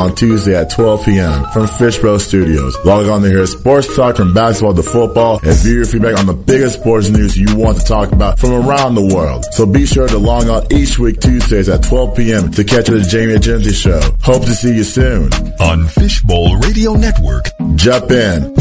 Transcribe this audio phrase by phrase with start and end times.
[0.00, 1.44] on Tuesday at 12 p.m.
[1.52, 2.74] from Fishbowl Studios.
[2.86, 6.24] Log on to hear sports talk from basketball to football and view your feedback on
[6.24, 9.44] the biggest sports news you want to talk about from around the world.
[9.52, 12.50] So be sure to log on each week Tuesdays at 12 p.m.
[12.52, 14.00] to catch the Jamie Agenti Show.
[14.22, 15.30] Hope to see you soon.
[15.60, 17.50] On Fishbowl Radio Network.
[17.74, 18.54] Jump in.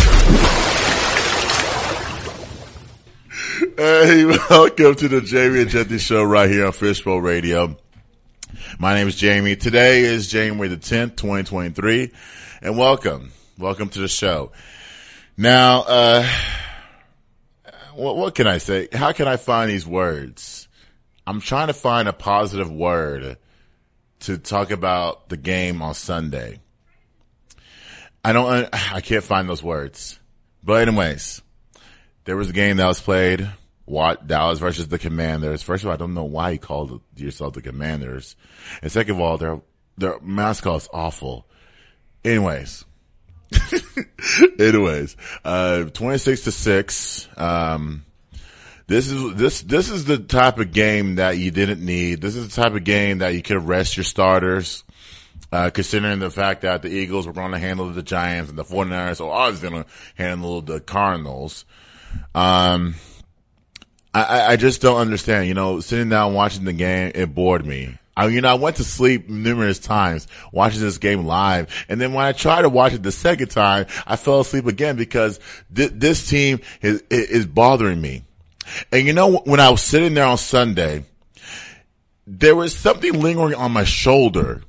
[3.77, 7.77] Hey, welcome to the Jamie Agenti Show right here on Fishbowl Radio.
[8.81, 9.57] My name is Jamie.
[9.57, 12.13] Today is January the 10th, 2023,
[12.61, 13.33] and welcome.
[13.57, 14.53] Welcome to the show.
[15.35, 16.25] Now, uh,
[17.93, 18.87] what, what can I say?
[18.93, 20.69] How can I find these words?
[21.27, 23.35] I'm trying to find a positive word
[24.21, 26.61] to talk about the game on Sunday.
[28.23, 30.17] I don't, I can't find those words.
[30.63, 31.41] But anyways,
[32.23, 33.45] there was a game that was played
[33.89, 35.63] what Dallas versus the Commanders.
[35.63, 38.35] First of all, I don't know why you called yourself the Commanders.
[38.83, 39.61] And second of all, their,
[39.97, 41.47] their mascot is awful.
[42.23, 42.85] Anyways.
[44.59, 47.29] Anyways, uh, 26 to 6.
[47.35, 48.05] Um,
[48.85, 52.21] this is, this, this is the type of game that you didn't need.
[52.21, 54.83] This is the type of game that you could rest your starters.
[55.51, 58.63] Uh, considering the fact that the Eagles were going to handle the Giants and the
[58.63, 61.65] 49ers are always going to handle the Cardinals.
[62.35, 62.93] Um,
[64.13, 65.47] I, I just don't understand.
[65.47, 67.97] You know, sitting down watching the game, it bored me.
[68.17, 71.85] I, you know, I went to sleep numerous times watching this game live.
[71.87, 74.97] And then when I tried to watch it the second time, I fell asleep again
[74.97, 75.39] because
[75.73, 78.23] th- this team is, is bothering me.
[78.91, 81.05] And you know, when I was sitting there on Sunday,
[82.27, 84.63] there was something lingering on my shoulder.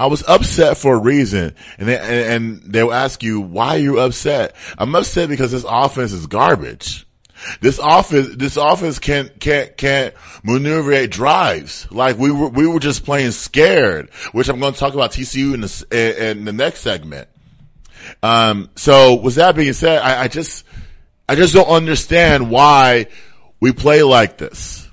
[0.00, 1.54] I was upset for a reason.
[1.78, 4.56] And they, and they'll ask you, why are you upset?
[4.78, 7.05] I'm upset because this offense is garbage.
[7.60, 11.90] This office, this office can't, can't, can't maneuver drives.
[11.90, 15.54] Like we were, we were just playing scared, which I'm going to talk about TCU
[15.54, 17.28] in the, in the next segment.
[18.22, 20.64] Um, so with that being said, I, I just,
[21.28, 23.06] I just don't understand why
[23.60, 24.88] we play like this.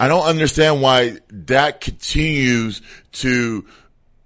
[0.00, 2.82] I don't understand why that continues
[3.12, 3.66] to,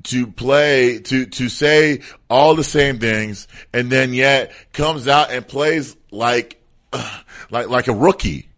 [0.05, 5.47] to play, to, to say all the same things and then yet comes out and
[5.47, 6.60] plays like
[7.51, 8.49] like like a rookie.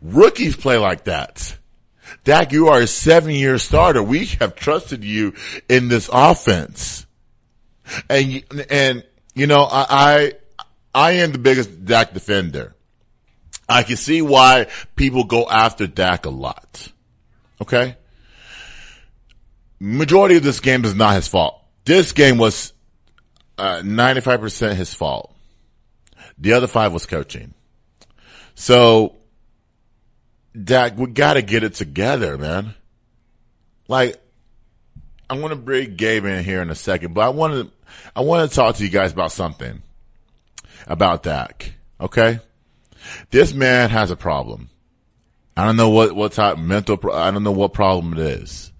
[0.00, 1.56] Rookies play like that.
[2.24, 4.02] Dak, you are a seven year starter.
[4.02, 5.34] We have trusted you
[5.68, 7.06] in this offense.
[8.08, 12.74] And, and, you know, I, I, I am the biggest Dak defender.
[13.68, 16.90] I can see why people go after Dak a lot.
[17.60, 17.96] Okay.
[19.80, 21.60] Majority of this game is not his fault.
[21.84, 22.72] This game was,
[23.58, 25.34] uh, 95% his fault.
[26.38, 27.54] The other five was coaching.
[28.54, 29.16] So,
[30.60, 32.74] Dak, we gotta get it together, man.
[33.88, 34.20] Like,
[35.28, 37.72] I want to bring Gabe in here in a second, but I want to,
[38.14, 39.82] I want to talk to you guys about something
[40.86, 41.72] about Dak.
[42.00, 42.40] Okay.
[43.30, 44.70] This man has a problem.
[45.56, 48.72] I don't know what, what type mental, I don't know what problem it is.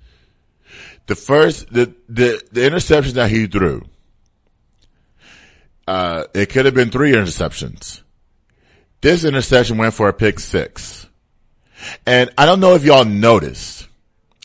[1.06, 3.85] The first, the, the, the interception that he threw,
[5.87, 8.03] uh, it could have been three interceptions.
[9.04, 11.06] This interception went for a pick six.
[12.06, 13.87] And I don't know if y'all noticed.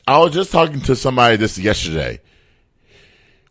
[0.05, 2.19] I was just talking to somebody this yesterday.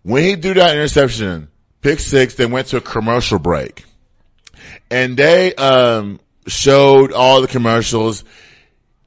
[0.02, 1.48] When he threw that interception,
[1.80, 3.86] pick six, they went to a commercial break.
[4.90, 8.22] And they, um, showed all the commercials.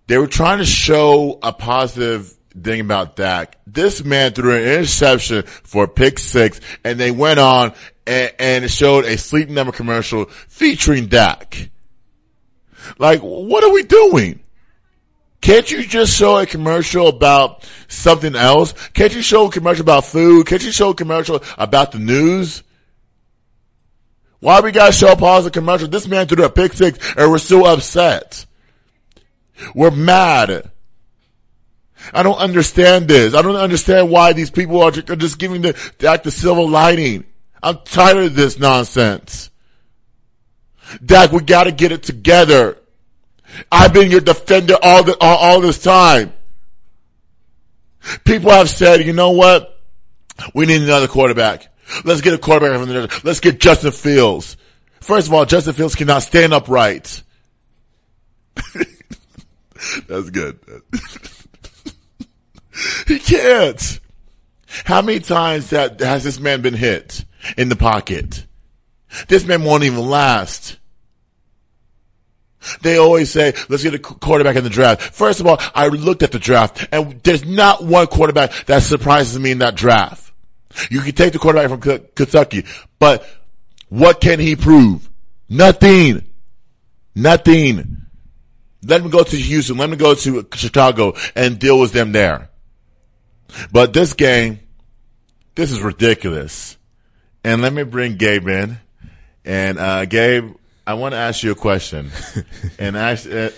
[0.08, 3.60] They were trying to show a positive thing about Dak.
[3.68, 7.74] This man threw an interception for pick six and they went on
[8.08, 11.70] and, and showed a sleep number commercial featuring Dak.
[12.98, 14.42] Like, what are we doing?
[15.42, 18.74] Can't you just show a commercial about something else?
[18.90, 20.46] Can't you show a commercial about food?
[20.46, 22.62] Can't you show a commercial about the news?
[24.40, 25.88] Why we gotta show a positive commercial?
[25.88, 28.46] This man threw a pick six and we're still upset.
[29.74, 30.72] We're mad.
[32.14, 33.34] I don't understand this.
[33.34, 35.76] I don't understand why these people are just giving the,
[36.08, 37.26] act the silver lining.
[37.62, 39.52] I'm tired of this nonsense.
[41.04, 42.81] Dak, we gotta get it together.
[43.72, 46.34] I've been your defender all the, all, all this time.
[48.24, 49.80] People have said, you know what?
[50.54, 51.68] We need another quarterback.
[52.04, 54.58] Let's get a quarterback from the, let's get Justin Fields.
[55.02, 57.24] First of all, Justin Fields cannot stand upright.
[60.08, 60.60] That's good.
[63.08, 64.00] he can't.
[64.86, 67.26] How many times that has this man been hit
[67.58, 68.46] in the pocket?
[69.28, 70.78] This man won't even last.
[72.82, 75.02] They always say, let's get a quarterback in the draft.
[75.02, 79.40] First of all, I looked at the draft and there's not one quarterback that surprises
[79.40, 80.32] me in that draft.
[80.90, 82.66] You can take the quarterback from Kentucky,
[83.00, 83.26] but
[83.90, 85.10] what can he prove?
[85.50, 86.24] Nothing.
[87.14, 87.98] Nothing.
[88.84, 89.78] Let him go to Houston.
[89.78, 92.50] Let him go to Chicago and deal with them there.
[93.72, 94.60] But this game,
[95.56, 96.78] this is ridiculous.
[97.44, 98.78] And let me bring Gabe in.
[99.44, 100.56] And uh, Gabe,
[100.88, 102.12] I want to ask you a question.
[102.80, 103.50] and ask, uh,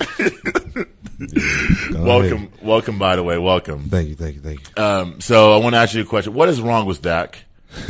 [1.91, 2.99] welcome, welcome.
[2.99, 3.89] By the way, welcome.
[3.89, 4.83] Thank you, thank you, thank you.
[4.83, 6.33] Um, so I want to ask you a question.
[6.33, 7.39] What is wrong with Dak?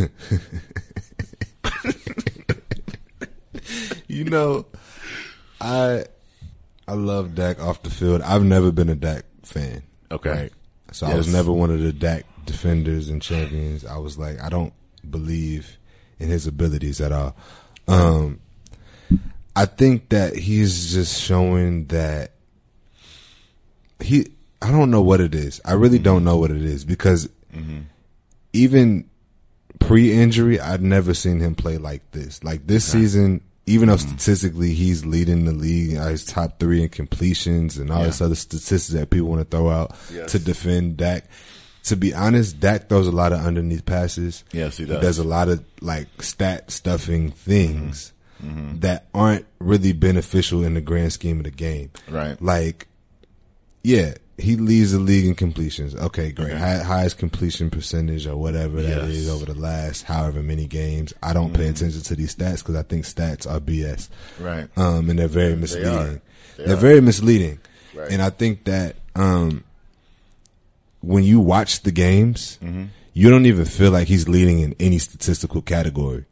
[4.13, 4.67] You know,
[5.59, 6.05] I
[6.87, 8.21] I love Dak off the field.
[8.21, 9.81] I've never been a Dak fan.
[10.11, 10.51] Okay.
[10.91, 13.83] So I was never one of the Dak defenders and champions.
[13.83, 14.71] I was like, I don't
[15.09, 15.77] believe
[16.19, 17.35] in his abilities at all.
[17.87, 18.39] Um,
[19.55, 22.31] I think that he's just showing that
[23.99, 24.27] he.
[24.61, 25.59] I don't know what it is.
[25.65, 27.27] I really don't know what it is because
[28.53, 29.09] even
[29.79, 32.41] pre-injury, I've never seen him play like this.
[32.43, 36.89] Like this season, even though statistically he's leading the league, uh, he's top three in
[36.89, 40.31] completions and all this other statistics that people want to throw out Yes.
[40.31, 41.25] to defend Dak.
[41.83, 44.45] To be honest, Dak throws a lot of underneath passes.
[44.53, 45.01] Yes, he does.
[45.01, 48.12] does a lot of like stat stuffing things
[48.43, 48.79] Mm-hmm.
[48.79, 51.91] that aren't really beneficial in the grand scheme of the game.
[52.09, 52.39] Right.
[52.41, 52.87] Like,
[53.83, 55.95] yeah, he leads the league in completions.
[55.95, 56.49] Okay, great.
[56.49, 56.57] Okay.
[56.57, 58.99] Hi- highest completion percentage or whatever that Yes.
[59.01, 59.11] Mm-hmm.
[59.11, 61.13] is over the last however many games.
[61.21, 64.09] I don't pay attention to these stats because I think stats are BS.
[64.39, 64.67] Right.
[64.77, 66.21] Um, and they're very misleading.
[66.57, 66.75] They are are.
[66.77, 67.59] very misleading.
[67.95, 68.11] Right.
[68.11, 69.63] And I think that, um,
[71.01, 72.85] when you watch the games, Mm-hmm.
[73.13, 76.25] you don't even feel like he's leading in any statistical category.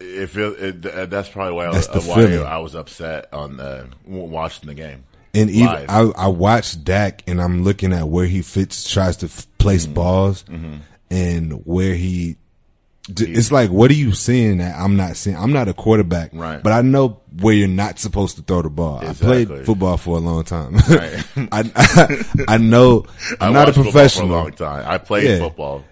[0.00, 2.48] It feel, it, that's probably why, That's I, the why.
[2.48, 5.04] I was upset on uh, w- watching the game.
[5.34, 5.90] And even Live.
[5.90, 9.84] I, I watch Dak and I'm looking at where he fits, tries to f- place
[9.84, 9.94] Mm-hmm.
[9.94, 10.44] balls,
[11.10, 12.36] and where he.
[13.12, 15.36] d- It's like, what are you seeing that I'm not seeing?
[15.36, 16.62] I'm not a quarterback, Right.
[16.62, 18.98] But I know where you're not supposed to throw the ball.
[19.06, 20.76] I played football for a long time.
[20.76, 21.24] Right.
[21.52, 22.24] I, I
[22.54, 23.04] I know
[23.40, 24.28] I'm I not a professional.
[24.28, 24.84] for a long time.
[24.88, 25.38] I played Yeah.
[25.40, 25.82] football.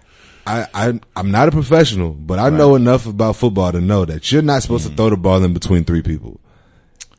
[0.47, 4.31] I, I I'm not a professional, but I know enough about football to know that
[4.31, 4.91] you're not supposed Mm.
[4.91, 6.39] to throw the ball in between three people.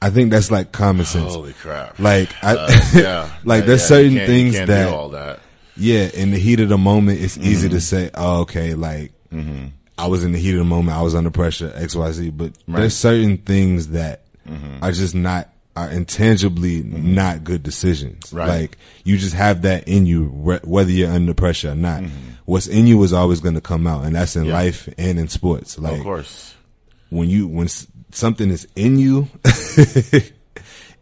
[0.01, 1.35] I think that's like common sense.
[1.35, 1.99] Holy crap!
[1.99, 5.41] Like I, Uh, yeah, like there's yeah, certain you can't- you things that that.
[5.77, 7.77] Yeah, in the heat of the moment, it's easy Mm-hmm.
[7.77, 9.13] to say, "Oh, okay." Like,
[9.99, 10.97] I was in the heat of the moment.
[10.97, 11.73] I was under pressure.
[11.75, 12.31] X, Y, Z.
[12.31, 14.83] But there's certain things that Mm-hmm.
[14.83, 15.51] are just not
[15.87, 18.33] are intangibly not good decisions.
[18.33, 18.49] Right.
[18.49, 22.03] Like you just have that in you, whe- whether you're under pressure or not.
[22.45, 24.51] What's in you is always going to come out, and that's in Mm-hmm.
[24.51, 24.57] Yeah.
[24.57, 25.79] life and in sports.
[25.79, 26.55] Like of course,
[27.11, 29.29] when you when s- something is in you,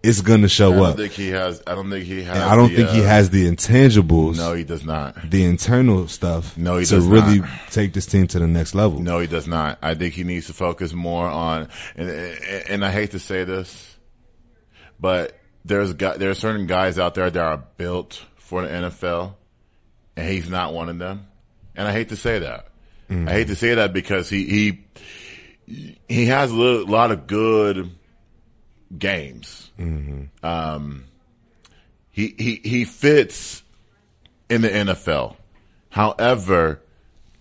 [0.02, 0.96] it's going to show I don't up.
[0.96, 1.62] think he has.
[1.66, 2.36] I don't think he has.
[2.36, 5.30] And I don't the, think he uh, has the intangibles No, he does not.
[5.30, 7.48] the internal stuff No, he to does really not.
[7.70, 9.00] take this team to the next level.
[9.00, 9.78] No, he does not.
[9.82, 12.08] I think he needs to focus more on, and
[12.68, 13.95] and I hate to say this,
[15.00, 19.34] but there's guy, there are certain guys out there that are built for the NFL,
[20.16, 21.26] and he's not one of them.
[21.74, 22.68] And I hate to say that.
[23.28, 24.44] I hate to say that because he
[25.68, 27.90] he he has a little, lot of good
[28.96, 29.70] games.
[30.42, 31.04] Um,
[32.10, 33.62] he he he fits
[34.48, 35.36] in the NFL.
[35.90, 36.80] However,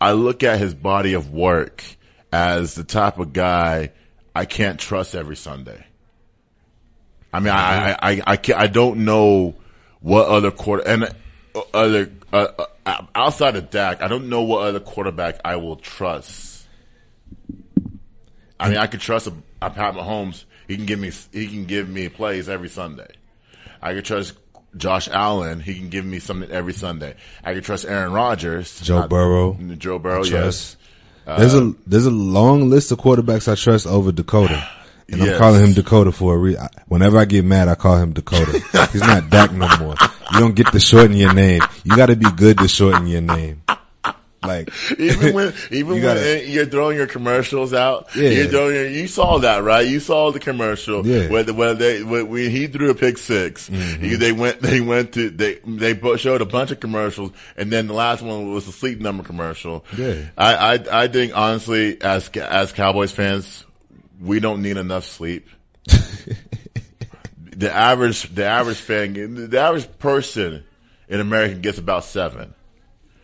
[0.01, 1.83] I look at his body of work
[2.31, 3.91] as the type of guy
[4.35, 5.85] I can't trust every Sunday.
[7.35, 9.55] I mean, I I I I, can't, I don't know
[9.99, 12.47] what other quarter and uh, other uh,
[12.85, 16.65] uh, outside of Dak, I don't know what other quarterback I will trust.
[18.57, 20.45] I mean, I could trust a, a Pat Mahomes.
[20.69, 23.09] He can give me he can give me plays every Sunday.
[23.81, 24.35] I could trust
[24.77, 25.59] Josh Allen.
[25.59, 27.15] He can give me something every Sunday.
[27.43, 28.79] I could trust Aaron Rodgers.
[28.79, 30.29] Joe Not- Burrow, Joe Burrow, yes.
[30.29, 30.77] trust.
[31.25, 34.65] there's a there's a long list of quarterbacks I trust over Dakota,
[35.09, 35.33] and Yes.
[35.33, 36.67] I'm calling him Dakota for a reason.
[36.87, 38.51] Whenever I get mad, I call him Dakota.
[38.91, 39.95] He's not Dak no more.
[40.33, 41.61] You don't get to shorten your name.
[41.83, 43.61] You got to be good to shorten your name.
[44.43, 44.69] Like
[44.99, 48.29] even when even You when gotta- you're throwing your commercials out, Yeah.
[48.29, 49.87] you're throwing your, you saw that right?
[49.87, 51.29] You saw the commercial Yeah.
[51.29, 54.03] where the, where they when, when he threw a pick 6 Mm-hmm.
[54.03, 57.87] he, they went they went to they they showed a bunch of commercials, and then
[57.87, 59.83] the last one was the sleep number commercial.
[59.97, 60.15] Yeah.
[60.37, 63.65] I I I think honestly, as as Cowboys fans,
[64.19, 65.47] we don't need enough sleep.
[65.87, 69.13] the average the average fan
[69.49, 70.63] the average person
[71.07, 72.53] in America gets about seven.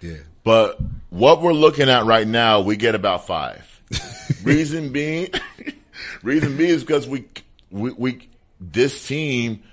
[0.02, 0.80] yeah, But
[1.10, 3.68] what we're looking at right now, we get about five.
[4.44, 5.30] reason being,
[6.24, 7.26] reason being is because we,
[7.72, 8.30] we, we,
[8.60, 9.64] this team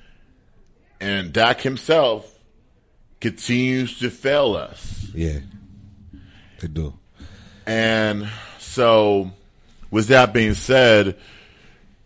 [1.00, 2.32] and Dak himself
[3.20, 5.06] continues to fail us.
[5.14, 5.40] yeah,
[6.60, 6.94] they do.
[7.66, 9.30] And so,
[9.90, 11.16] with that being said,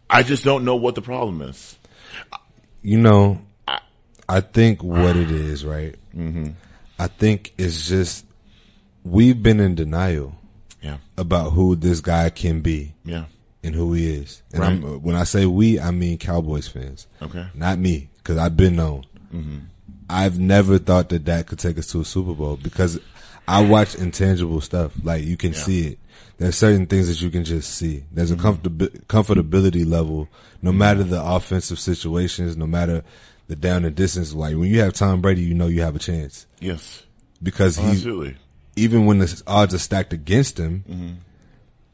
[0.08, 1.76] I just don't know what the problem is.
[2.82, 3.40] You know,
[4.28, 5.94] I think what it is, right?
[6.16, 6.50] Mm-hmm.
[6.98, 8.24] I think it's just
[9.04, 10.34] we've been in denial
[10.80, 13.24] Yeah, about who this guy can be yeah,
[13.64, 14.42] and who he is.
[14.52, 14.72] And Right.
[14.72, 18.76] I'm, when I say we, I mean Cowboys fans, okay, not me, because I've been
[18.76, 19.06] known.
[20.10, 23.00] I've never thought that that could take us to a Super Bowl because
[23.48, 24.92] I watch intangible stuff.
[25.02, 25.58] Like you can Yeah.
[25.58, 25.98] see it.
[26.38, 28.04] There's certain things that you can just see.
[28.10, 28.46] There's a mm-hmm.
[28.46, 30.28] comfortab- comfortability level,
[30.60, 30.78] no mm-hmm.
[30.78, 33.04] matter the offensive situations, no matter
[33.48, 34.34] the down and distance.
[34.34, 37.04] Like when you have Tom Brady, you know you have a chance yes,
[37.42, 38.36] because he's absolutely,
[38.76, 41.12] even when the odds are stacked against him, mm-hmm.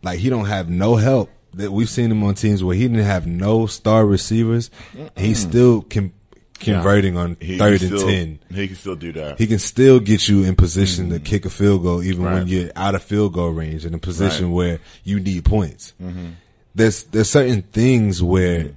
[0.02, 1.30] like he don't have no help.
[1.54, 4.70] That we've seen him on teams where he didn't have no star receivers.
[5.16, 6.12] he still com-
[6.58, 8.38] converting on He can third and still- ten.
[8.52, 9.38] He can still do that.
[9.38, 11.24] He can still get you in position to mm-hmm.
[11.24, 14.46] kick a field goal, even when you're out of field goal range, in a position
[14.46, 14.54] Right.
[14.54, 15.94] where you need points.
[16.02, 16.28] Mm-hmm.
[16.74, 18.72] There's there's certain things where mm-hmm.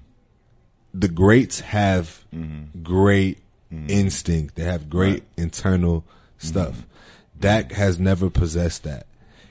[1.00, 2.23] the greats have
[2.81, 3.39] great
[3.88, 4.55] instinct.
[4.55, 6.03] They have great internal
[6.38, 6.85] stuff.
[7.39, 9.07] Dak has never possessed that.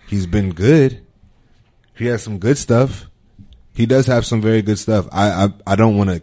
[0.09, 1.05] He's been good.
[1.97, 3.07] He has some good stuff.
[3.75, 5.09] He does have some very good stuff.
[5.13, 6.23] I I, I don't want to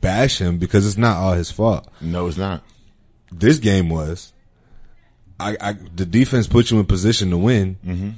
[0.00, 2.62] bash him because it's not all his fault no, it's not.
[3.32, 4.32] this game was.
[5.38, 8.10] I, I the defense put you in position to win Mm-hmm.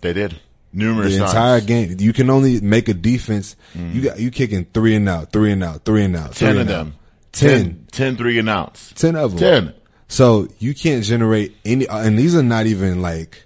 [0.00, 0.38] They did
[0.72, 1.30] numerous the times.
[1.32, 1.96] entire game.
[2.00, 3.56] You can only make a defense.
[3.74, 6.60] You got you kicking three and out, three and out, three and out, ten three
[6.62, 6.86] of them.
[6.88, 7.32] out.
[7.32, 7.64] Ten.
[7.64, 8.92] 10, 10 three and outs.
[8.94, 9.64] Ten of them.
[9.66, 9.74] Ten.
[10.08, 13.44] So you can't generate any, and these are not even like.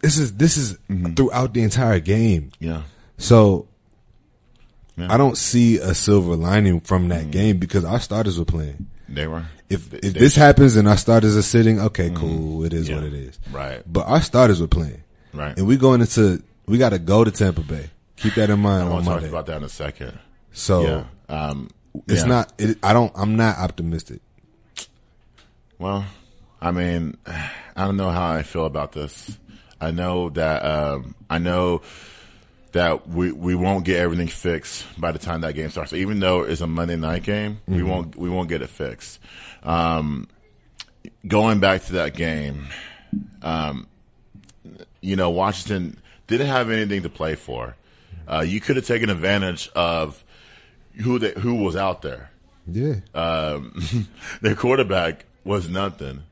[0.00, 0.78] This is this is
[1.16, 2.52] throughout the entire game.
[2.60, 2.82] Yeah.
[3.18, 3.66] So
[4.96, 5.12] Yeah.
[5.12, 8.86] I don't see a silver lining from that game because our starters were playing.
[9.08, 9.44] They were.
[9.68, 12.96] If if they- this happens and our starters are sitting, okay, cool, it is Yeah.
[12.96, 13.38] what it is.
[13.52, 13.82] Right.
[13.90, 15.02] But our starters were playing,
[15.34, 15.56] Right.
[15.56, 17.90] and we going into we got to go to Tampa Bay.
[18.16, 20.18] Keep that in mind I want to talk about that in a second.
[20.52, 21.04] So yeah.
[21.28, 21.68] Um,
[22.08, 22.52] it's not.
[22.58, 23.12] It, I don't.
[23.14, 24.20] I'm not optimistic.
[25.78, 26.04] Well,
[26.60, 29.36] I mean, I don't know how I feel about this.
[29.80, 31.82] I know that um, I know
[32.76, 35.90] that we we won't get everything fixed by the time that game starts.
[35.90, 39.18] So even though it's a Monday night game, we won't we won't get it fixed.
[39.62, 40.28] Um,
[41.26, 42.68] going back to that game,
[43.42, 43.86] um,
[45.00, 47.76] you know, Washington didn't have anything to play for.
[48.28, 50.22] Uh, you could have taken advantage of
[51.02, 52.30] who they, who was out there
[52.66, 52.96] Yeah.
[53.14, 54.08] um,
[54.42, 56.22] their quarterback was nothing.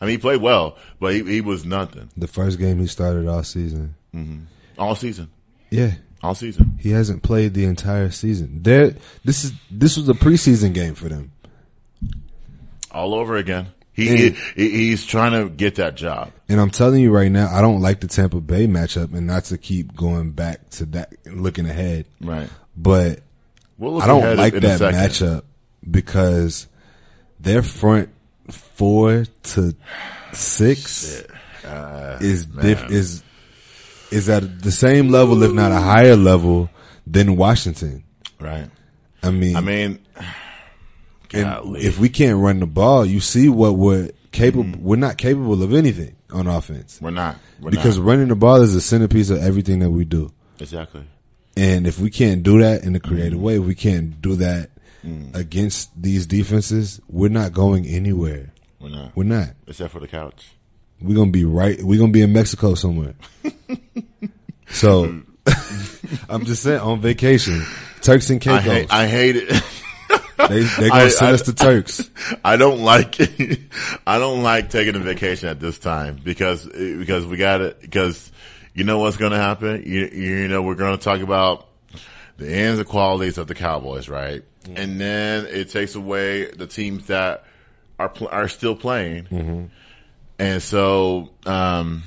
[0.00, 3.26] I mean, he played well, but he, he was nothing the first game he started
[3.28, 3.94] all season.
[4.78, 5.30] all season.
[5.72, 5.92] Yeah.
[6.22, 6.78] All season.
[6.80, 8.62] He hasn't played the entire season.
[8.62, 8.94] There.
[9.24, 11.32] This is this was a preseason game for them.
[12.90, 13.68] All over again.
[13.94, 16.30] He, And- he he's trying to get that job.
[16.48, 19.44] And I'm telling you right now, I don't like the Tampa Bay matchup, and not
[19.46, 22.06] to keep going back to that, looking ahead.
[22.20, 22.48] Right.
[22.76, 23.20] But
[23.78, 25.42] We'll I don't like that matchup
[25.90, 26.68] because
[27.40, 28.10] their front
[28.48, 29.74] four to
[30.32, 31.22] six
[31.64, 33.22] uh, is diff- is
[34.12, 36.68] is at the same level, if not a higher level,
[37.06, 38.04] than Washington.
[38.40, 38.68] Right.
[39.22, 39.98] I mean, I mean,
[41.32, 44.64] and if we can't run the ball, you see what we're capable.
[44.64, 44.82] Mm-hmm.
[44.84, 47.36] We're not capable of anything on offense we're not.
[47.60, 48.06] We're because not.
[48.06, 50.32] running the ball is the centerpiece of everything that we do.
[50.58, 51.04] exactly.
[51.54, 53.42] And if we can't do that in a creative Mm-hmm.
[53.42, 54.70] way, if we can't do that
[55.04, 55.34] Mm.
[55.34, 58.52] against these defenses, we're not going anywhere.
[58.78, 59.16] We're not.
[59.16, 59.48] We're not.
[59.66, 60.52] Except for the couch.
[61.02, 61.82] We're gonna be right.
[61.82, 63.14] We're gonna be in Mexico somewhere.
[64.68, 65.22] so,
[66.28, 67.64] I'm just saying on vacation,
[68.00, 68.64] Turks and I Caicos.
[68.72, 68.92] hate.
[68.92, 69.48] I hate it.
[70.48, 72.10] they they gonna I- send I- us to Turks.
[72.44, 73.20] I don't like
[74.06, 78.30] I don't like taking a vacation at this time because because we got it because
[78.74, 79.82] you know what's going to happen.
[79.86, 81.68] You you know we're going to talk about
[82.38, 84.42] the ends and qualities of the Cowboys, right?
[84.64, 84.76] Mm-hmm.
[84.76, 87.44] And then it takes away the teams that
[87.98, 89.64] are pl- are still playing, mm-hmm.
[90.42, 92.02] And so um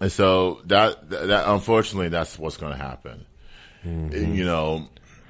[0.00, 3.24] and so that that unfortunately that's what's going to happen.
[3.84, 4.88] You know,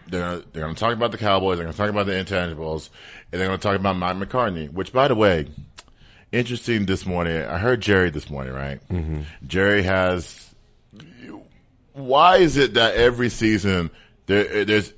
[0.08, 1.58] they're they're going to talk about the Cowboys.
[1.58, 2.88] They're going to talk about the intangibles,
[3.32, 4.72] and they're going to talk about Mike McCartney.
[4.72, 5.48] Which, by the way,
[6.32, 6.86] interesting.
[6.86, 8.52] This morning, I heard Jerry this morning.
[8.52, 8.80] Right,
[9.46, 10.54] Jerry has.
[11.92, 13.90] Why is it that every season
[14.26, 14.92] there, there's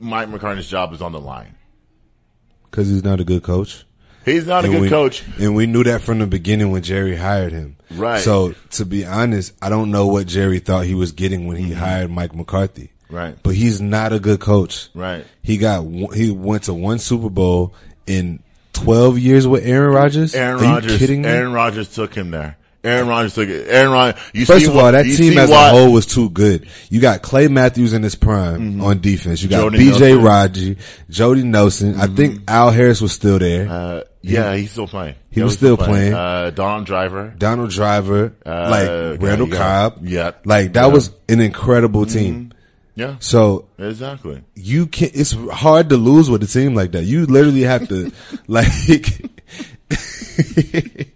[0.00, 1.54] Mike McCartney's job is on the line?
[2.70, 3.84] Because he's not a good coach.
[4.24, 5.22] He's not a And good we, coach.
[5.38, 7.76] And we knew that from the beginning when Jerry hired him.
[7.90, 8.20] Right.
[8.20, 11.72] So to be honest, I don't know what Jerry thought he was getting when he
[11.72, 12.84] hired Mike McCarthy.
[13.08, 13.14] Mm-hmm.
[13.16, 13.36] Right.
[13.42, 14.88] But he's not a good coach.
[14.94, 15.24] Right.
[15.42, 17.74] He got he went to one Super Bowl
[18.06, 20.34] in 12 years with Aaron Rodgers.
[20.34, 20.98] Aaron Are you Rodgers.
[20.98, 21.28] kidding me?
[21.28, 22.56] Aaron Rodgers took him there.
[22.84, 23.66] Aaron Rodgers took it.
[23.68, 24.20] Aaron Rodgers.
[24.34, 26.66] You First see of all, what- that team as what- a whole was too good.
[26.90, 29.42] You got Clay Matthews in his prime on defense.
[29.42, 30.14] You got BJ.
[30.22, 30.76] Raji,
[31.10, 31.96] Jordy Nelson.
[31.98, 33.68] I think Al Harris was still there.
[33.68, 35.14] Uh, yeah, he's still playing.
[35.30, 36.14] He was still playing.
[36.14, 37.34] Uh, Don Driver.
[37.36, 39.56] Donald Driver, Uh, like Randall yeah.
[39.56, 39.98] Cobb.
[40.06, 40.30] Yeah.
[40.44, 40.84] Like that.
[40.84, 40.94] Mm-hmm.
[40.94, 42.52] was an incredible team.
[42.96, 44.42] Yeah, So exactly.
[44.54, 47.02] you can it's hard to lose with a team like that.
[47.02, 48.12] You literally have to
[48.46, 48.68] like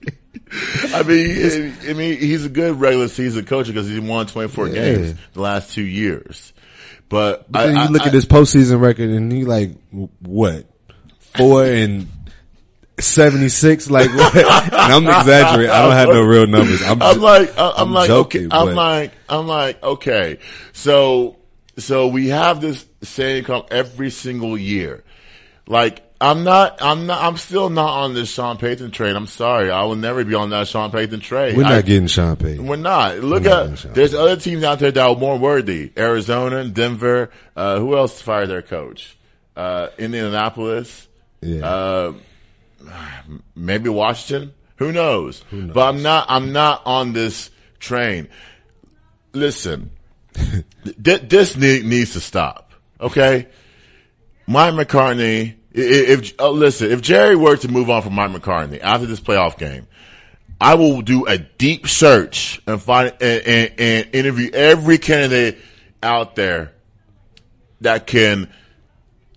[0.94, 4.74] I mean, I mean, he's a good regular season coach because he won 24 Yeah.
[4.74, 6.52] games the last two years.
[7.08, 9.72] But, I, then you look I- at his postseason record and he like
[10.20, 10.66] what
[11.36, 12.08] four and
[13.00, 13.90] seventy six.
[13.90, 14.34] Like what?
[14.72, 15.70] I'm exaggerating.
[15.70, 16.82] I don't have no real numbers.
[16.82, 20.38] I'm, I'm like, I- I'm, I'm like, joking, okay, I'm but- like, I'm like, okay.
[20.72, 21.36] So,
[21.78, 25.04] so we have this saying come every single year.
[25.66, 29.14] Like, I'm not, I'm not, I'm still not on this Sean Payton train.
[29.14, 29.70] I'm sorry.
[29.70, 31.56] I will never be on that Sean Payton train.
[31.56, 32.66] we're not I- getting Sean Payton.
[32.66, 33.18] We're not.
[33.18, 35.92] Look We're not at there's other teams out there that are more worthy.
[35.96, 37.30] Arizona, Denver.
[37.54, 39.16] Uh, who else fired their coach?
[39.56, 41.06] Uh, Indianapolis.
[41.40, 41.64] Yeah.
[41.64, 42.12] Uh,
[43.54, 44.54] maybe Washington.
[44.76, 45.44] Who knows?
[45.52, 46.26] But I'm not.
[46.28, 48.28] I'm not on this train.
[49.32, 49.90] Listen,
[50.34, 52.72] th- this ne- needs to stop.
[53.00, 53.46] Okay,
[54.46, 55.54] Mike McCartney.
[55.72, 59.58] If oh, listen, if Jerry were to move on from Mike McCartney after this playoff
[59.58, 59.86] game,
[60.60, 65.58] I will do a deep search and find and, and, and interview every candidate
[66.02, 66.72] out there
[67.82, 68.48] that can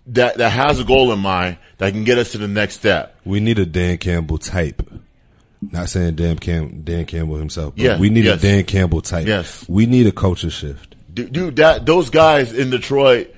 [0.06, 3.16] that that has a goal in mind that can get us to the next step.
[3.24, 4.82] we need a Dan Campbell type.
[5.60, 8.40] Not saying Dan Cam Dan Campbell himself, but Yeah, we need yes.
[8.42, 9.28] a Dan Campbell type.
[9.28, 9.64] Yes.
[9.68, 10.96] we need a culture shift.
[11.14, 13.32] Dude, dude, that those guys in Detroit,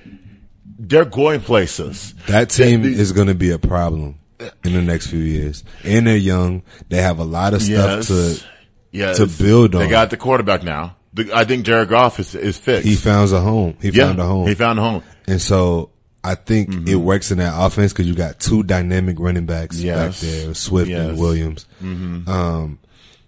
[0.77, 2.13] they're going places.
[2.27, 4.19] That team is going to be a problem
[4.63, 6.63] in the next few years, and they're young.
[6.89, 8.45] They have a lot of stuff Yes, to.
[8.91, 9.17] yes.
[9.17, 9.81] to build on.
[9.81, 10.97] They got the quarterback now.
[11.33, 12.85] I think Jared Goff is is fixed.
[12.85, 13.77] He found a home.
[13.81, 14.47] He yeah, found a home.
[14.47, 15.03] He found a home.
[15.27, 15.91] And so
[16.25, 16.87] I think mm-hmm.
[16.89, 20.21] it works in that offense because you got two dynamic running backs Yes.
[20.21, 21.09] back there, Swift Yes.
[21.09, 21.67] and Williams.
[21.81, 22.29] Mm-hmm.
[22.29, 22.79] Um,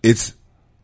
[0.03, 0.33] it's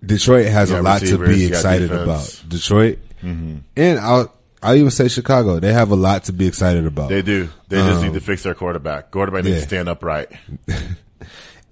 [0.06, 2.44] Detroit has You a lot to be excited about.
[2.48, 3.58] Detroit, mm-hmm.
[3.76, 5.60] and I'll I'll even say Chicago.
[5.60, 7.10] They have a lot to be excited about.
[7.10, 7.50] They do.
[7.70, 9.12] They just need to fix their quarterback.
[9.12, 9.62] Quarterback needs Um, yeah.
[9.62, 10.30] to stand upright.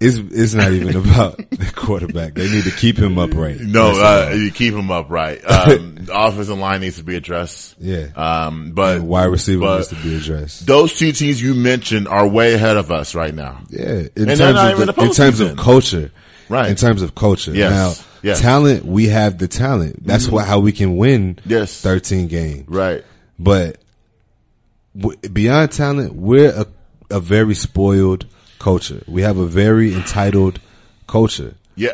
[0.04, 2.34] It's it's not even about the quarterback.
[2.34, 3.60] They need to keep him upright.
[3.62, 5.46] No, uh, you keep him upright.
[5.46, 7.76] Um, the offensive line needs to be addressed.
[7.80, 8.08] Yeah.
[8.16, 10.66] Um, but And wide receiver but needs to be addressed.
[10.66, 13.62] Those two teams you mentioned are way ahead of us right now.
[13.70, 16.10] Yeah, in And terms of the in terms of culture,
[16.52, 16.70] Right.
[16.70, 17.72] In terms of culture, Yes.
[17.72, 18.38] now Yes.
[18.38, 18.48] Mm-hmm.
[18.48, 20.06] talent, we have the talent.
[20.06, 21.40] That's why how we can win.
[21.46, 21.82] Yes.
[21.82, 22.68] thirteen games.
[22.68, 23.04] Right.
[23.40, 23.78] But
[24.96, 26.66] w- beyond talent, we're a,
[27.10, 28.26] a very spoiled
[28.60, 29.02] culture.
[29.08, 30.60] We have a very entitled
[31.08, 31.56] culture.
[31.76, 31.94] Yeah.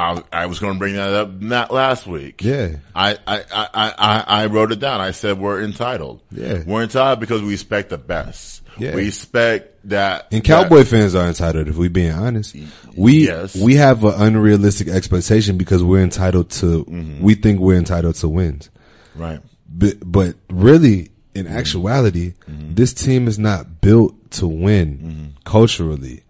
[0.00, 2.42] I, I was going to bring that up not last week.
[2.42, 2.76] Yeah.
[2.94, 5.00] I, I, I, I, I wrote it down.
[5.00, 6.22] I said we're entitled.
[6.30, 6.62] Yeah.
[6.66, 8.62] We're entitled because we expect the best.
[8.78, 8.94] Yeah.
[8.94, 10.28] We expect that.
[10.32, 12.56] And Cowboy fans are entitled, if we're being honest.
[12.96, 13.54] We Yes.
[13.56, 16.84] we have an unrealistic expectation because we're entitled to.
[16.84, 17.22] Mm-hmm.
[17.22, 18.70] We think we're entitled to wins.
[19.14, 19.40] Right.
[19.68, 21.56] But, but really, in Mm-hmm.
[21.56, 25.26] actuality, this team is not built to win Mm-hmm.
[25.44, 26.22] culturally.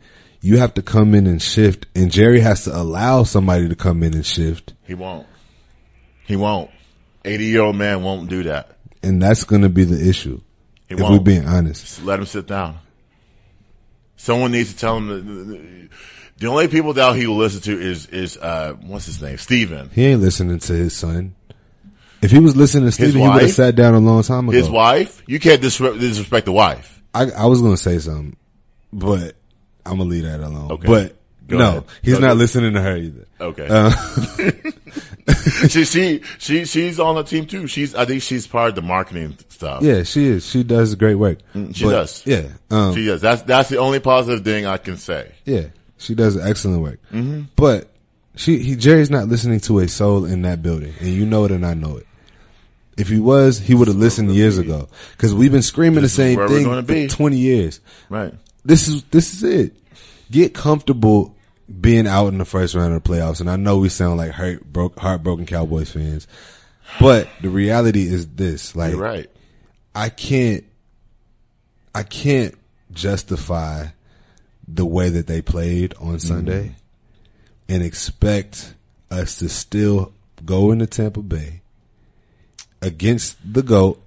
[0.42, 4.02] You have to come in and shift, and Jerry has to allow somebody to come
[4.02, 5.26] in and shift, He won't.
[6.26, 6.70] He won't.
[7.24, 8.78] 80 year old man won't do that.
[9.02, 10.40] and that's going to be the issue.
[10.88, 11.12] He if won't.
[11.12, 12.78] we're being honest, Just let him sit down.
[14.16, 15.88] Someone needs to tell him that
[16.38, 19.36] the only people that he will listen to is, is, uh, what's his name?
[19.38, 19.90] Steven.
[19.94, 21.34] he ain't listening to his son.
[22.22, 24.56] If he was listening to Steven, he would have sat down a long time ago.
[24.56, 25.22] His wife?
[25.26, 27.02] You can't disre- disrespect the wife.
[27.14, 28.36] I, I was going to say something,
[28.92, 29.36] but
[29.86, 30.72] I'm gonna leave that alone.
[30.72, 30.86] Okay.
[30.86, 31.16] But
[31.48, 31.84] Go no, ahead.
[32.02, 32.36] he's Go not ahead.
[32.38, 33.26] listening to her either.
[33.40, 33.66] Okay.
[33.68, 33.90] Uh,
[35.68, 37.66] she, she, she, she's on the team too.
[37.66, 39.82] She's, I think she's part of the marketing stuff.
[39.82, 40.46] Yeah, she is.
[40.46, 41.38] She does great work.
[41.54, 42.22] Mm, she But, does.
[42.26, 42.48] Yeah.
[42.70, 43.20] Um, She does.
[43.20, 45.32] That's, that's the only positive thing I can say.
[45.44, 45.66] yeah.
[45.98, 46.98] She does excellent work.
[47.12, 47.42] Mm-hmm.
[47.56, 47.90] But
[48.34, 51.50] she, he, Jerry's not listening to a soul in that building, and you know it,
[51.50, 52.06] and I know it.
[52.96, 54.88] If he was, he would have listened years ago.
[55.12, 57.80] Because we've been screaming This the same thing for twenty years.
[58.08, 58.32] Right.
[58.64, 59.76] This is this is it.
[60.30, 61.34] Get comfortable
[61.80, 63.40] being out in the first round of the playoffs.
[63.40, 66.26] And I know we sound like hurt, broke, heartbroken Cowboys fans,
[67.00, 69.30] but the reality is this: like, You're right.
[69.94, 70.64] I can't,
[71.94, 72.56] I can't
[72.92, 73.86] justify
[74.66, 76.76] the way that they played on Sunday
[77.68, 78.74] and expect
[79.10, 80.12] us to still
[80.44, 81.60] go into Tampa Bay
[82.80, 84.00] against the GOAT,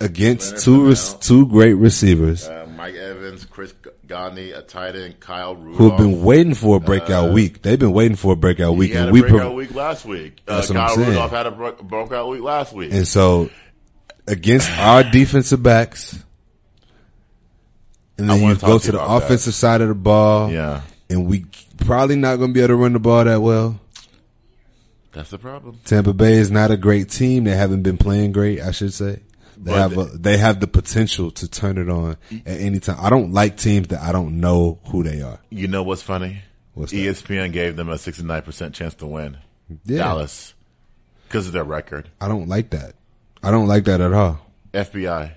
[0.00, 3.74] against two, two great receivers, Uh, Mike Evans, Chris
[4.06, 5.76] Godwin, a tight end, Kyle Rudolph.
[5.76, 7.60] Who've been waiting for a breakout week.
[7.60, 9.74] They've been waiting for a breakout week, Uh, He had and a we breakout week
[9.74, 10.40] last week.
[10.48, 11.08] Uh, That's what I'm Kyle saying.
[11.10, 12.90] Rudolph had a breakout week last week.
[12.94, 13.50] and so
[14.26, 16.24] against our defensive backs,
[18.16, 19.24] and then you go to to the about that.
[19.26, 21.44] offensive side of the ball, yeah, and we
[21.84, 23.78] probably not going to be able to run the ball that well.
[25.12, 25.80] that's the problem.
[25.84, 27.44] Tampa Bay is not a great team.
[27.44, 29.20] They haven't been playing great, I should say.
[29.62, 32.96] They But have a, they have the potential to turn it on at any time.
[32.98, 35.38] I don't like teams that I don't know who they are.
[35.50, 36.40] You know what's funny?
[36.72, 36.98] What's that?
[36.98, 39.36] ESPN gave them a 69% chance to win.
[39.84, 39.98] Yeah.
[39.98, 40.54] Dallas.
[41.28, 42.08] Because of their record.
[42.20, 42.94] I don't like that.
[43.42, 44.40] I don't like that at all.
[44.72, 45.32] FBI.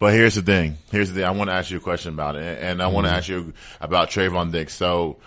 [0.00, 0.78] But here's the thing.
[0.90, 1.24] Here's the thing.
[1.24, 3.18] I want to ask you a question about it, and I want to mm-hmm.
[3.18, 4.72] ask you about Trevon Diggs.
[4.72, 5.18] So,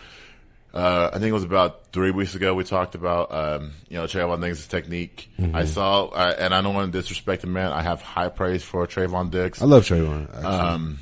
[0.78, 4.04] uh, I think it was about three weeks ago we talked about, um, you know,
[4.06, 5.30] Trevon Diggs' technique.
[5.54, 7.72] I saw, uh, and I don't want to disrespect the man.
[7.72, 9.62] I have high praise for Trevon Diggs.
[9.62, 10.30] I love Trevon.
[10.30, 10.46] actually.
[10.46, 11.00] Um,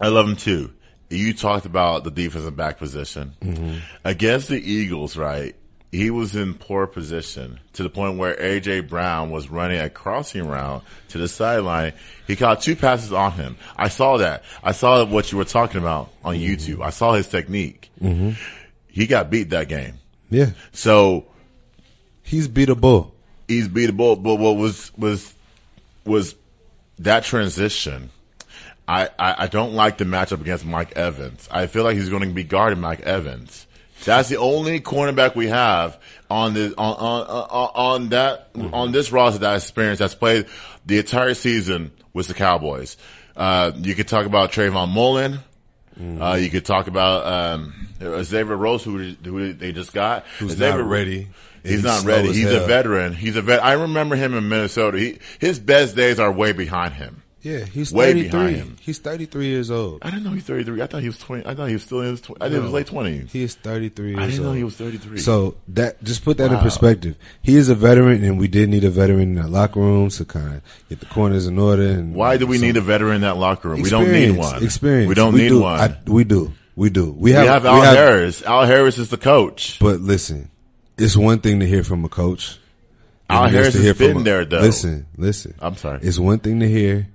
[0.00, 0.72] I love him too.
[1.10, 5.54] You talked about the defensive back position against the Eagles, right?
[5.90, 10.46] He was in poor position to the point where AJ Brown was running a crossing
[10.46, 11.94] route to the sideline.
[12.26, 13.56] He caught two passes on him.
[13.76, 14.42] I saw that.
[14.62, 16.82] I saw what you were talking about on YouTube.
[16.82, 17.90] I saw his technique.
[18.88, 19.94] He got beat that game.
[20.30, 21.26] yeah, So
[22.22, 23.12] he's beatable.
[23.46, 24.20] he's beatable.
[24.22, 25.34] But what was was
[26.04, 26.34] was
[26.98, 28.10] that transition?
[28.86, 31.46] I, I, I don't like the matchup against Mike Evans.
[31.50, 33.66] I feel like he's going to be guarding Mike Evans.
[34.04, 35.98] That's the only cornerback we have
[36.30, 40.46] on the on on on, on that on this roster that experience that's played
[40.86, 42.96] the entire season with the Cowboys.
[43.36, 45.40] Uh, you could talk about Trayvon Mullen.
[46.00, 50.24] Uh, you could talk about um, Xavier Rhodes, who who they just got.
[50.38, 51.28] Who's Xavier- not ready.
[51.62, 52.32] He's, He's not ready.
[52.32, 53.14] He's a veteran.
[53.14, 53.62] He's a vet.
[53.62, 54.98] I remember him in Minnesota.
[54.98, 57.22] He, his best days are way behind him.
[57.40, 58.30] Yeah, he's Way 33.
[58.30, 58.76] behind him.
[58.80, 60.00] He's 33 years old.
[60.02, 60.82] I didn't know he's 33.
[60.82, 61.46] I thought he was 20.
[61.46, 62.40] I thought he was still in his 20.
[62.44, 63.30] I did his late 20s.
[63.30, 64.48] He is 33 I didn't old.
[64.48, 65.18] know he was 33.
[65.18, 67.16] So that just put that in perspective.
[67.42, 70.24] He is a veteran, and we did need a veteran in that locker room to
[70.24, 71.82] kind of get the corners in order.
[71.88, 73.82] And Why do we so- need a veteran in that locker room?
[73.82, 74.62] We don't need one.
[74.64, 75.08] Experience.
[75.08, 75.60] We don't need do.
[75.60, 75.78] one.
[75.80, 76.52] I, we do.
[76.74, 77.06] We do.
[77.12, 77.46] We we have.
[77.46, 78.42] have Al Harris.
[78.42, 79.78] Al Harris is the coach.
[79.80, 80.50] But listen,
[80.96, 82.58] it's one thing to hear from a coach.
[83.30, 84.60] Al it Harris to has hear from been a- there, though.
[84.60, 85.54] Listen, listen.
[85.60, 86.00] I'm sorry.
[86.02, 87.06] It's one thing to hear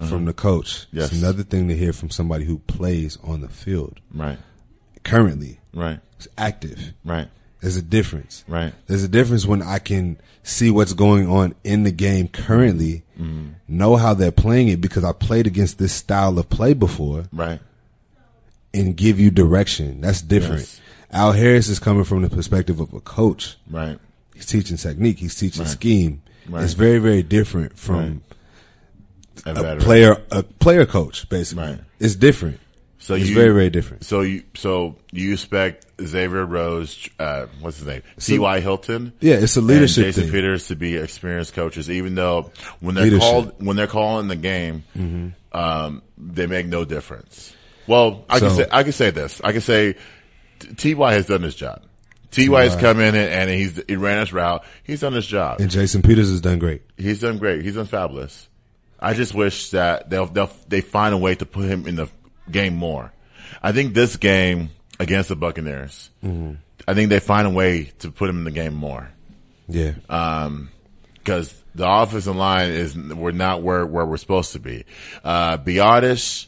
[0.00, 0.86] from the coach.
[0.92, 1.10] Yes.
[1.12, 4.38] It's another thing to hear from somebody who plays on the field Right.
[5.04, 5.60] currently.
[5.72, 6.00] Right.
[6.16, 6.92] It's active.
[7.04, 7.28] Right.
[7.60, 8.44] There's a difference.
[8.46, 8.74] Right.
[8.86, 13.46] There's a difference when I can see what's going on in the game currently, Mm-hmm.
[13.66, 17.60] know how they're playing it because I played against this style of play before Right.
[18.74, 20.00] and give you direction.
[20.02, 20.60] That's different.
[20.60, 20.80] Yes.
[21.10, 23.56] Al Harris is coming from the perspective of a coach.
[23.70, 23.98] Right.
[24.34, 25.18] He's teaching technique.
[25.18, 25.70] He's teaching Right.
[25.70, 26.22] scheme.
[26.48, 26.62] Right.
[26.62, 28.22] It's very, very different from
[29.44, 31.64] A a player, a player coach, basically.
[31.64, 31.80] Right.
[31.98, 32.60] It's different.
[32.98, 34.04] So It's you, very, very different.
[34.04, 38.02] So you, so you expect Xavier Rhodes, uh, what's his name?
[38.18, 38.60] T.Y.
[38.60, 39.12] Hilton?
[39.20, 40.32] Yeah, it's a leadership and Jason thing.
[40.32, 43.22] Peters to be experienced coaches, even though when they're Leadership.
[43.22, 44.82] called, when they're calling the game,
[45.52, 47.54] um, they make no difference.
[47.86, 49.40] Well, I can say, I can say this.
[49.44, 49.94] I can say
[50.76, 51.12] T.Y.
[51.12, 51.82] has done his job.
[52.32, 52.64] T.Y.
[52.64, 54.64] has come in and, and he's, he ran his route.
[54.82, 55.60] He's done his job.
[55.60, 56.82] And Jason Peters has done great.
[56.96, 57.62] He's done great.
[57.62, 58.48] He's done fabulous.
[59.00, 62.08] I just wish that they'll, they'll they find a way to put him in the
[62.50, 63.12] game more.
[63.62, 66.10] I think this game against the Buccaneers,
[66.88, 69.10] I think they find a way to put him in the game more
[69.68, 69.92] Yeah.
[71.14, 74.84] because the offensive line is we're not where where we're supposed to be.
[75.22, 76.46] Uh, Biadasz,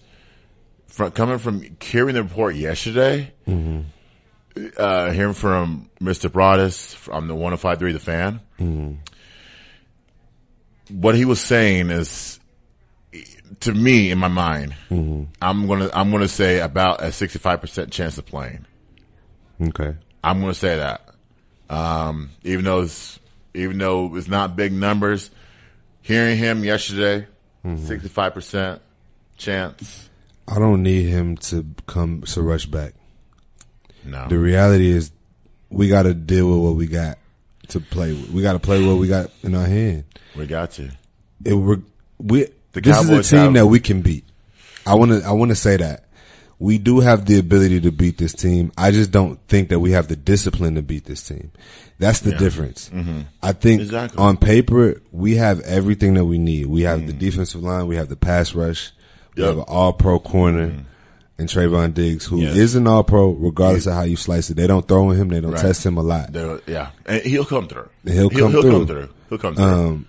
[0.87, 3.33] from coming from hearing the report yesterday,
[4.79, 6.33] uh, hearing from Mr.
[6.33, 8.41] Broadus from the one hundred five three the fan,
[10.91, 12.38] what he was saying is
[13.61, 17.91] to me in my mind, I'm gonna I'm gonna say about a sixty five percent
[17.93, 18.67] chance of playing.
[19.69, 19.95] okay.
[20.25, 21.09] I'm going to say that.
[21.71, 23.21] Um, even though it's,
[23.55, 25.31] even though it's not big numbers,
[26.03, 27.27] hearing him yesterday,
[27.65, 28.83] 65 percent
[29.37, 30.11] chance.
[30.49, 32.95] I don't need him to come to rush back.
[34.05, 35.13] No, The reality is,
[35.71, 37.19] we got to deal with what we got
[37.69, 38.13] to play.
[38.13, 38.31] with.
[38.31, 40.05] We got to play what we got in our hand.
[40.37, 40.91] we got to.
[41.45, 41.81] It, we're,
[42.19, 42.49] we
[42.83, 44.25] The this is a team have- that we can beat.
[44.87, 45.23] I want to.
[45.27, 46.05] I want to say that
[46.59, 48.73] we do have the ability to beat this team.
[48.77, 51.53] I just don't think that we have the discipline to beat this team.
[51.99, 52.89] That's the difference.
[52.91, 53.21] Mm-hmm.
[53.43, 54.19] I think Exactly.
[54.23, 56.67] on paper we have everything that we need.
[56.67, 57.19] We have the mm.
[57.19, 57.87] defensive line.
[57.87, 58.93] We have the pass rush.
[59.37, 60.69] We have an All Pro corner.
[60.69, 60.85] Mm.
[61.41, 62.75] And Trevon Diggs, who is Yes.
[62.75, 65.29] an All Pro, regardless of how you slice it, they don't throw on him.
[65.29, 65.61] They don't Right.
[65.61, 66.33] test him a lot.
[66.33, 67.89] There- yeah, and he'll come through.
[68.05, 68.71] He'll come he'll through.
[68.73, 69.09] come through.
[69.29, 69.65] He'll come through.
[69.65, 70.07] Um,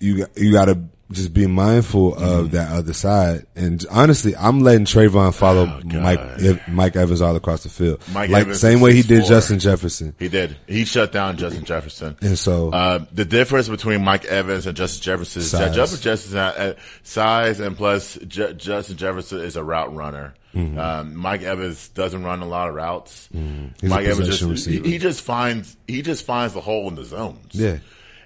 [0.00, 0.78] you got- you got to
[1.10, 3.46] just be mindful of that other side.
[3.56, 8.28] And honestly, I'm letting Trevon follow Oh, Mike Mike Evans all across the field, Mike
[8.30, 9.28] like Evans same way he did 6'4".
[9.28, 10.14] Justin Jefferson.
[10.18, 10.56] He did.
[10.66, 12.16] He shut down Justin Jefferson.
[12.20, 15.74] And so, Uh, the difference between Mike Evans and Justin Jefferson is that Size.
[15.76, 20.34] Justin Jefferson uh, size and plus J- Justin Jefferson is a route runner.
[20.54, 20.78] Mm-hmm.
[20.78, 23.28] Um, Mike Evans doesn't run a lot of routes.
[23.32, 27.04] He's Mike Evans just he, he just finds he just finds the hole in the
[27.04, 27.50] zones.
[27.54, 27.78] Yeah.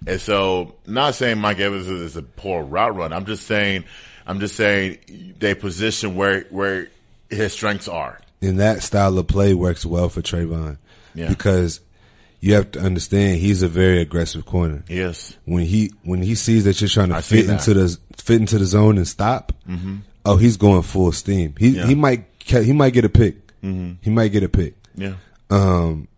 [0.07, 3.15] And so, not saying Mike Evans is a poor route runner.
[3.17, 3.85] I'm just saying,
[4.27, 6.89] I'm just saying they position where where
[7.31, 8.21] his strengths are.
[8.41, 10.77] and that style of play works well for Trevon
[11.15, 11.29] Yeah.
[11.29, 11.81] because
[12.41, 14.83] you have to understand he's a very aggressive corner.
[14.89, 15.37] Yes.
[15.45, 18.59] When he when he sees that you're trying to I fit into the fit into
[18.59, 19.53] the zone and stop,
[20.25, 21.55] oh, he's going full steam.
[21.59, 21.87] He Yeah.
[21.87, 23.37] he might he might get a pick.
[23.63, 24.75] He might get a pick.
[24.97, 25.15] Yeah.
[25.51, 26.09] Um,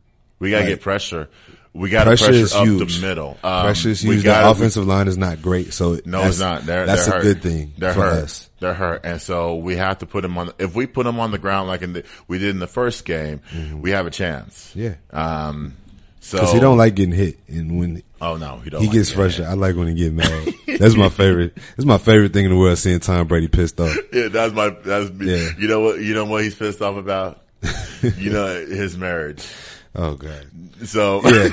[0.40, 1.28] We gotta Like- get pressure.
[1.74, 3.00] We gotta pressure, pressure, is up huge.
[3.00, 3.36] the middle.
[3.42, 4.22] Um, pressure is huge.
[4.22, 6.64] the offensive line is not great, so No, it's not.
[6.64, 7.22] They're, that's they're a hurt.
[7.24, 8.22] good thing They're for hurt.
[8.24, 8.48] us.
[8.60, 10.52] They're hurt, and so we have to put them on.
[10.60, 13.04] If we put them on the ground like in the, we did in the first
[13.04, 13.40] game,
[13.80, 14.72] we have a chance.
[14.76, 14.80] Mm-hmm.
[14.80, 14.94] Yeah,
[15.40, 15.74] Um.
[16.20, 18.80] So because he don't like getting hit, and when Oh no, he don't.
[18.80, 20.54] he like gets frustrated, I like when he get mad.
[20.78, 21.54] That's my favorite.
[21.76, 22.78] That's my favorite thing in the world.
[22.78, 23.94] Seeing Tom Brady pissed off.
[24.12, 24.70] Yeah, that's my.
[24.70, 25.26] That's me.
[25.30, 25.50] Yeah.
[25.58, 25.98] You know what?
[26.00, 27.42] You know what he's pissed off about?
[28.16, 29.46] you know his marriage.
[29.94, 30.46] Oh god.
[30.84, 31.48] So Yeah,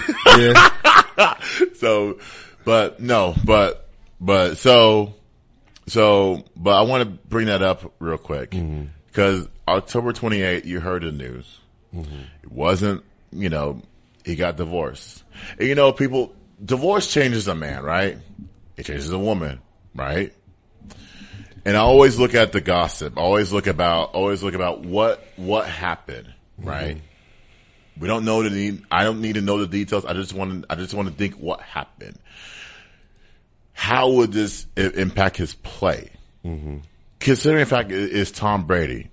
[1.17, 1.35] yeah.
[1.75, 2.19] so,
[2.65, 5.15] but no, but but so
[5.91, 8.85] so, but I want to bring that up real quick mm-hmm.
[9.07, 11.59] because October 28th, you heard the news.
[11.93, 12.21] Mm-hmm.
[12.43, 13.81] It wasn't, you know,
[14.23, 15.23] he got divorced.
[15.59, 18.17] And you know, people, divorce changes a man, right?
[18.77, 19.59] It changes a woman,
[19.93, 20.33] right?
[21.65, 23.17] And I always look at the gossip.
[23.17, 26.69] I always look about, always look about what, what happened, mm-hmm.
[26.69, 27.01] right?
[27.99, 28.83] We don't know the need.
[28.89, 30.05] I don't need to know the details.
[30.05, 30.71] I just want to.
[30.71, 32.17] I just want to think what happened.
[33.73, 36.11] How would this i- impact his play?
[36.45, 36.77] Mm-hmm.
[37.19, 39.09] Considering the fact it is Tom Brady.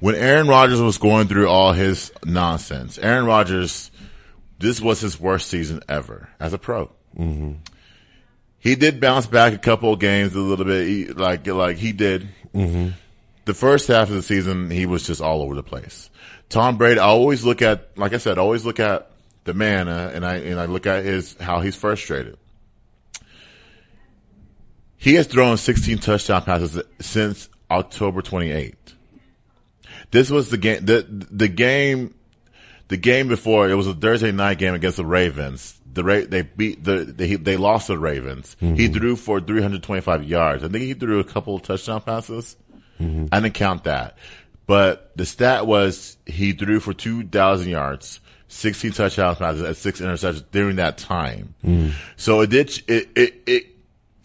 [0.00, 3.90] When Aaron Rodgers was going through all his nonsense, Aaron Rodgers,
[4.58, 6.86] this was his worst season ever as a pro.
[7.18, 7.52] Mm-hmm.
[8.58, 11.92] He did bounce back a couple of games a little bit, he, like like he
[11.92, 12.28] did.
[12.54, 12.90] Mm-hmm.
[13.44, 16.08] The first half of the season, he was just all over the place.
[16.48, 19.10] Tom Brady, I always look at, like I said, I always look at
[19.44, 22.36] the man, uh, and I and I look at his how he's frustrated.
[24.96, 28.74] He has thrown 16 touchdown passes since October 28th.
[30.10, 32.14] This was the game, the the game,
[32.88, 33.68] the game before.
[33.68, 35.78] It was a Thursday night game against the Ravens.
[35.92, 38.56] The Ra- they beat the they they lost the Ravens.
[38.60, 40.64] He threw for 325 yards.
[40.64, 42.56] I think he threw a couple of touchdown passes.
[43.32, 44.16] I didn't count that,
[44.66, 50.44] but the stat was he threw for 2,000 yards, 16 touchdown passes, and six interceptions
[50.50, 51.54] during that time.
[51.64, 51.92] Mm.
[52.16, 53.66] So it did it it it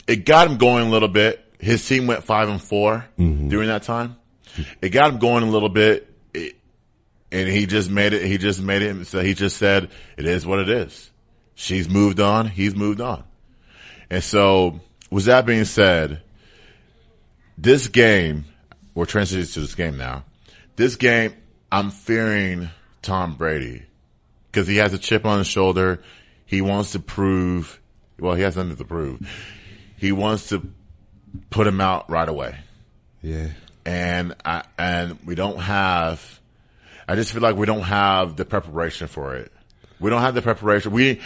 [0.08, 1.46] it got him going a little bit.
[1.60, 3.50] His team went five and 4 mm-hmm.
[3.50, 4.16] during that time.
[4.82, 6.56] It got him going a little bit, it,
[7.32, 8.26] and he just made it.
[8.26, 9.06] He just made it.
[9.08, 11.12] So he just said, "It is what it is."
[11.56, 12.48] She's moved on.
[12.48, 13.24] He's moved on.
[14.10, 14.80] And so,
[15.12, 16.22] with that being said,
[17.58, 18.46] this game,
[18.96, 20.24] we're transitioning to this game now.
[20.80, 21.34] This game,
[21.70, 22.70] I'm fearing
[23.02, 23.84] Tom Brady
[24.50, 26.02] because he has a chip on his shoulder.
[26.46, 27.82] He wants to prove,
[28.18, 29.20] well, he has nothing to prove.
[29.98, 30.72] He wants to
[31.50, 32.56] put him out right away.
[33.22, 33.50] Yeah.
[33.84, 36.40] And I, and we don't have,
[37.10, 39.52] I just feel like we don't have the preparation for it.
[40.00, 40.94] We don't have the preparation.
[40.94, 41.20] We,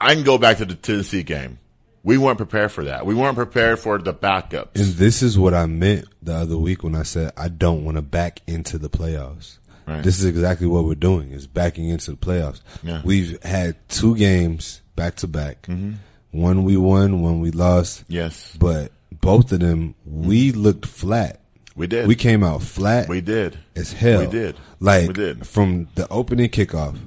[0.00, 1.60] I can go back to the Tennessee game.
[2.04, 3.04] We weren't prepared for that.
[3.06, 4.76] We weren't prepared for the backups.
[4.76, 7.96] And this is what I meant the other week when I said I don't want
[7.96, 9.58] to back into the playoffs.
[9.86, 10.02] Right.
[10.02, 12.60] This is exactly what we're doing is backing into the playoffs.
[12.82, 13.00] Yeah.
[13.04, 15.62] We've had two games back to back.
[15.62, 15.94] Mm-hmm.
[16.30, 18.04] One we won, one we lost.
[18.06, 21.40] yes, But both of them we looked flat.
[21.74, 22.06] we did.
[22.06, 23.58] We came out flat We did.
[23.74, 24.20] as hell.
[24.20, 24.56] We did.
[24.78, 25.46] Like We did.
[25.46, 26.98] from the opening kickoff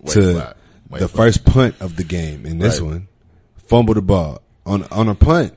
[0.00, 0.56] Way to flat.
[0.88, 1.16] Way the flat.
[1.24, 2.90] first punt of the game in this Right.
[2.90, 3.08] one,
[3.66, 5.54] fumble the ball on on a punt.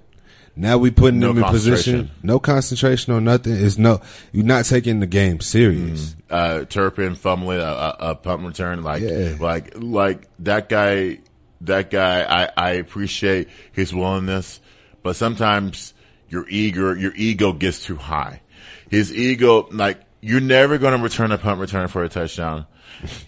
[0.56, 3.54] Now we putting No them in position, no concentration on nothing.
[3.54, 4.02] It's no,
[4.34, 6.15] you're not taking the game serious.
[6.30, 9.36] uh, Turpin fumbling a, a, a punt return, like, Yeah.
[9.39, 11.19] like, like that guy,
[11.62, 14.60] that guy, I, I appreciate his willingness,
[15.02, 15.93] but sometimes
[16.28, 18.41] your ego, your ego gets too high.
[18.89, 22.65] His ego, like, you're never going to return a punt return for a touchdown.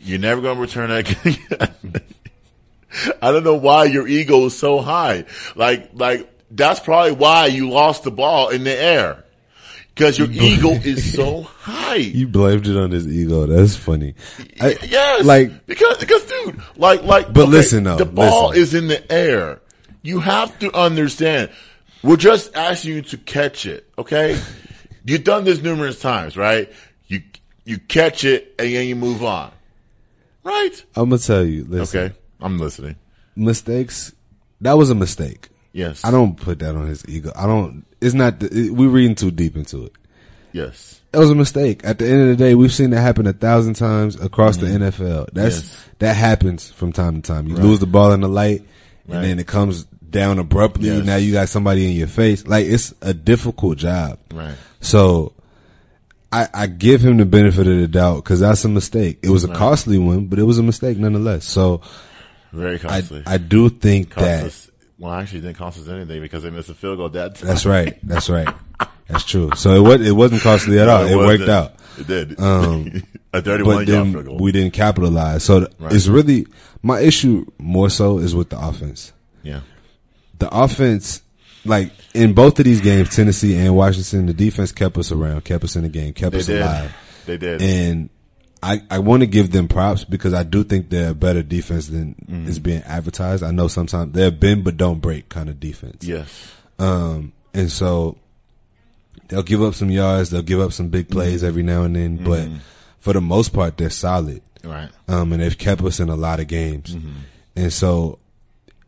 [0.02, 1.72] You're never going to return that.
[3.22, 5.26] I don't know why your ego is so high.
[5.56, 9.24] Like, like, that's probably why you lost the ball in the air.
[9.96, 11.96] Cause your ego is so high.
[11.96, 13.46] You blamed it on his ego.
[13.46, 14.16] That's funny.
[14.60, 17.32] I- Yes, like because because dude, like like.
[17.34, 18.62] But listen, though, the ball listen.
[18.64, 19.62] is in the air.
[20.02, 21.52] You have to understand
[22.04, 24.42] We're just asking you to catch it, okay?
[25.06, 26.72] You've done this numerous times, right?
[27.08, 27.22] You
[27.66, 29.52] you catch it and then you move on,
[30.44, 30.84] right?
[30.96, 31.66] I'm gonna tell you.
[31.66, 32.96] Listen, Okay, I'm listening.
[33.36, 34.14] mistakes.
[34.62, 35.50] That was a mistake.
[35.74, 37.32] Yes, I don't put that on his ego.
[37.36, 37.86] I don't.
[38.02, 38.40] It's not.
[38.40, 39.94] The, it, we're reading too deep into it.
[40.54, 41.86] Yes, That was a mistake.
[41.86, 44.68] At the end of the day, we've seen that happen a thousand times across the
[44.68, 45.04] mm-hmm.
[45.04, 45.30] NFL.
[45.32, 45.86] That's Yes.
[46.00, 47.48] that happens from time to time.
[47.48, 48.64] You lose the ball in the light,
[49.08, 50.90] and then it comes down abruptly.
[50.90, 51.06] Yes.
[51.06, 52.46] Now you got somebody in your face.
[52.46, 54.20] Like it's a difficult job.
[54.34, 54.56] right.
[54.82, 55.34] So
[56.32, 59.20] I, I give him the benefit of the doubt because that's a mistake.
[59.22, 61.46] It was a costly one, but it was a mistake nonetheless.
[61.46, 61.82] So
[62.52, 63.24] Very costly.
[63.26, 66.70] I do think that us- well, actually, it didn't cost us anything because they missed
[66.70, 67.48] a field goal that time.
[67.48, 67.98] that's right.
[68.04, 68.48] That's right.
[69.08, 69.52] That's true.
[69.58, 71.06] So it was it wasn't costly at all.
[71.06, 71.74] It, worked out.
[72.00, 72.40] It did.
[72.40, 74.38] Um, a 31 but yard field goal.
[74.38, 75.44] we didn't capitalize.
[75.44, 75.92] So th- Right.
[75.92, 76.46] it's really
[76.82, 79.12] my issue more so is with the offense.
[79.44, 79.62] yeah.
[80.40, 81.24] The offense,
[81.66, 85.64] like in both of these games, Tennessee and Washington, the defense kept us around, kept
[85.66, 86.62] us in the game, kept They us did.
[86.62, 86.96] alive.
[87.26, 87.62] They did.
[87.62, 88.10] And
[88.64, 91.88] I, I want to give them props because I do think they're a better defense
[91.88, 92.48] than Mm-hmm.
[92.48, 93.44] is being advertised.
[93.44, 96.04] I know sometimes they're bend but don't break kind of defense.
[96.06, 96.52] yes.
[96.80, 98.18] Um, and so
[99.28, 101.14] they'll give up some yards, they'll give up some big Mm-hmm.
[101.14, 102.48] plays every now and then, but
[103.00, 104.42] for the most part, they're solid.
[104.64, 104.90] Right.
[105.08, 106.96] Um, and they've kept us in a lot of games.
[106.96, 107.10] Mm-hmm.
[107.56, 108.20] And so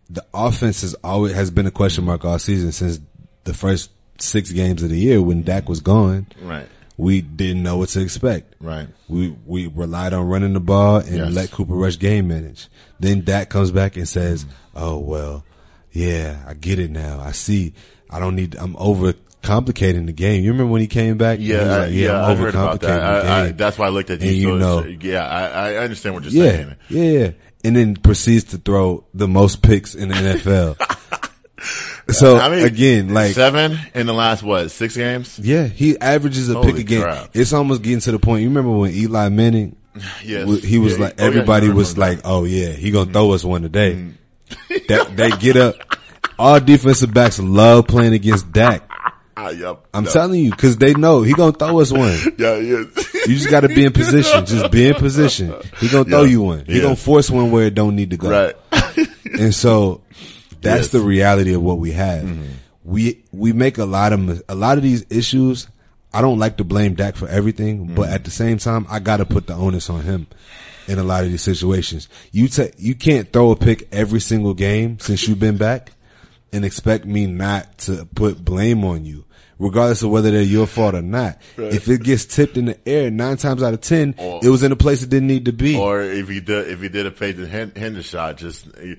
[0.09, 2.99] the offense has always has been a question mark all season since
[3.43, 6.27] the first six games of the year when Dak was gone.
[6.41, 6.67] Right.
[6.97, 8.55] We didn't know what to expect.
[8.59, 8.87] Right.
[9.09, 11.31] We we relied on running the ball and Yes.
[11.33, 12.67] let Cooper Rush game manage.
[12.99, 15.43] Then Dak comes back and says, "Oh well,
[15.91, 17.19] yeah, I get it now.
[17.19, 17.73] I see.
[18.09, 18.55] I don't need.
[18.55, 20.43] I'm over complicating the game.
[20.43, 21.39] You remember when he came back?
[21.41, 22.89] Yeah, He was like, yeah, I'm I heard about that.
[23.01, 23.57] overcomplicating the I, I, game.
[23.57, 24.27] that's why I looked at you.
[24.29, 26.75] And you so, know- yeah, I, I understand what you're yeah, saying.
[26.89, 27.31] yeah, yeah.
[27.65, 30.77] And then proceeds to throw the most picks in the NFL.
[32.09, 35.39] so I mean, again, like seven in the last what six games?
[35.39, 37.01] Yeah, he averages a Holy pick a game.
[37.01, 37.29] crap.
[37.33, 38.41] It's almost getting to the point.
[38.43, 39.75] You remember when Eli Manning,
[40.23, 41.99] Yes, he was Yeah, like, oh, yeah, everybody remember was that.
[42.01, 44.11] like, oh yeah, he gonna throw us one today.
[44.87, 45.75] that they get up.
[46.39, 48.89] All defensive backs love playing against Dak.
[49.35, 49.87] Ah, yep.
[49.95, 50.11] I'm No.
[50.11, 52.15] telling you, cause they know he gonna throw us one.
[52.37, 52.83] Yeah, yeah.
[53.25, 54.45] You just got to be in position.
[54.45, 55.55] Just be in position.
[55.79, 56.65] He gonna throw you one.
[56.65, 56.83] He Yeah.
[56.83, 58.29] gonna force one where it don't need to go.
[58.29, 58.55] right.
[59.39, 60.01] And so
[60.63, 60.87] that's Yes.
[60.89, 62.23] the reality of what we have.
[62.23, 62.43] Mm-hmm.
[62.83, 65.67] We we make a lot of a lot of these issues.
[66.13, 68.13] I don't like to blame Dak for everything, but mm-hmm.
[68.13, 70.27] at the same time, I got to put the onus on him
[70.87, 72.09] in a lot of these situations.
[72.31, 75.93] You ta- you can't throw a pick every single game since you've been back
[76.51, 79.22] and expect me not to put blame on you.
[79.59, 83.11] Regardless of whether they're your fault or not, if it gets tipped in the air
[83.11, 85.53] nine times out of ten, Or- it was in a place it didn't need to
[85.53, 85.77] be.
[85.77, 88.97] Or if he did, if he did a Peyton Hen- Hendershot, just you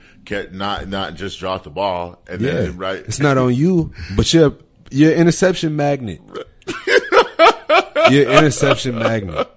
[0.52, 2.98] not not just drop the ball and Yeah, then right.
[2.98, 4.56] It's not on you, but you're
[4.90, 6.20] you're interception magnet.
[8.10, 9.50] you're interception magnet.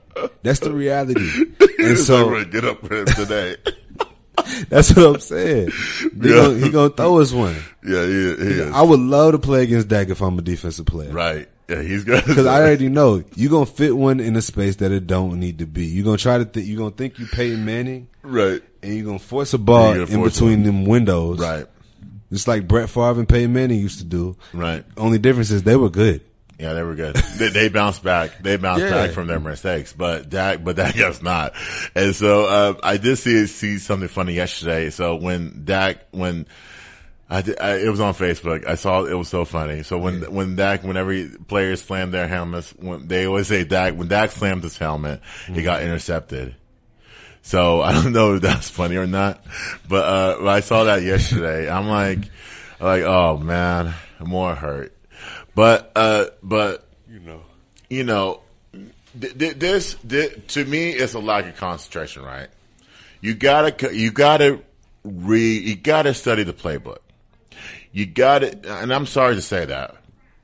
[0.43, 1.45] That's the reality.
[1.79, 3.55] And so so get up for him today.
[4.69, 5.69] that's what I'm saying.
[6.21, 6.35] He, Yeah.
[6.35, 7.55] gonna, he gonna throw us one.
[7.83, 8.71] yeah, he, he is.
[8.73, 11.11] I would love to play against Dak if I'm a defensive player.
[11.11, 11.47] right.
[11.69, 12.23] Yeah, he's good.
[12.25, 15.59] Because I already know you're gonna fit one in a space that it don't need
[15.59, 15.85] to be.
[15.85, 16.65] You're gonna try to think.
[16.67, 18.61] you're gonna think you Peyton Manning, right.
[18.81, 21.65] and you're gonna force a ball in between them windows, Right.
[22.31, 24.35] Just like Brett Favre and Peyton Manning used to do.
[24.53, 24.83] Right.
[24.97, 26.21] Only difference is they were good.
[26.59, 27.15] Yeah, they were good.
[27.37, 28.41] they, they bounced back.
[28.41, 28.89] They bounced Yeah.
[28.89, 31.53] back from their mistakes, but Dak, but Dak has not.
[31.93, 34.89] And so, uh, I did see, see something funny yesterday.
[34.89, 36.47] So when Dak, when
[37.29, 39.83] I, did, I, it was on Facebook, I saw it was so funny.
[39.83, 43.93] So when, when Dak, whenever he- players slam their helmets, when they always say Dak,
[43.93, 46.55] when Dak slammed his helmet, he got intercepted.
[47.43, 49.45] So I don't know if that's funny or not,
[49.87, 50.05] but,
[50.41, 51.69] uh, I saw that yesterday.
[51.69, 52.19] I'm like,
[52.79, 54.93] like, oh man, more hurt.
[55.57, 57.41] But, uh, but, you know,
[57.89, 58.41] you know,
[59.19, 62.47] th- th- this, th- to me, it's a lack of concentration, right?
[63.21, 64.59] You gotta, you gotta
[65.03, 66.99] read, you gotta study the playbook.
[67.91, 69.95] You gotta, and I'm sorry to say that.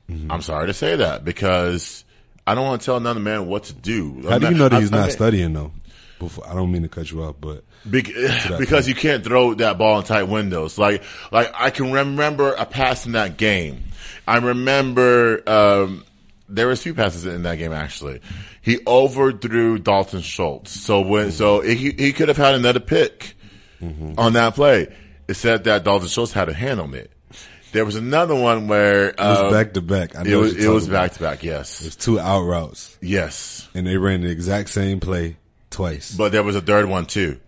[0.08, 2.04] I'm sorry to say that because
[2.44, 4.20] I don't want to tell another man what to do.
[4.24, 5.70] How I'm do you not- know that I- he's I not mean- studying though?
[6.18, 8.06] Before, I don't mean to cut you off, but Bec-
[8.58, 10.78] because you can't throw that ball in tight windows.
[10.78, 13.84] Like, like I can remember a pass in that game.
[14.26, 16.04] I remember, um,
[16.48, 18.20] there was few passes in that game actually.
[18.62, 20.70] He overthrew Dalton Schultz.
[20.72, 23.34] So when, so he, he could have had another pick
[24.16, 24.94] on that play.
[25.28, 27.10] It said that Dalton Schultz had a hand on it.
[27.72, 30.14] There was another one where, it was uh, back to back.
[30.16, 31.42] I it was, it was back to back.
[31.42, 31.84] Yes.
[31.84, 33.68] It's two out routes, Yes.
[33.74, 35.36] and they ran the exact same play
[35.70, 36.14] twice.
[36.14, 37.40] But there was a third one too.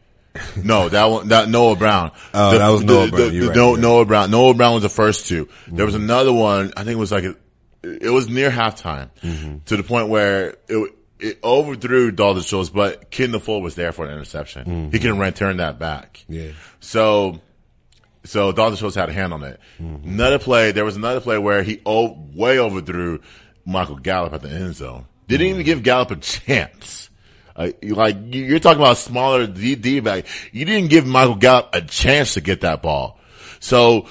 [0.64, 2.12] No, that one, that Noah Brown.
[2.34, 3.32] Oh, that was Noah Brown.
[3.34, 3.78] You're right, no, you're.
[3.80, 4.30] Noah Brown.
[4.30, 5.48] Noah Brown was the first two.
[5.66, 6.72] There was another one.
[6.76, 7.36] I think it was like, a,
[7.82, 9.58] it was near halftime Mm-hmm.
[9.66, 14.04] to the point where it, it overthrew Dalton Schultz, but Kendall Fuller was there for
[14.04, 14.90] an interception.
[14.92, 16.24] He can return that back.
[16.28, 16.32] Mm-hmm.
[16.32, 16.50] Yeah.
[16.80, 17.40] So,
[18.24, 19.60] so Dalton Schultz had a hand on it.
[19.80, 20.08] Mm-hmm.
[20.08, 23.20] Another play, there was another play where he o- way overthrew
[23.64, 25.06] Michael Gallup at the end zone.
[25.28, 27.08] Didn't even give Gallup a chance.
[27.56, 30.26] Uh, you- like you- you're talking about a smaller D, D back.
[30.52, 33.18] You didn't give Michael Gallup a chance to get that ball.
[33.60, 34.06] So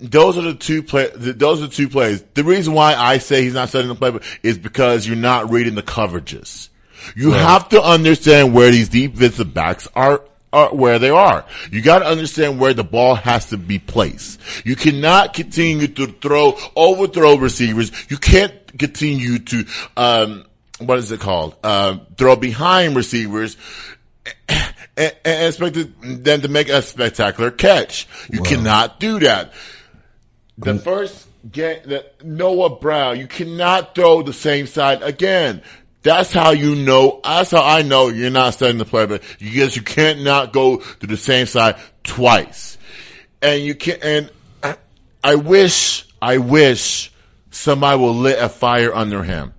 [0.00, 1.08] those are the two play.
[1.14, 2.24] Those are the two plays.
[2.34, 5.74] The reason why I say he's not setting the playbook is because you're not reading
[5.74, 6.68] the coverages.
[7.16, 10.22] You have to understand where these defensive backs are.
[10.52, 11.44] Are where they are.
[11.70, 14.40] You got to understand where the ball has to be placed.
[14.64, 17.92] You cannot continue to throw, overthrow receivers.
[18.08, 19.64] You can't continue to,
[19.96, 20.44] um,
[20.80, 21.56] what is it called?
[21.64, 23.56] Um, throw behind receivers
[24.48, 28.08] and, and expect them to make a spectacular catch.
[28.30, 29.52] You cannot do that.
[30.58, 35.62] The first game, the Noah Brown, you cannot throw the same side again.
[36.02, 39.50] That's how you know, that's how I know you're not studying the play, but you
[39.50, 42.78] guess you can't not go to the same side twice.
[43.42, 44.02] And you can't.
[44.02, 44.30] and
[44.62, 44.76] I,
[45.22, 47.12] I wish, I wish
[47.50, 49.52] somebody will lit a fire under him.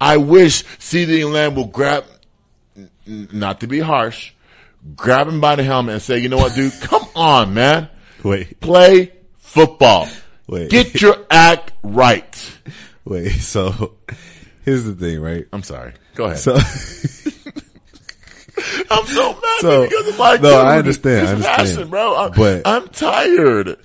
[0.00, 2.04] I wish CeeDee Lamb will grab,
[3.06, 4.32] not to be harsh,
[4.96, 7.88] grab him by the helmet and say, you know what, dude, come on, man.
[8.22, 10.08] Wait, Play football.
[10.46, 10.70] Wait.
[10.70, 12.58] Get your act right.
[13.04, 13.30] wait.
[13.40, 13.94] So
[14.64, 15.46] here's the thing, right?
[15.52, 15.94] I'm sorry.
[16.14, 16.38] Go ahead.
[16.38, 16.54] So
[18.90, 20.60] I'm so mad So- because of my no.
[20.60, 21.56] I understand, I understand.
[21.56, 22.16] passion, bro.
[22.16, 23.76] I'm, But- I'm tired.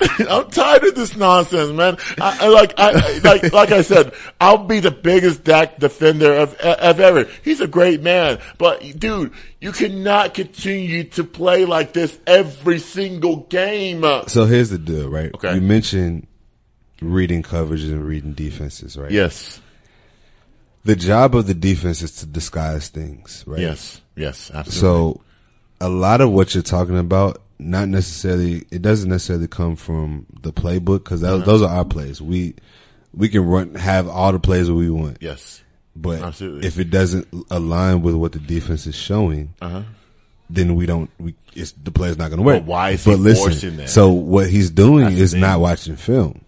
[0.28, 1.96] I'm tired of this nonsense, man.
[2.20, 6.54] I, I like, I, like, like I said, I'll be the biggest Dak defender of,
[6.54, 7.28] of ever.
[7.44, 13.38] He's a great man, but dude, you cannot continue to play like this every single
[13.48, 14.04] game.
[14.26, 15.34] so here's the deal, right?
[15.34, 15.54] Okay.
[15.54, 16.26] You mentioned
[17.02, 19.10] reading coverages and reading defenses, right?
[19.10, 19.60] Yes,
[20.84, 23.60] The job of the defense is to disguise things, right?
[23.60, 24.80] yes, yes, absolutely.
[24.80, 25.20] So
[25.80, 30.52] a lot of what you're talking about, not necessarily, it doesn't necessarily come from the
[30.52, 31.38] playbook because Uh-huh.
[31.44, 32.20] those are our plays.
[32.20, 32.54] We
[33.14, 35.62] we can run have all the plays that we want, yes,
[35.96, 36.66] but Absolutely.
[36.66, 39.52] if it doesn't align with what the defense is showing,
[40.48, 41.10] then we don't.
[41.18, 42.56] We it's the play's not going to work.
[42.56, 42.60] Uh-huh.
[42.62, 43.90] But why is but he listen, forcing that?
[43.90, 46.40] So what he's doing That's is not watching film.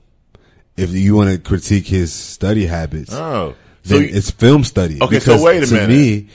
[0.76, 5.02] If you want to critique his study habits, Oh, so then you- it's film study.
[5.02, 5.88] Okay, so Because wait a to minute.
[5.90, 6.28] me,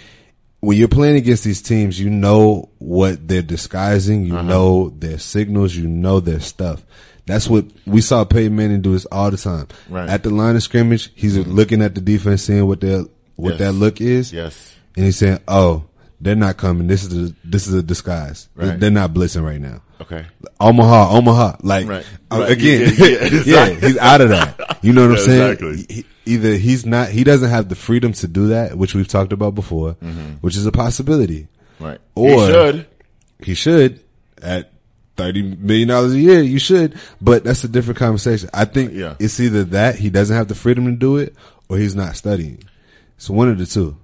[0.59, 4.25] when you're playing against these teams, you know what they're disguising.
[4.25, 4.47] You Uh-huh.
[4.47, 5.75] know their signals.
[5.75, 6.83] You know their stuff.
[7.25, 9.67] That's what we saw Peyton Manning do this all the time.
[9.89, 10.03] Right.
[10.03, 10.09] Mm-hmm.
[10.09, 13.03] At the line of scrimmage, he's looking at the defense, seeing what their
[13.35, 13.59] what Yes.
[13.59, 15.83] that look is, yes, and he's saying, "Oh,
[16.21, 16.87] they're not coming.
[16.87, 18.49] This is a, this is a disguise.
[18.55, 18.79] Right.
[18.79, 20.25] They're not blitzing right now." okay.
[20.59, 21.57] Omaha, Omaha.
[21.63, 22.05] Like Right.
[22.31, 22.51] uh, Right.
[22.51, 24.77] again, Yeah, yeah, yeah, he's out of that.
[24.83, 25.51] You know what I'm saying?
[25.53, 25.85] exactly.
[25.89, 29.31] He- either he's not, he doesn't have the freedom to do that, which we've talked
[29.33, 29.93] about before,
[30.41, 31.47] which is a possibility.
[31.79, 31.99] Right.
[32.15, 32.87] Or- he should.
[33.43, 33.99] He should
[34.41, 34.71] at
[35.15, 36.41] thirty million dollars a year.
[36.41, 38.49] You should, but that's a different conversation.
[38.53, 39.15] I think Yeah.
[39.19, 41.35] it's either that he doesn't have the freedom to do it,
[41.69, 42.63] or he's not studying.
[43.15, 43.97] It's one of the two.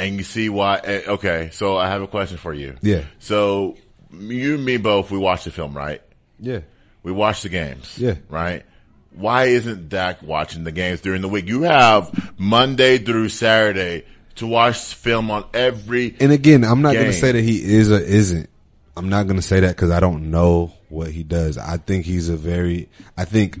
[0.00, 2.76] And you see why, eh, okay, so I have a question for you.
[2.80, 3.04] Yeah.
[3.18, 3.76] So,
[4.10, 6.00] you and me both, we watched the film, right?
[6.38, 6.60] Yeah.
[7.02, 7.98] We watched the games.
[7.98, 8.14] Yeah.
[8.30, 8.64] Right?
[9.12, 11.48] Why isn't Dak watching the games during the week?
[11.48, 17.06] You have Monday through Saturday to watch film on every, And again, I'm not going
[17.06, 18.48] to say that he is or isn't.
[18.96, 21.58] I'm not going to say that because I don't know what he does.
[21.58, 23.60] I think he's a very, I think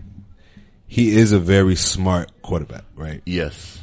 [0.86, 3.22] he is a very smart quarterback, right?
[3.26, 3.79] yes.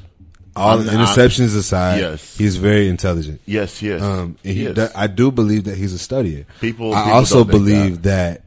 [0.57, 2.37] All I'm- interceptions aside, Yes.
[2.37, 3.41] he's very intelligent.
[3.45, 4.01] Yes, yes.
[4.01, 4.75] Um, he, yes.
[4.75, 6.45] do- I do believe that he's a studier.
[6.61, 8.43] People- I people also believe that.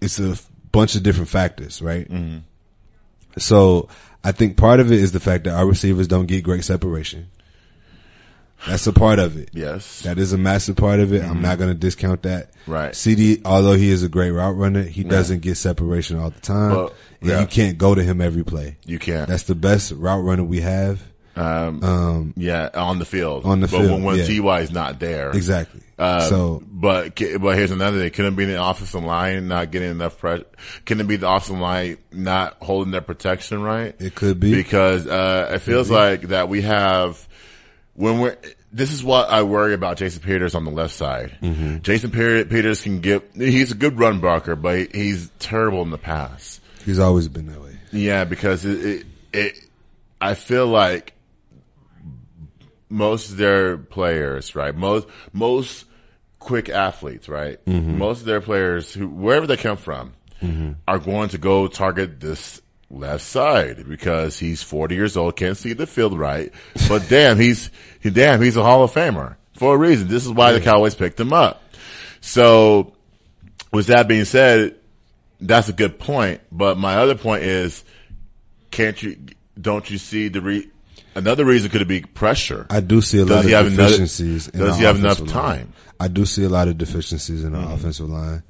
[0.00, 2.08] it's a f- bunch of different factors, right?
[2.10, 2.38] Mm-hmm.
[3.38, 3.88] So
[4.24, 7.28] I think part of it is the fact that our receivers don't get great separation.
[8.66, 9.50] That's a part of it.
[9.52, 10.02] yes.
[10.02, 11.22] That is a massive part of it.
[11.22, 12.52] I'm not going to discount that.
[12.52, 12.72] Mm-hmm.
[12.72, 12.92] Right.
[12.92, 16.70] CeeDee, although he is a great route runner, he doesn't get separation all the time.
[16.70, 17.40] Well, and yeah.
[17.40, 18.76] you can't go to him every play.
[18.84, 19.28] you can't.
[19.28, 21.02] That's the best route runner we have.
[21.36, 23.44] Um, yeah, on the field.
[23.44, 24.42] on the but field, when, when yeah.
[24.42, 25.30] Ty is not there.
[25.32, 25.82] Exactly.
[25.98, 28.10] Uh, so but but here's another thing.
[28.10, 30.46] Can it be the offensive line not getting enough pressure?
[30.84, 33.94] Can it be the offensive line not holding their protection right?
[33.98, 34.54] It could be.
[34.54, 37.25] because uh, it feels like that we have
[37.96, 38.36] when we're.
[38.72, 41.36] This is what I worry about Jason Peters on the left side.
[41.42, 41.78] Mm-hmm.
[41.78, 43.22] Jason Pe- Peters can get.
[43.34, 46.60] He's a good run blocker, but he's terrible in the pass.
[46.84, 47.78] he's always been that way.
[47.92, 49.58] Yeah, because it, it, it
[50.20, 51.14] I feel like
[52.88, 54.74] most of their players, right?
[54.74, 55.84] Most most
[56.38, 57.58] quick athletes, right?
[57.98, 60.12] Most of their players, who wherever they come from,
[60.86, 62.60] are going to go target this
[62.98, 66.52] left side because he's 40 years old, can't see the field right,
[66.88, 67.70] but damn, he's
[68.00, 70.08] he, damn, he's a Hall of Famer for a reason.
[70.08, 71.62] This is why the Cowboys picked him up.
[72.20, 72.94] So,
[73.72, 74.76] with that being said,
[75.40, 76.40] that's a good point.
[76.50, 77.84] But my other point is,
[78.70, 79.16] can't you?
[79.60, 80.68] Don't you see the re?
[81.14, 82.66] Another reason could it be pressure?
[82.68, 84.48] I do see a Does lot of another- deficiencies.
[84.48, 85.58] in does he have enough offensive line.
[85.58, 85.72] time?
[85.98, 87.72] I do see a lot of deficiencies in our Mm-hmm.
[87.72, 88.42] offensive line.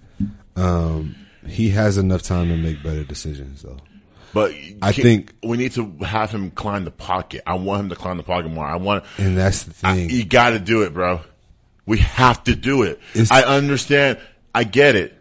[0.56, 1.14] Um,
[1.46, 3.76] he has enough time to make better decisions, though.
[4.36, 7.42] But I think- we need to have him climb the pocket.
[7.46, 8.66] I want him to climb the pocket more.
[8.66, 9.04] I want.
[9.16, 10.10] And that's the I, thing.
[10.10, 11.22] you got to do it, bro.
[11.86, 13.00] We have to do it.
[13.14, 14.18] It's- I understand.
[14.54, 15.14] I get it.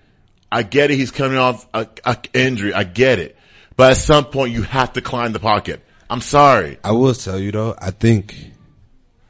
[0.51, 0.97] I get it.
[0.97, 2.73] He's coming off a, a injury.
[2.73, 3.37] I get it.
[3.77, 5.81] But at some point, you have to climb the pocket.
[6.09, 6.77] I'm sorry.
[6.83, 8.35] I will tell you though, I think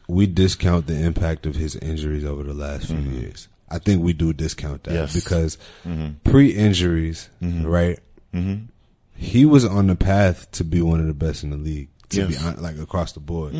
[0.07, 3.19] we discount the impact of his injuries over the last few mm-hmm.
[3.19, 3.49] years.
[3.69, 5.13] I think we do discount that Yes.
[5.13, 6.13] because mm-hmm.
[6.23, 7.67] pre-injuries, mm-hmm.
[7.67, 7.99] right?
[9.15, 12.27] He was on the path to be one of the best in the league, to
[12.27, 12.57] be Yes.
[12.59, 13.53] like across the board.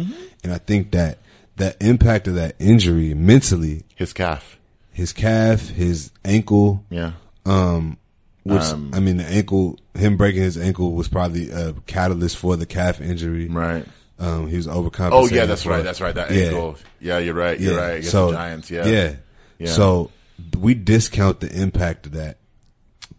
[0.44, 1.20] And I think that
[1.58, 4.58] that impact of that injury mentally, His calf.
[4.92, 7.14] his calf, his ankle, Yeah.
[7.46, 7.98] um,
[8.44, 12.58] which Um, I mean, the ankle, him breaking his ankle was probably a catalyst for
[12.58, 13.48] the calf injury.
[13.48, 13.86] Right.
[14.20, 15.10] Um, he was overcompensating.
[15.14, 15.84] Oh yeah, that's right.
[15.84, 16.14] That's right.
[16.16, 16.44] That Yeah.
[16.46, 16.78] ankle.
[17.02, 17.60] Yeah, you're right.
[17.60, 17.92] You're right.
[17.96, 18.70] Against so the Giants.
[18.72, 18.86] Yeah.
[18.86, 19.14] yeah,
[19.60, 19.72] Yeah.
[19.72, 20.12] So
[20.60, 22.38] we discount the impact of that,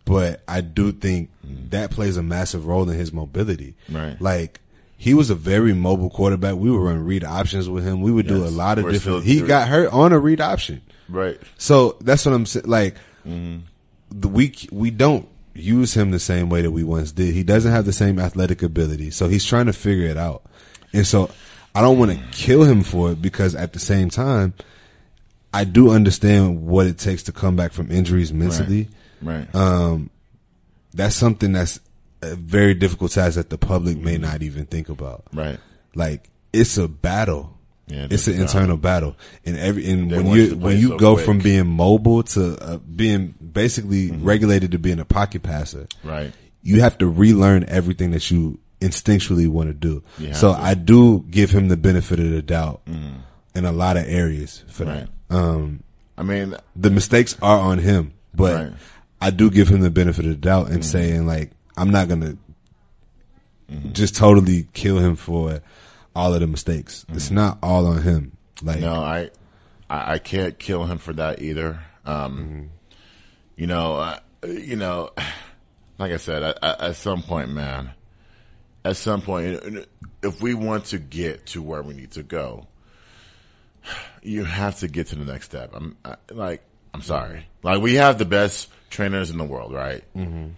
[0.07, 3.75] but I do think that plays a massive role in his mobility.
[3.91, 4.19] Right.
[4.19, 4.61] Like
[4.97, 6.55] he was a very mobile quarterback.
[6.55, 8.01] We would run read options with him.
[8.01, 9.25] We would do a lot of We're different.
[9.25, 10.81] He got hurt on a read option.
[11.09, 11.39] Right.
[11.59, 12.67] So that's what I'm saying.
[12.67, 12.97] Like
[13.27, 13.59] Mm-hmm.
[14.13, 17.35] the we we don't use him the same way that we once did.
[17.35, 20.43] He doesn't have the same athletic ability, so he's trying to figure it out.
[20.93, 21.29] And so
[21.75, 24.55] I don't want to kill him for it because at the same time,
[25.53, 28.83] I do understand what it takes to come back from injuries mentally.
[28.83, 28.91] Right.
[29.55, 30.11] Um,
[30.95, 31.81] that's something that's
[32.23, 35.25] a very difficult task that the public may not even think about.
[35.33, 35.59] right.
[35.95, 37.53] Like it's a battle.
[37.89, 40.65] Yeah, it's an a internal battle, and every and They when you you to play
[40.65, 41.25] when you so go quick.
[41.27, 44.25] from being mobile to uh, being basically Mm-hmm.
[44.25, 46.33] regulated to being a pocket passer, Right.
[46.63, 50.03] you have to relearn everything that you instinctually want to do.
[50.19, 50.51] Have So.
[50.53, 52.81] I do give him the benefit of the doubt
[53.55, 54.85] in a lot of areas for.
[54.85, 55.07] Right.
[55.29, 55.37] that.
[55.37, 55.83] Um,
[56.19, 58.73] I mean, the mistakes are on him, but Right.
[59.21, 59.25] Mm-hmm.
[59.25, 62.37] I do give him the benefit of the doubt and saying like I'm not gonna
[63.93, 65.61] just totally kill him for
[66.15, 67.05] all of the mistakes.
[67.11, 68.33] It's not all on him.
[68.63, 68.85] Like Mm-hmm.
[68.85, 69.31] no, I,
[69.91, 71.81] I, I can't kill him for that either.
[72.05, 72.71] Um,
[73.57, 75.11] you know, uh, you know,
[75.99, 77.91] like I said, at, at at some point, man,
[78.85, 79.87] at some point,
[80.23, 82.67] if we want to get to where we need to go,
[84.23, 85.71] you have to get to the next step.
[85.75, 86.63] I'm I, like,
[86.95, 90.03] I'm sorry, like we have the best trainers in the world, right?
[90.17, 90.49] Mm-hmm.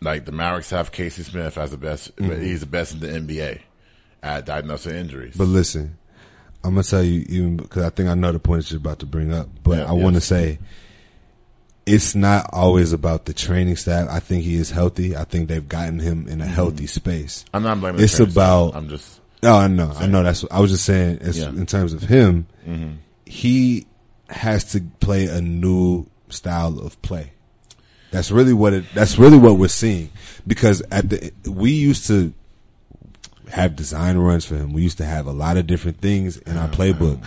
[0.00, 2.10] Like the Mavericks have Casey Smith as the best.
[2.18, 3.60] He's the best in the NBA
[4.22, 5.34] at diagnosing injuries.
[5.36, 5.96] But listen,
[6.64, 8.98] I'm gonna tell you even because I think I know the point that you're about
[9.00, 10.58] to bring up, but Yeah, I want to say
[11.86, 14.08] it's not always about the training staff.
[14.08, 15.16] I think he is healthy.
[15.16, 17.44] I think they've gotten him in a healthy space.
[17.52, 18.00] I'm not blaming.
[18.02, 19.20] It's about- I'm just.
[19.42, 20.22] No, I know, I know.
[20.22, 21.18] That's what I was just saying.
[21.22, 21.46] Yeah.
[21.46, 21.58] Mm-hmm.
[21.58, 22.46] In terms of him,
[23.26, 23.86] he
[24.28, 27.32] has to play a new style of play.
[28.10, 28.84] That's really what it.
[28.94, 30.10] That's really what we're seeing
[30.46, 32.34] because at the we used to
[33.48, 34.72] have design runs for him.
[34.72, 37.24] We used to have a lot of different things in our oh, playbook.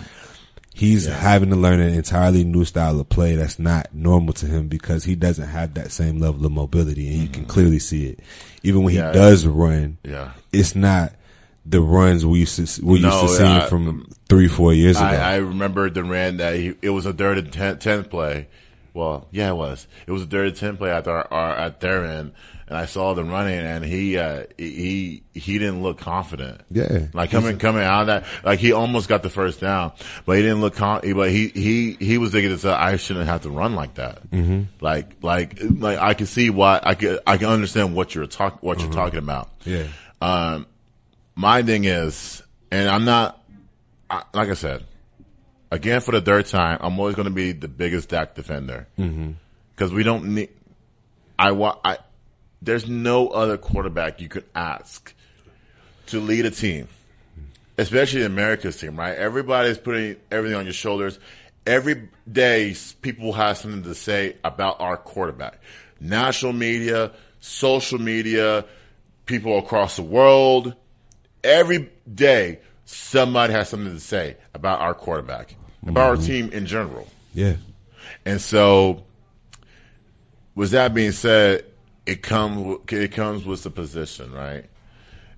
[0.74, 4.68] He's having to learn an entirely new style of play that's not normal to him
[4.68, 7.50] because he doesn't have that same level of mobility, and you can mm-hmm.
[7.50, 8.20] clearly see it.
[8.62, 9.12] Even when Yeah.
[9.12, 10.32] he does run, Yeah.
[10.52, 11.14] it's not
[11.64, 15.06] the runs we used to we used No, to see from three four years ago.
[15.06, 18.48] I, I remember the ran that he, it was a third and ten, tenth play.
[18.96, 19.86] Well, yeah, it was.
[20.06, 22.32] It was a dirty ten play at our, our at their end,
[22.66, 26.62] and I saw them running, and he uh, he he didn't look confident.
[26.70, 27.08] Yeah.
[27.12, 29.92] like coming coming out of that, like he almost got the first down,
[30.24, 31.02] but he didn't look con.
[31.14, 34.30] But he he he was thinking that I shouldn't have to run like that.
[34.30, 34.62] Mm-hmm.
[34.80, 38.62] Like like like I can see why I can I can understand what you're talk
[38.62, 39.50] what you're talking about.
[39.66, 39.88] yeah,
[40.22, 40.66] Um,
[41.34, 43.38] my thing is, and I'm not,
[44.08, 44.84] I, like I said,
[45.70, 49.32] again for the third time, I'm always going to be the biggest Dak defender mm-hmm.
[49.74, 50.50] because we don't need.
[51.38, 51.80] I want.
[51.84, 51.98] I
[52.62, 55.14] there's no other quarterback you could ask
[56.06, 56.88] to lead a team,
[57.78, 58.98] especially America's team.
[58.98, 59.16] Right?
[59.16, 61.18] Everybody's putting everything on your shoulders.
[61.66, 65.60] Every day, people have something to say about our quarterback.
[65.98, 67.10] National media,
[67.40, 68.64] social media,
[69.26, 70.74] people across the world
[71.42, 75.54] every day somebody has something to say about our quarterback,
[75.86, 76.26] about our mm-hmm.
[76.26, 77.06] team in general.
[77.34, 77.56] Yeah.
[78.24, 79.04] And so,
[80.54, 81.64] with that being said,
[82.06, 84.64] it comes it comes with the position, right?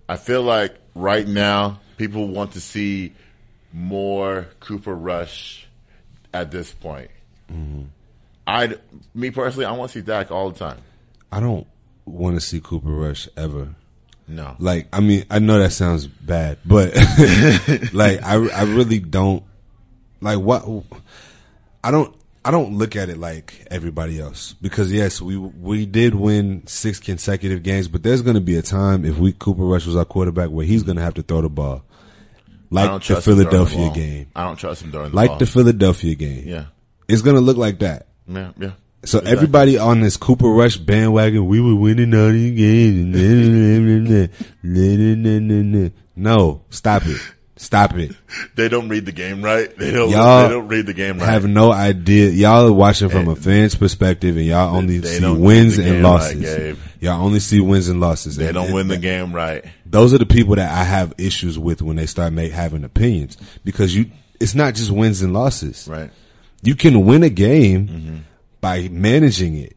[0.09, 3.12] I feel like right now people want to see
[3.72, 5.66] more Cooper Rush
[6.32, 7.11] at this point.
[7.51, 7.84] Mm-hmm.
[8.46, 8.76] I,
[9.14, 10.78] me personally, I want to see Dak all the time.
[11.30, 11.66] I don't
[12.07, 13.74] want to see Cooper Rush ever.
[14.29, 16.95] No, Like, I mean, I know that sounds bad, but
[17.93, 19.43] like, I, I really don't
[20.20, 20.64] like what
[21.83, 22.14] I don't.
[22.45, 26.99] I don't look at it like everybody else because yes, we we did win six
[26.99, 30.05] consecutive games, but there's going to be a time if we Cooper Rush was our
[30.05, 31.83] quarterback where he's going to have to throw the ball,
[32.70, 33.95] like the trust him throwing Philadelphia ball.
[33.95, 35.39] game, I don't trust him throwing the like ball.
[35.39, 36.45] the Philadelphia game.
[36.47, 36.64] yeah,
[37.07, 38.07] It's going to look like that.
[38.26, 38.72] yeah, yeah.
[39.09, 39.32] So Exactly.
[39.38, 43.16] everybody on this Cooper Rush bandwagon, we were winning all these games.
[46.16, 47.18] no, stop it.
[47.56, 48.12] Stop it.
[48.54, 49.74] They don't read the game right.
[49.78, 50.11] They don't.
[50.11, 51.28] Y'all they don't read the game right.
[51.28, 52.28] Have no idea.
[52.30, 56.02] Y'all are watching from a fan's perspective and y'all only see wins and game right,
[56.02, 56.78] losses.
[57.00, 58.36] Y'all only see wins and losses.
[58.36, 59.64] they And- don't and win the game right.
[59.86, 63.38] Those are the people that I have issues with when they start make, having opinions
[63.64, 65.88] because you, it's not just wins and losses.
[65.90, 66.11] Right.
[66.62, 68.16] You can win a game Mm-hmm.
[68.61, 69.76] By managing it,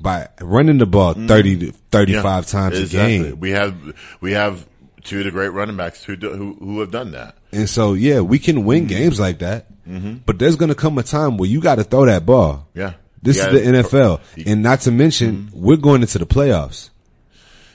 [0.00, 2.26] by running the ball 30 to 35 Mm-hmm.
[2.26, 3.16] Yeah, times exactly.
[3.16, 3.40] a game.
[3.40, 3.76] We have
[4.20, 4.66] we have
[5.02, 7.36] two of the great running backs who do, who who have done that.
[7.52, 8.64] And so, yeah, we can Mm-hmm.
[8.66, 9.66] win games like that,
[10.26, 12.66] but there's going to come a time where you got to throw that ball.
[12.74, 12.94] Yeah.
[13.22, 14.20] This is gotta- the NFL.
[14.46, 16.90] And not to mention, we're going into the playoffs.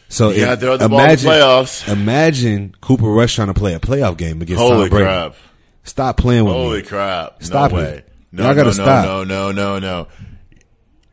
[0.09, 1.87] So You if- throw the ball in the imagine, playoffs.
[1.91, 5.05] imagine Cooper Rush trying to play a playoff game against Holy Tom Brady.
[5.05, 5.35] crap!
[5.83, 6.87] Stop playing with Holy me.
[6.87, 7.41] crap!
[7.43, 7.81] Stop no it.
[7.81, 8.03] way.
[8.31, 9.05] No, Y'all gotta no, stop.
[9.05, 10.07] No, no, no, no.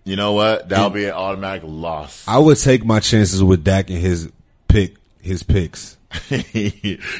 [0.05, 0.69] You know what?
[0.69, 2.27] That'll be an automatic loss.
[2.29, 4.31] I would take my chances with Dak and his
[4.69, 5.97] pick, his picks.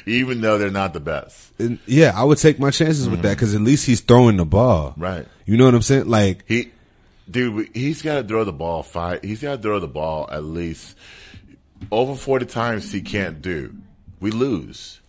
[0.07, 1.53] Even though they're not the best.
[1.59, 4.45] And yeah, I would take my chances with that because at least he's throwing the
[4.45, 4.91] ball.
[4.91, 5.03] Mm-hmm.
[5.03, 5.27] Right.
[5.47, 6.07] You know what I'm saying?
[6.07, 6.71] Like, He,
[7.29, 9.23] dude, he's got to throw the ball five.
[9.23, 10.97] He's got to throw the ball at least
[11.91, 12.93] over forty times.
[12.93, 13.75] He can't do.
[14.21, 15.01] We lose.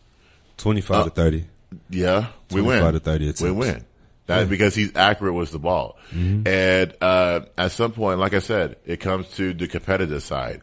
[0.57, 1.45] 25 to 30.
[1.89, 2.93] Yeah, we 25 win.
[2.93, 3.85] to 30 we win.
[4.27, 5.97] That because he's accurate with the ball.
[6.45, 10.61] And uh, at some point, like I said, it comes to the competitive side.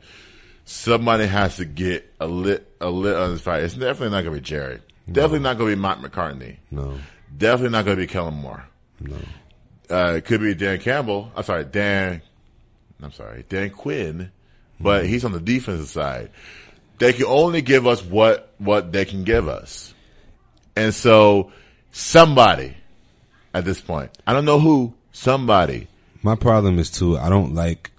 [0.67, 3.62] Somebody has to get a lit a lit on this fight.
[3.62, 4.81] It's definitely not going to be Jerry.
[5.11, 6.61] Definitely not going to be Mike McCarthy.
[6.71, 6.99] No.
[7.37, 8.65] Definitely not going to be Kellen Moore.
[9.01, 9.17] No.
[9.91, 11.31] Uh, it could be Dan Campbell.
[11.37, 12.23] I'm sorry, Dan.
[13.03, 14.31] I'm sorry, Dan Quinn,
[14.81, 16.31] but he's on the defensive side.
[16.99, 19.93] They can only give us what what they can give us,
[20.77, 21.53] and so
[21.91, 22.75] somebody
[23.55, 25.86] at this point, I don't know who, somebody.
[26.22, 27.16] My problem is too.
[27.16, 27.90] I don't like.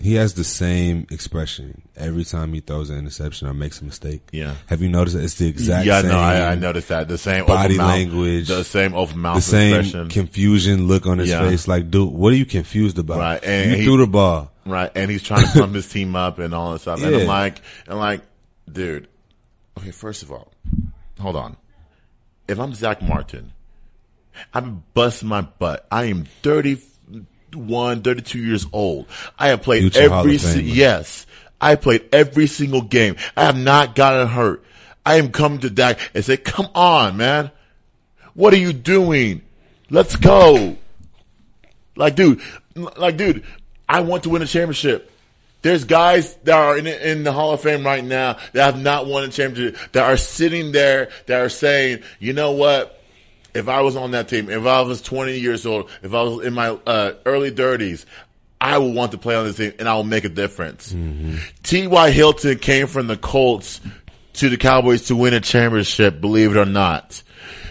[0.00, 4.20] He has the same expression every time he throws an interception or makes a mistake.
[4.32, 4.56] Yeah.
[4.66, 7.16] Have you noticed that it's the exact yeah, same no, I, I noticed that the
[7.16, 11.30] same body mouth- language, the same open mouth the same expression, confusion look on his
[11.30, 11.48] Yeah.
[11.48, 11.66] face.
[11.66, 13.18] Like, dude, what are you confused about?
[13.18, 14.50] Right, and you he- threw the ball.
[14.66, 14.90] right?
[14.94, 17.02] And he's trying to pump his team up and all that stuff.
[17.02, 18.20] And I'm like, and like,
[18.70, 19.08] dude,
[19.78, 20.52] okay, first of all,
[21.18, 21.56] hold on.
[22.46, 23.52] If I'm Zach Martin,
[24.52, 25.86] I'm busting my butt.
[25.90, 29.06] I am 31, 32 years old.
[29.38, 31.26] I have played Future every, si- yes,
[31.60, 33.16] I played every single game.
[33.36, 34.64] I have not gotten hurt.
[35.06, 37.50] I am coming to Dak and say, come on, man.
[38.34, 39.42] What are you doing?
[39.90, 40.76] Let's go.
[41.96, 42.40] Like, dude,
[42.74, 43.44] like, dude,
[43.88, 45.10] I want to win a championship.
[45.62, 49.06] There's guys that are in, in the Hall of Fame right now that have not
[49.06, 52.93] won a championship that are sitting there that are saying, you know what?
[53.54, 56.44] If I was on that team, if I was 20 years old, if I was
[56.44, 58.04] in my uh, early 30s,
[58.60, 60.94] I would want to play on this team and I will make a difference.
[61.62, 62.10] T.Y.
[62.10, 63.80] Hilton came from the Colts
[64.34, 67.22] to the Cowboys to win a championship, believe it or not.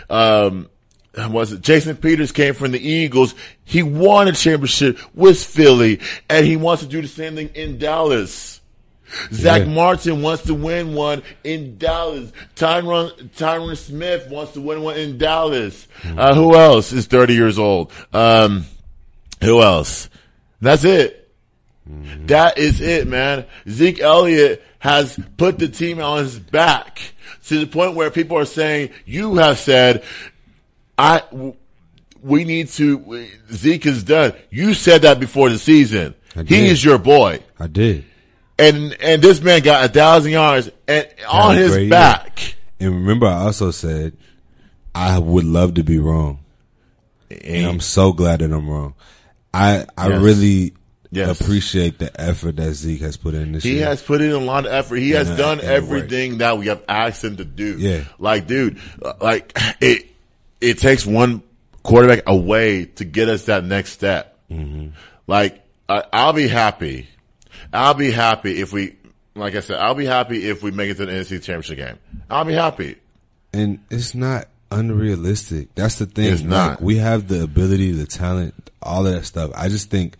[0.09, 0.69] Um,
[1.15, 3.35] was it Jason Peters came from the Eagles.
[3.65, 7.77] He won a championship with Philly and he wants to do the same thing in
[7.77, 8.61] Dallas.
[9.31, 9.73] Zach Yeah.
[9.73, 12.31] Martin wants to win one in Dallas.
[12.55, 15.87] Tyron, Tyron Smith wants to win one in Dallas.
[16.17, 17.91] Uh, who else is 30 years old?
[18.11, 18.65] Um,
[19.41, 20.09] who else?
[20.61, 21.19] That's it.
[22.27, 23.45] That is it, man.
[23.69, 27.01] Zeke Elliott has put the team on his back
[27.47, 30.03] to the point where people are saying, you have said,
[30.97, 31.23] I,
[32.21, 34.33] we need to, Zeke is done.
[34.49, 36.15] You said that before the season.
[36.47, 37.41] He is your boy.
[37.59, 38.05] I did.
[38.59, 42.55] And, and this man got a thousand yards and on his great back.
[42.79, 44.13] And remember, I also said
[44.93, 46.39] I would love to be wrong,
[47.31, 48.93] and I'm so glad that I'm wrong.
[49.53, 50.21] I I Yes.
[50.21, 50.73] really
[51.11, 51.39] Yes.
[51.39, 53.85] appreciate the effort that Zeke has put in this He year.
[53.85, 54.95] has put in a lot of effort.
[54.97, 57.77] He has And, done and everything that we have asked him to do.
[57.77, 58.03] Yeah.
[58.19, 58.79] Like, dude,
[59.21, 60.07] like it,
[60.59, 61.43] it takes one
[61.83, 64.37] quarterback away to get us that next step.
[64.51, 64.87] Mm-hmm.
[65.27, 67.07] Like, I, I'll be happy.
[67.73, 68.95] I'll be happy if we,
[69.35, 71.97] like I said, I'll be happy if we make it to the NFC championship game.
[72.29, 72.95] I'll be happy.
[73.53, 75.73] and it's not unrealistic.
[75.75, 76.33] That's the thing.
[76.33, 76.69] It's not.
[76.71, 79.51] Like, we have the ability, the talent, all of that stuff.
[79.55, 80.17] I just think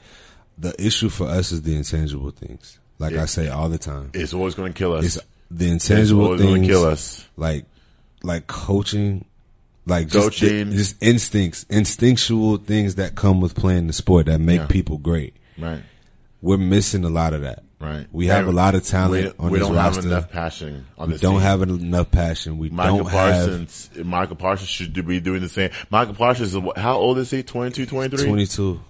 [0.58, 2.80] the issue for us is the intangible things.
[3.00, 5.04] Like I say all the time, It's always going to kill us.
[5.06, 5.20] it's
[5.52, 6.68] the intangible going things.
[6.68, 7.28] to kill us.
[7.36, 7.66] Like,
[8.22, 9.26] like coaching,
[9.86, 10.70] like just Coaching.
[10.70, 14.68] the- just instincts, instinctual things that come with playing the sport that make Yeah.
[14.68, 15.36] people great.
[15.58, 15.82] Right.
[16.44, 17.64] We're missing a lot of that.
[17.80, 18.06] Right.
[18.12, 20.02] We have And a lot of talent we, on we this roster.
[20.02, 21.42] We don't have enough passion on we this don't team.
[21.42, 22.58] have enough passion.
[22.58, 25.72] We Michael don't have Parsons, Micah Parsons should be doing the same.
[25.90, 27.44] Micah Parsons, is how old is he?
[27.44, 28.26] 22, 23?
[28.28, 28.82] 22.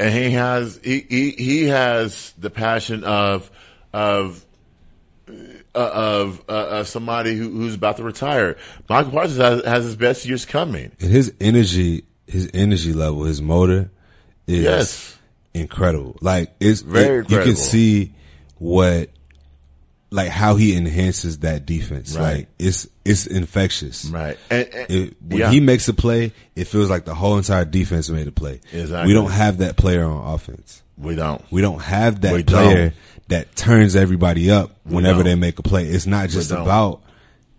[0.00, 3.50] And he has, he, he, he has the passion of,
[3.92, 4.42] of,
[5.28, 5.32] uh,
[5.74, 8.56] of, uh, of somebody who, who's about to retire.
[8.88, 10.90] Micah Parsons has, has his best years coming.
[11.00, 13.90] And his energy, his energy level, his motor
[14.46, 15.18] is Yes.
[15.54, 16.16] Incredible.
[16.20, 18.12] Like it's Very it- You can see
[18.58, 19.10] what,
[20.10, 22.14] like how he enhances that defense.
[22.16, 22.22] Right.
[22.36, 24.04] Like it's it's infectious.
[24.06, 24.38] Right.
[24.50, 25.50] And, and- It, when yeah.
[25.50, 28.60] he makes a play, it feels like the whole entire defense made a play.
[28.72, 29.08] Exactly.
[29.08, 30.82] We don't have that player on offense.
[30.98, 31.42] we don't.
[31.50, 32.94] We don't have that We player don't.
[33.28, 35.86] that turns everybody up whenever they make a play.
[35.86, 36.62] It's not just don't.
[36.62, 37.02] about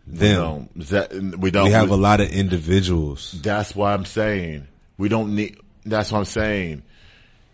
[0.08, 0.36] We them.
[0.76, 0.88] don't.
[0.90, 1.66] That, we don't.
[1.66, 3.32] We have a lot of individuals.
[3.42, 4.68] That's why I'm saying
[4.98, 5.58] we don't need.
[5.86, 6.84] That's what I'm saying.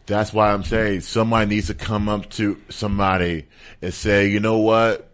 [0.09, 3.45] That's why I'm saying somebody needs to come up to somebody
[3.81, 5.09] and say, you know what?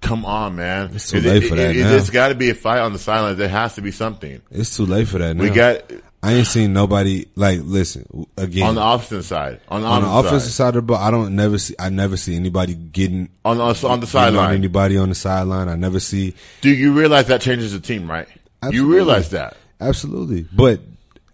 [0.00, 0.92] Come on, man.
[0.94, 1.90] It's too late for that now.
[1.90, 3.36] There's got to be a fight on the sidelines.
[3.36, 4.40] There has to be something.
[4.50, 5.42] It's too late for that now.
[5.42, 5.82] We got
[6.22, 9.60] I ain't seen nobody like listen again on the offensive side.
[9.68, 10.56] On the, on the offensive offensive side.
[10.56, 10.98] side of the ball.
[10.98, 11.74] I don't never see.
[11.78, 14.54] I never see anybody getting On the, on the sideline.
[14.54, 15.68] Anybody on the sideline?
[15.68, 16.34] I never see.
[16.60, 18.28] Do you realize that changes the team, right?
[18.62, 18.76] Absolutely.
[18.76, 19.56] You realize that.
[19.80, 20.80] Absolutely, but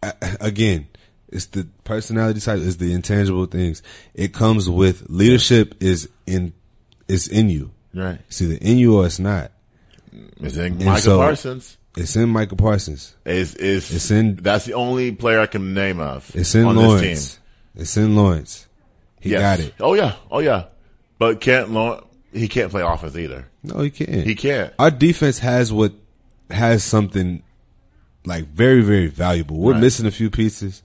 [0.04, 0.86] uh, again,
[1.36, 2.60] it's the personality type.
[2.60, 3.82] It's the intangible things.
[4.14, 5.74] It comes with leadership.
[5.80, 6.52] Is in
[7.08, 7.70] is in you.
[7.94, 8.18] Right.
[8.28, 9.52] It's either in you or it's not.
[10.40, 11.76] It's in Michael so- Parsons.
[11.98, 13.14] It's in Micah Parsons.
[13.24, 16.30] Is is It's in- That's the only player I can name of.
[16.34, 17.00] It's in on Lawrence.
[17.02, 17.42] this team.
[17.82, 18.66] It's in Lawrence.
[19.20, 19.40] He Yes.
[19.40, 19.74] got it.
[19.80, 20.64] Oh yeah, oh yeah.
[21.18, 23.46] But can't Lawrence, he can't play offense either.
[23.62, 24.26] No, he can't.
[24.26, 24.74] He can't.
[24.78, 25.92] Our defense has what
[26.50, 27.42] has something
[28.26, 29.56] like very very valuable.
[29.56, 29.80] We're Right.
[29.80, 30.82] missing a few pieces,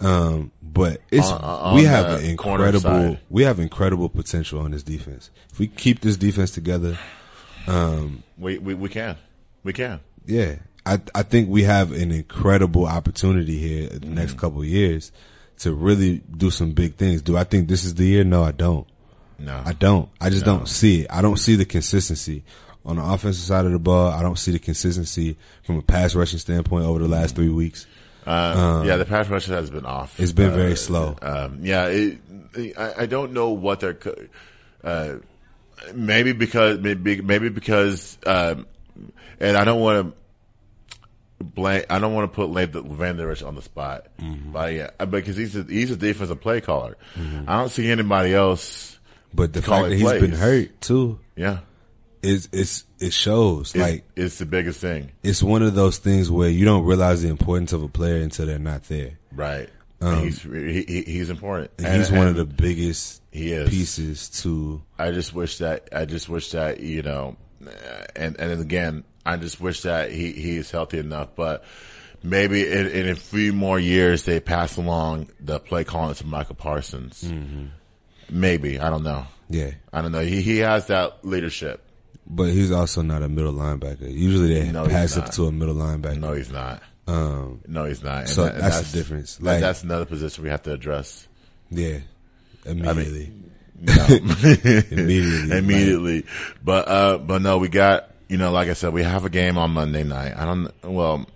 [0.00, 4.82] um, but it's On- on we have an incredible we have incredible potential on this
[4.82, 5.30] defense.
[5.52, 6.98] If we keep this defense together,
[7.66, 9.16] um, We we we can,
[9.64, 10.00] we can.
[10.26, 14.40] yeah, I I think we have an incredible opportunity here in the next Mm-hmm.
[14.40, 15.12] couple of years
[15.60, 17.22] to really do some big things.
[17.22, 18.24] Do I think this is the year?
[18.24, 18.86] No, I don't.
[19.38, 20.08] No, I don't.
[20.20, 21.06] I just don't see it.
[21.10, 22.42] I don't see the consistency
[22.84, 24.08] on the offensive side of the ball.
[24.10, 27.86] I don't see the consistency from a pass rushing standpoint over the last three weeks.
[28.26, 30.18] Uh, yeah, the pass rush has been off.
[30.18, 31.16] It's been Uh, very slow.
[31.22, 32.18] Um, yeah, it,
[32.76, 33.96] I, I don't know what they're.
[34.82, 35.16] Uh,
[35.94, 38.66] maybe because maybe maybe because, um,
[39.40, 40.14] and I don't want
[41.38, 41.84] to blame.
[41.90, 44.52] I don't want to put Vander Esch on the spot, Mm-hmm.
[44.52, 46.96] but yeah, because he's a, he's a defensive play caller.
[47.46, 48.98] I don't see anybody else.
[49.34, 51.58] But the fact that he's been hurt too Yeah,
[52.26, 53.74] is it's it shows.
[53.74, 57.22] it's, like it's the biggest thing, it's one of those things where you don't realize
[57.22, 59.18] the importance of a player until they're not there.
[59.32, 59.68] right?
[60.00, 61.70] And he's he, he, he's important.
[61.78, 63.70] Um, And he's one of the biggest He is.
[63.70, 67.36] pieces to I just wish that I just wish that you know,
[68.14, 71.30] and and again, I just wish that he he is healthy enough.
[71.34, 71.64] But
[72.22, 76.52] maybe in, in a few more years, they pass along the play calling to Micah
[76.54, 77.22] Parsons.
[77.24, 77.66] Mm-hmm.
[78.28, 79.26] Maybe I don't know.
[79.48, 79.70] yeah.
[79.94, 80.20] I don't know.
[80.20, 81.82] He he has that leadership.
[82.28, 84.12] But he's also not a middle linebacker.
[84.12, 86.18] Usually they No, pass up to a middle linebacker.
[86.18, 86.82] No, he's not.
[87.06, 88.22] Um, No, he's not.
[88.22, 89.40] And So that- and that's the difference.
[89.40, 91.28] Like- that's another position we have to address.
[91.70, 91.98] yeah,
[92.64, 93.32] immediately.
[93.78, 93.92] No.
[94.08, 95.58] Immediately.
[95.58, 96.24] immediately.
[96.64, 99.58] But uh, but no, we got you know, like I said, we have a game
[99.58, 100.32] on Monday night.
[100.36, 100.72] I don't.
[100.82, 101.26] Well,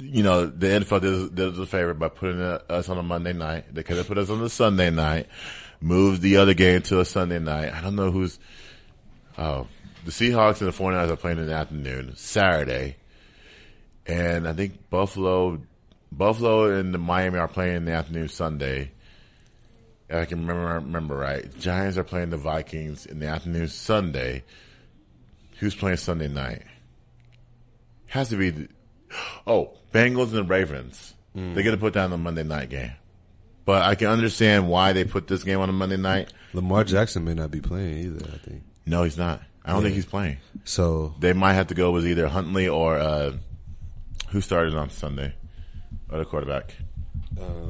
[0.00, 3.02] you know, the NFL did, did us a favor by putting uh, us on a
[3.02, 3.72] Monday night.
[3.72, 5.26] They could have put us on the Sunday night,
[5.80, 7.72] moved the other game to a Sunday night.
[7.72, 8.38] I don't know who's.
[9.38, 9.66] Oh,
[10.06, 12.96] the Seahawks and the 49ers are playing in the afternoon, Saturday,
[14.06, 15.60] and I think Buffalo,
[16.12, 18.92] Buffalo and the Miami are playing in the afternoon Sunday.
[20.08, 21.44] If I can remember remember right.
[21.58, 24.44] Giants are playing the Vikings in the afternoon Sunday.
[25.58, 26.62] Who's playing Sunday night?
[28.06, 28.50] Has to be.
[28.50, 28.68] The,
[29.46, 31.14] oh, Bengals and the Ravens.
[31.34, 31.54] Hmm.
[31.54, 32.92] They're gonna put down the Monday night game.
[33.64, 36.32] but I can understand why they put this game on a Monday night.
[36.52, 38.24] Lamar Jackson may not be playing either.
[38.32, 39.42] I think No, he's not.
[39.66, 40.36] I don't think he's playing.
[40.64, 41.14] so.
[41.18, 43.32] They might have to go with either Huntley or uh,
[44.28, 45.34] who started on Sunday,
[46.10, 46.74] or the quarterback.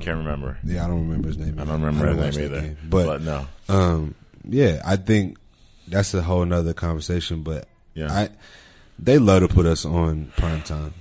[0.00, 0.58] Can't remember.
[0.62, 1.58] Yeah, I don't remember his name.
[1.58, 2.60] I don't remember his name either.
[2.60, 2.76] game.
[2.88, 4.14] But, but no, um,
[4.48, 5.38] yeah, I think
[5.88, 7.42] that's a whole nother conversation.
[7.42, 8.12] But Yeah.
[8.12, 8.28] I,
[8.98, 10.94] they love to put us on prime time.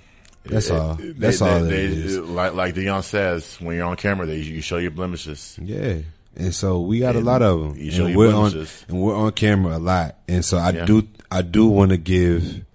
[0.46, 0.96] That's all.
[0.96, 2.18] They- That's they- all it they- is.
[2.20, 5.60] Like like Dion says, when you're on camera, they, you show your blemishes.
[5.62, 5.98] Yeah.
[6.38, 8.54] And so we got a lot of them, and we're on,
[8.90, 10.18] and we're on camera a lot.
[10.28, 10.86] And so I Yeah.
[10.86, 12.66] do, I do want to give.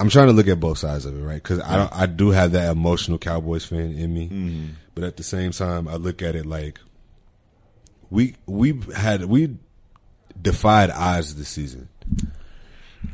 [0.00, 1.42] I'm trying to look at both sides of it, right?
[1.42, 4.64] Because I don't, I do have that emotional Cowboys fan in me, Mm-hmm.
[4.94, 6.78] but at the same time, I look at it like
[8.10, 9.56] we we had we
[10.40, 11.88] defied odds this season.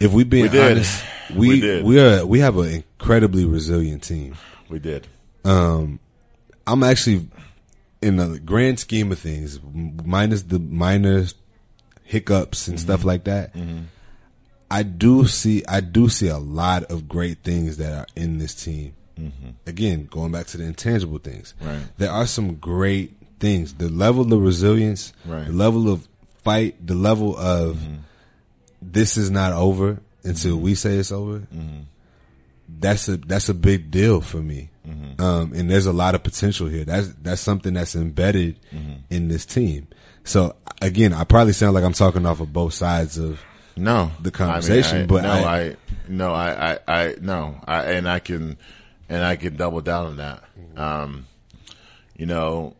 [0.00, 0.72] If we being We did.
[0.72, 1.84] honest, we We did.
[1.84, 4.34] we are we have an incredibly resilient team.
[4.68, 5.06] We did.
[5.44, 5.98] Um,
[6.66, 7.28] I'm actually
[8.02, 11.26] in the grand scheme of things, minus the minor
[12.02, 13.08] hiccups and stuff mm-hmm.
[13.08, 13.54] like that.
[13.54, 13.84] Mm-hmm.
[14.70, 18.54] I do see, I do see a lot of great things that are in this
[18.54, 18.94] team.
[19.18, 19.50] Mm-hmm.
[19.66, 21.82] Again, going back to the intangible things, Right.
[21.98, 23.74] there are some great things.
[23.74, 25.46] The level of resilience, Right.
[25.46, 26.08] the level of
[26.42, 27.80] fight, the level of
[28.80, 31.42] this is not over until we say it's over
[32.80, 34.70] that's a that's a big deal for me.
[34.84, 36.84] Um, and there's a lot of potential here.
[36.84, 38.58] That's that's something that's embedded
[39.10, 39.86] in this team.
[40.24, 43.40] So again, I probably sound like I'm talking off of both sides of
[43.76, 45.76] No, The conversation, I mean, I- but no, I- I,
[46.08, 48.56] no, I, I, I, no, I, and I can,
[49.08, 50.42] and I can double down on that.
[50.76, 51.26] Um,
[52.16, 52.74] you know,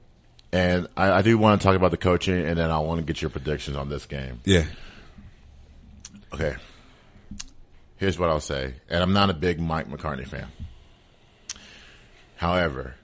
[0.53, 3.05] and I, I do want to talk about the coaching, and then I want to
[3.07, 4.41] get your predictions on this game.
[4.45, 4.65] yeah,
[6.35, 6.57] Okay.
[7.97, 10.47] Here's what I'll say, and I'm not a big Mike McCarthy fan.
[12.43, 12.97] However,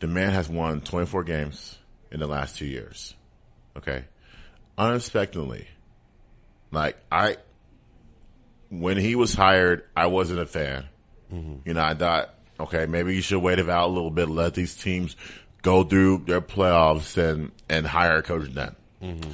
[0.00, 1.78] the man has won 24 games
[2.10, 3.14] in the last two years.
[3.76, 4.02] Okay.
[4.76, 5.68] Unexpectedly.
[6.72, 7.36] Like, I,
[8.70, 10.86] when he was hired, I wasn't a fan.
[11.32, 11.68] Mm-hmm.
[11.68, 14.54] You know, I thought, okay, maybe you should wait it out a little bit, let
[14.54, 15.14] these teams
[15.62, 18.74] go through their playoffs and, and hire a coach then.
[19.00, 19.30] Mm-hmm.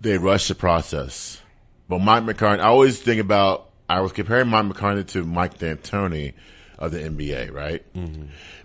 [0.00, 1.40] They rushed the process.
[1.88, 6.34] But Mike McCarthy, I always think about, I was comparing Mike McCarthy to Mike D'Antoni
[6.78, 7.82] of the NBA, right?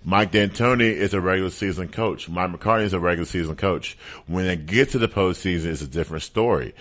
[0.03, 2.28] Mike D'Antoni is a regular season coach.
[2.30, 3.97] Mike McCarthy is a regular season coach.
[4.28, 6.74] When they get to the postseason, it's a different story.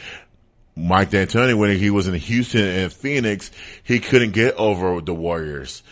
[0.76, 3.50] Mike D'Antoni, when he was in Houston and Phoenix,
[3.82, 5.82] he couldn't get over the Warriors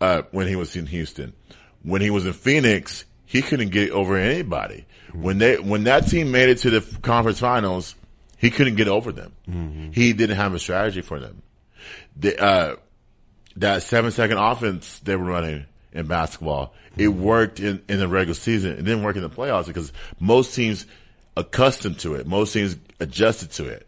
[0.00, 1.32] uh, when he was in Houston.
[1.82, 4.86] When he was in Phoenix, he couldn't get over anybody.
[5.12, 7.94] When they when that team made it to the conference finals,
[8.38, 9.32] he couldn't get over them.
[9.92, 11.42] He didn't have a strategy for them.
[12.16, 12.76] The, uh,
[13.56, 18.34] that seven second offense they were running in basketball, it worked in, in the regular
[18.34, 18.72] season.
[18.72, 20.86] It didn't work in the playoffs because most teams
[21.36, 22.26] accustomed to it.
[22.26, 23.86] Most teams adjusted to it.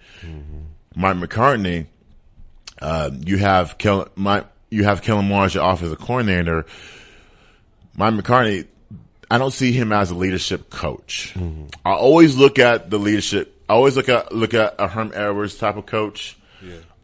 [0.96, 1.86] Mike McCarthy,
[2.80, 6.66] uh, you have Kel, Mike, you have Kellen Moore as your offensive coordinator.
[7.96, 8.66] Mike McCarthy,
[9.30, 11.34] I don't see him as a leadership coach.
[11.84, 13.50] I always look at the leadership.
[13.68, 16.36] I always look at look at a Herm Edwards type of coach.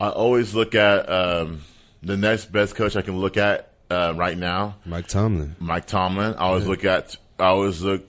[0.01, 1.63] I always look at um,
[2.03, 4.77] the next best coach I can look at uh, right now.
[4.85, 5.57] Mike Tomlin.
[5.59, 6.35] Mike Tomlin.
[6.35, 8.05] I always look at I always look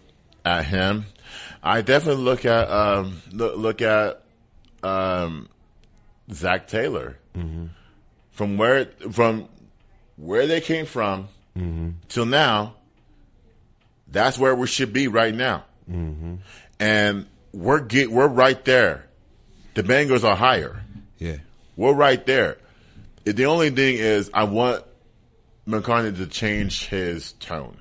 [0.45, 1.05] at him.
[1.63, 4.21] I definitely look at um, look, look at
[4.83, 5.47] um,
[6.31, 7.17] Zac Taylor
[8.31, 9.47] from where from
[10.17, 11.27] where they came from
[12.09, 12.75] till now.
[14.07, 15.63] That's where we should be right now,
[16.79, 19.05] and we're get we're right there.
[19.73, 20.83] The Bengals are higher.
[21.17, 21.37] Yeah,
[21.77, 22.57] We're right there.
[23.23, 24.83] The only thing is, I want
[25.65, 27.77] McCarthy to change his tone.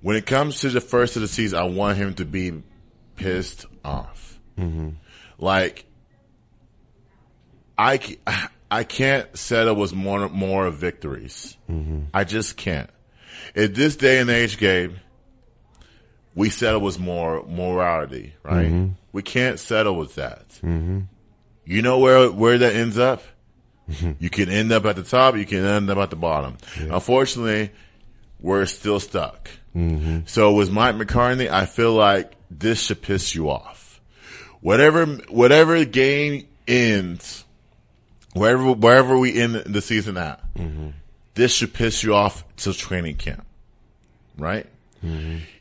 [0.00, 2.62] When it comes to the first of the season, I want him to be
[3.16, 4.38] pissed off.
[4.58, 4.90] Mm-hmm.
[5.38, 5.86] Like,
[7.76, 8.00] I,
[8.70, 11.56] I can't settle with more, more victories.
[11.70, 12.04] Mm-hmm.
[12.14, 12.90] I just can't.
[13.54, 14.94] At this day and age, Gabe,
[16.34, 18.66] we settle with more morality, right?
[18.66, 18.92] Mm-hmm.
[19.12, 20.58] We can't settle with that.
[21.64, 23.22] You know where where that ends up?
[23.88, 24.12] Mm-hmm.
[24.18, 26.58] you can end up at the top, you can end up at the bottom.
[26.78, 27.70] Unfortunately,
[28.40, 29.50] we're still stuck.
[29.74, 30.20] Mm-hmm.
[30.26, 34.00] So with Mike McCarthy, I feel like this should piss you off.
[34.60, 37.44] Whatever whatever game ends,
[38.34, 40.88] wherever wherever we end the season at, mm-hmm.
[41.34, 43.46] this should piss you off till training camp,
[44.36, 44.66] right?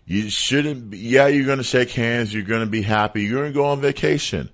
[0.06, 0.90] You shouldn't.
[0.90, 2.34] Be, yeah, you're going to shake hands.
[2.34, 3.24] You're going to be happy.
[3.24, 4.50] You're going to go on vacation.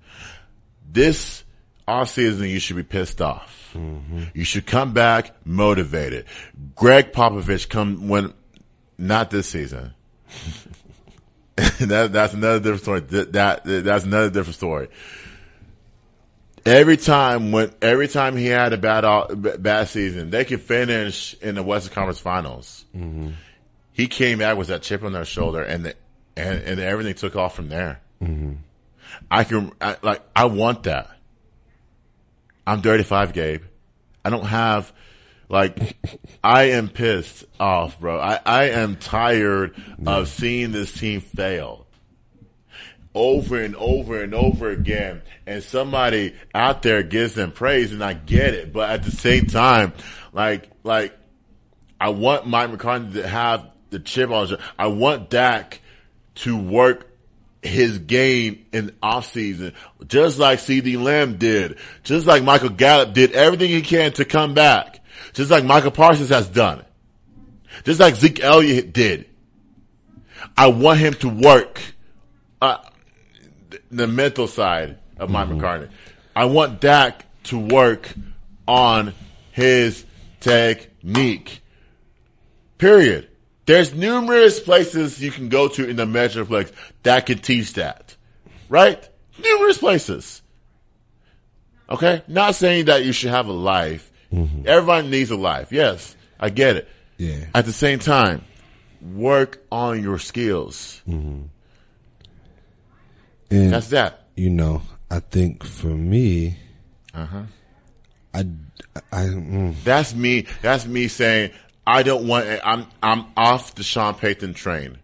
[0.91, 1.42] This
[1.87, 3.75] off season, you should be pissed off.
[4.33, 6.25] You should come back motivated.
[6.75, 8.33] Gregg Popovich come when
[8.97, 9.93] not this season.
[11.55, 12.99] that, that's another different story.
[13.01, 14.89] That, that that's another different story.
[16.65, 21.55] Every time when every time he had a bad bad season, they could finish in
[21.55, 22.85] the Western Conference Finals.
[23.91, 25.95] He came back with that chip on their shoulder, and the,
[26.37, 28.01] and and everything took off from there.
[28.21, 28.53] Mm-hmm.
[29.29, 31.09] I can I, like I want that.
[32.65, 33.63] I'm 35, Gabe.
[34.23, 34.93] I don't have
[35.49, 35.97] like
[36.43, 38.19] I am pissed off, bro.
[38.19, 41.85] I, I am tired of seeing this team fail
[43.15, 45.21] over and over and over again.
[45.45, 48.73] And somebody out there gives them praise and I get it.
[48.73, 49.93] But at the same time,
[50.31, 51.13] like, like,
[51.99, 54.57] I want Mike McCarthy to have the chip on.
[54.77, 55.81] I want Dak
[56.35, 57.09] to work
[57.63, 59.73] his game in off season,
[60.07, 64.53] just like CeeDee Lamb did, just like Michael Gallup did everything he can to come
[64.53, 64.99] back,
[65.33, 66.83] just like Micah Parsons has done,
[67.83, 69.29] just like Zeke Elliott did.
[70.57, 71.81] I want him to work
[72.61, 72.77] uh,
[73.91, 75.89] the mental side of Mike McCarthy.
[76.35, 78.13] I want Dak to work
[78.67, 79.13] on
[79.51, 80.05] his
[80.39, 81.61] technique.
[82.77, 83.29] Period.
[83.65, 86.71] There's numerous places you can go to in the Metroplex
[87.03, 88.15] that can teach that.
[88.69, 89.07] Right?
[89.41, 90.41] Numerous places.
[91.89, 92.23] Okay?
[92.27, 94.11] Not saying that you should have a life.
[94.65, 95.71] Everyone needs a life.
[95.71, 96.89] Yes, I get it.
[97.17, 97.45] Yeah.
[97.53, 98.43] At the same time,
[99.01, 101.01] work on your skills.
[101.05, 101.49] And
[103.49, 104.23] That's that.
[104.35, 106.57] you know, I think for me,
[107.13, 107.43] Uh-huh.
[108.33, 108.39] I,
[109.11, 110.47] I, mm, That's me.
[110.63, 111.51] That's me saying
[111.85, 112.47] I don't want.
[112.63, 114.97] I'm I'm off the Sean Payton train.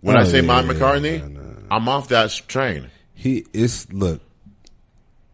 [0.00, 1.42] When Oh, I say yeah, Mike McCarthy, no.
[1.70, 2.90] I'm off that train.
[3.14, 3.92] he is.
[3.92, 4.20] Look,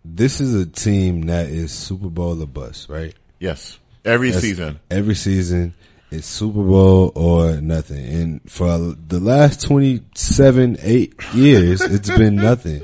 [0.05, 3.15] this is a team that is Super Bowl or bust, right?
[3.39, 4.81] Yes, every That's- season.
[4.91, 5.75] Every season,
[6.11, 8.05] it's Super Bowl or nothing.
[8.05, 12.83] And for the last 27, 8 years, it's been nothing.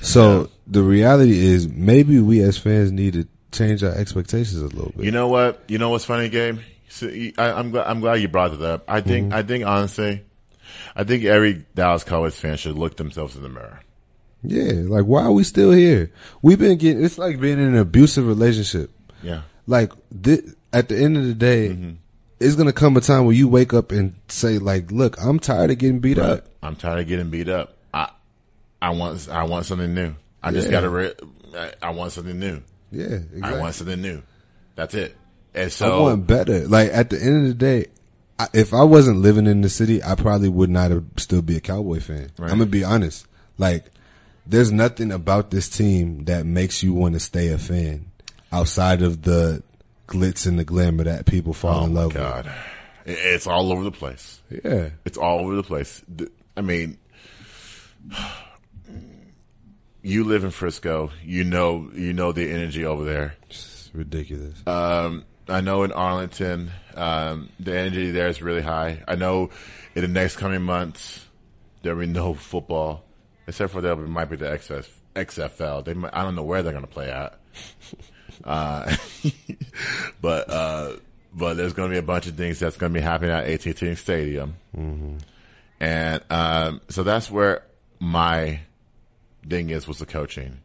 [0.00, 4.92] So the reality is maybe we as fans need to change our expectations a little
[4.96, 5.04] bit.
[5.04, 5.62] You know what?
[5.68, 6.58] You know what's funny, Gabe?
[6.90, 7.86] So, I, I'm glad.
[7.86, 8.84] I'm glad you brought it up.
[8.88, 9.26] I think.
[9.28, 9.34] Mm-hmm.
[9.38, 10.24] I think honestly,
[10.96, 13.80] I think every Dallas Cowboys fan should look themselves in the mirror.
[14.42, 14.72] yeah.
[14.74, 16.10] Like, why are we still here?
[16.42, 18.90] We've been getting, it's like being in an abusive relationship.
[19.22, 19.42] Yeah.
[19.66, 21.90] Like, thi- at the end of the day, Mm-hmm.
[22.40, 25.38] it's going to come a time where you wake up and say, like, look, I'm
[25.38, 26.46] tired of getting beat up.
[26.62, 27.76] I'm tired of getting beat up.
[27.94, 28.10] I
[28.82, 30.14] I want I want something new.
[30.42, 30.90] I just got to.
[30.90, 31.14] Re-
[31.54, 32.62] I- I want something new.
[32.90, 33.42] Yeah, exactly.
[33.42, 34.22] I want something new.
[34.74, 35.16] That's it.
[35.54, 36.66] And so I want better.
[36.68, 37.86] Like at the end of the day,
[38.38, 41.56] I, if I wasn't living in the city, I probably would not have still be
[41.56, 42.30] a Cowboy fan.
[42.38, 42.50] Right.
[42.50, 43.26] I'm gonna be honest.
[43.58, 43.86] Like,
[44.46, 48.06] there's nothing about this team that makes you want to stay a fan
[48.52, 49.62] outside of the
[50.08, 52.46] glitz and the glamour that people fall Oh in my love God,
[53.04, 54.40] It- it's all over the place.
[54.64, 56.02] Yeah, It's all over the place.
[56.56, 56.96] I mean,
[60.02, 61.10] you live in Frisco.
[61.24, 63.34] You know, you know the energy over there.
[63.48, 64.56] it's ridiculous.
[64.66, 69.02] Um, I know in Arlington, um, the energy there is really high.
[69.08, 69.50] I know
[69.94, 71.26] in the next coming months
[71.82, 73.04] there will be no football,
[73.46, 75.84] except for there might be the XF, XFL.
[75.84, 77.38] They might, I don't know where they're going to play at.
[78.44, 78.96] Uh,
[80.22, 80.96] but uh,
[81.34, 83.44] but there's going to be a bunch of things that's going to be happening at
[83.46, 84.54] AT&T Stadium,
[85.78, 87.64] and um, so that's where
[87.98, 88.60] my
[89.46, 90.58] thing is was the coaching,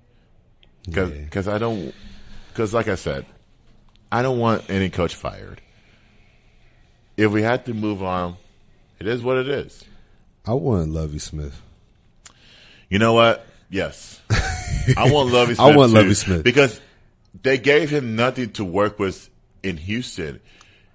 [0.86, 1.55] because Yeah.
[1.55, 1.93] I don't
[2.49, 3.25] because like I said,
[4.12, 5.62] I don't want any coach fired.
[7.18, 8.38] If we had to move on,
[8.99, 9.84] it is what it is.
[10.45, 11.62] I want Lovie Smith.
[12.89, 13.45] You know what?
[13.70, 14.22] Yes.
[14.97, 15.76] I want Lovie I Smith.
[15.76, 16.43] want too, Lovie Smith.
[16.43, 16.80] Because
[17.41, 19.30] they gave him nothing to work with
[19.64, 20.39] in Houston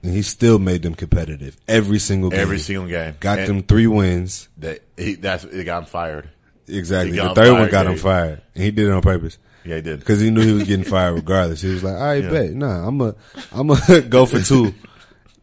[0.03, 2.39] And he still made them competitive every single game.
[2.41, 3.17] every single game.
[3.19, 4.49] Got And them three wins.
[4.59, 6.31] That he, that's it got him fired.
[6.69, 7.19] Exactly.
[7.19, 8.43] The third him one fired, got him fired.
[8.55, 9.39] And he did it on purpose.
[9.65, 10.01] Yeah, he did.
[10.01, 11.61] Because he knew he was getting fired regardless.
[11.61, 12.31] He was like, all right, Yeah.
[12.31, 12.51] bet.
[12.53, 13.15] Nah, I'm a,
[13.53, 14.75] I'm a go for two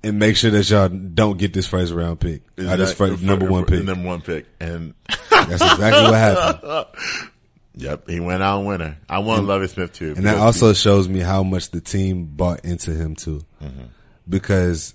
[0.04, 2.42] and make sure that y'all don't get this first round pick.
[2.58, 3.84] I just first, number one pick.
[3.84, 4.46] Number one pick.
[4.60, 4.94] And
[5.30, 6.86] That's exactly what happened.
[7.76, 8.98] yep, he went out winner.
[9.10, 10.14] I want Lovie Smith too.
[10.18, 13.42] And that also shows me how much the team bought into him too.
[13.62, 13.84] Mm-hmm.
[14.30, 14.94] Because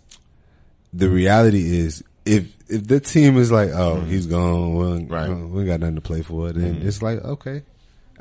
[0.93, 5.13] the reality is, if if the team is like, oh, he's gone, Mm-hmm.
[5.13, 5.29] Right.
[5.29, 5.53] Mm-hmm.
[5.53, 7.63] we ain't got nothing to play for, then it's like, okay,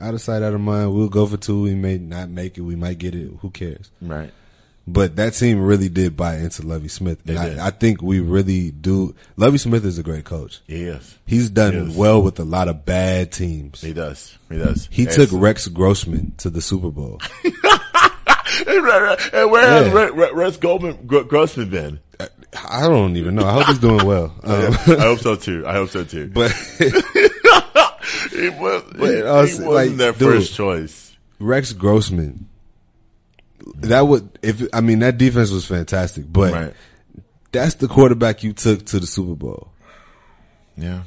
[0.02, 0.94] out of sight, out of mind.
[0.94, 1.62] We'll go for two.
[1.62, 2.62] We may not make it.
[2.62, 3.32] We might get it.
[3.42, 3.90] Who cares?
[4.02, 4.32] right.
[4.88, 7.24] But that team really did buy into Lovie Smith.
[7.24, 7.60] They And did.
[7.60, 9.14] I, I think we really do.
[9.38, 10.60] Lovie Smith is a great coach.
[10.68, 10.92] He.
[11.28, 11.96] He's done Yes.
[11.96, 13.80] well with a lot of bad teams.
[13.80, 14.38] He does.
[14.50, 14.90] He does.
[14.92, 17.22] He took Rex Grossman to the Super Bowl.
[17.44, 19.16] and where
[19.68, 20.10] has Yeah.
[20.14, 22.00] Re- Rex Goldman Grossman been?
[22.68, 23.46] I don't even know.
[23.46, 24.34] I hope he's doing well.
[24.44, 25.64] Um, I hope so too.
[25.66, 26.28] I hope so too.
[26.34, 26.52] but
[28.32, 30.20] he was But it also, wasn't like, their dude.
[30.34, 31.16] first choice.
[31.40, 32.48] Rex Grossman,
[33.78, 36.74] that would if I mean that defense was fantastic, but Right.
[37.52, 39.72] that's the quarterback you took to the Super Bowl
[40.78, 41.02] Yeah.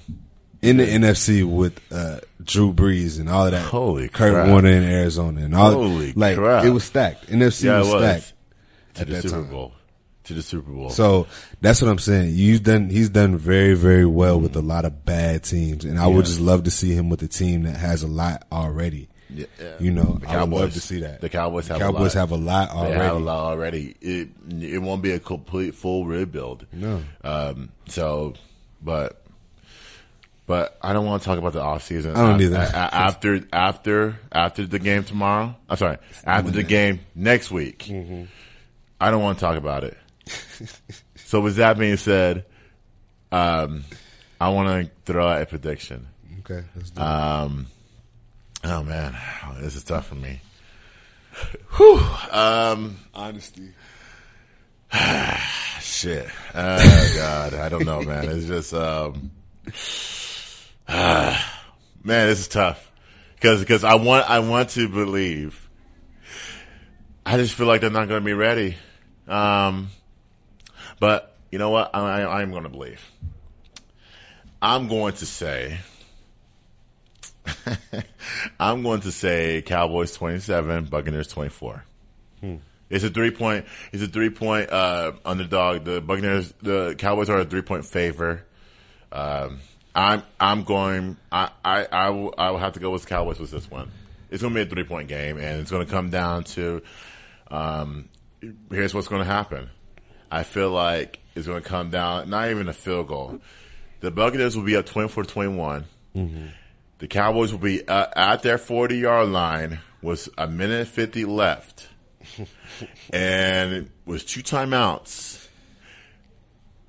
[0.62, 3.62] in the NFC with uh, Drew Brees and all of that.
[3.62, 4.48] Holy Kurt crap.
[4.48, 5.72] Warner in Arizona and all.
[5.72, 6.64] Holy like crap.
[6.64, 7.28] it was stacked.
[7.28, 8.02] NFC Yeah, was, was.
[8.02, 8.32] stacked.
[8.94, 9.50] To at the that Super time.
[9.50, 9.72] Bowl.
[10.24, 10.90] To the Super Bowl.
[10.90, 11.26] So
[11.64, 12.34] that's what I'm saying.
[12.34, 12.88] You've done.
[12.90, 16.40] He's done very, very well with a lot of bad teams, and I would just
[16.40, 19.08] love to see him with a team that has a lot already.
[19.30, 19.46] Yeah.
[19.80, 20.74] You know, The I would love Cowboys.
[20.74, 21.20] to see that.
[21.20, 22.28] The Cowboys have Cowboys a lot.
[22.28, 22.94] have a lot already.
[22.98, 23.96] They have a lot already.
[24.00, 24.28] It
[24.60, 26.66] it won't be a complete full rebuild.
[26.72, 27.02] No.
[27.24, 27.70] Um.
[27.88, 28.34] So,
[28.82, 29.20] but.
[30.46, 32.14] But I don't want to talk about the off season.
[32.14, 32.58] I don't either.
[32.58, 35.96] After after after the game tomorrow, I'm sorry.
[36.24, 38.24] After the game next week, Mm-hmm.
[39.00, 39.96] I don't want to talk about it.
[41.34, 42.44] so with that being said,
[43.32, 43.82] um,
[44.40, 46.06] I want to throw out a prediction.
[46.38, 47.04] Okay, let's do it.
[47.04, 47.66] Um,
[48.62, 49.16] oh man,
[49.58, 50.40] this is tough for me.
[51.76, 51.98] Whew.
[52.30, 53.70] Um, Honesty.
[55.80, 56.28] shit.
[56.54, 58.30] Oh God, I don't know, man.
[58.30, 59.32] It's just, um,
[60.88, 62.92] man, this is tough
[63.34, 65.68] because because I want I want to believe.
[67.26, 68.76] I just feel like they're not going to be ready.
[69.26, 69.88] Um,
[71.00, 71.94] but you know what?
[71.94, 73.00] I, I, I'm going to believe.
[74.60, 75.78] I'm going to say.
[78.60, 81.84] I'm going to say Cowboys 27, Buccaneers 24.
[82.90, 83.66] It's a three point.
[83.92, 85.84] It's a three point uh, underdog.
[85.84, 88.44] The Buccaneers, the Cowboys are a three point favor.
[89.10, 89.60] Um,
[89.94, 91.16] I'm I'm going.
[91.32, 93.90] I I I will, I will have to go with Cowboys with this one.
[94.30, 96.82] It's going to be a three point game, and it's going to come down to.
[97.50, 98.08] Um,
[98.70, 99.70] here's what's going to happen.
[100.30, 102.30] I feel like it's going to come down.
[102.30, 103.40] Not even a field goal.
[104.00, 105.84] The Buccaneers will be up 24-21.
[106.98, 111.24] The Cowboys will be uh, at their 40 yard line with a minute and 50
[111.24, 111.88] left.
[113.12, 115.46] and with two timeouts,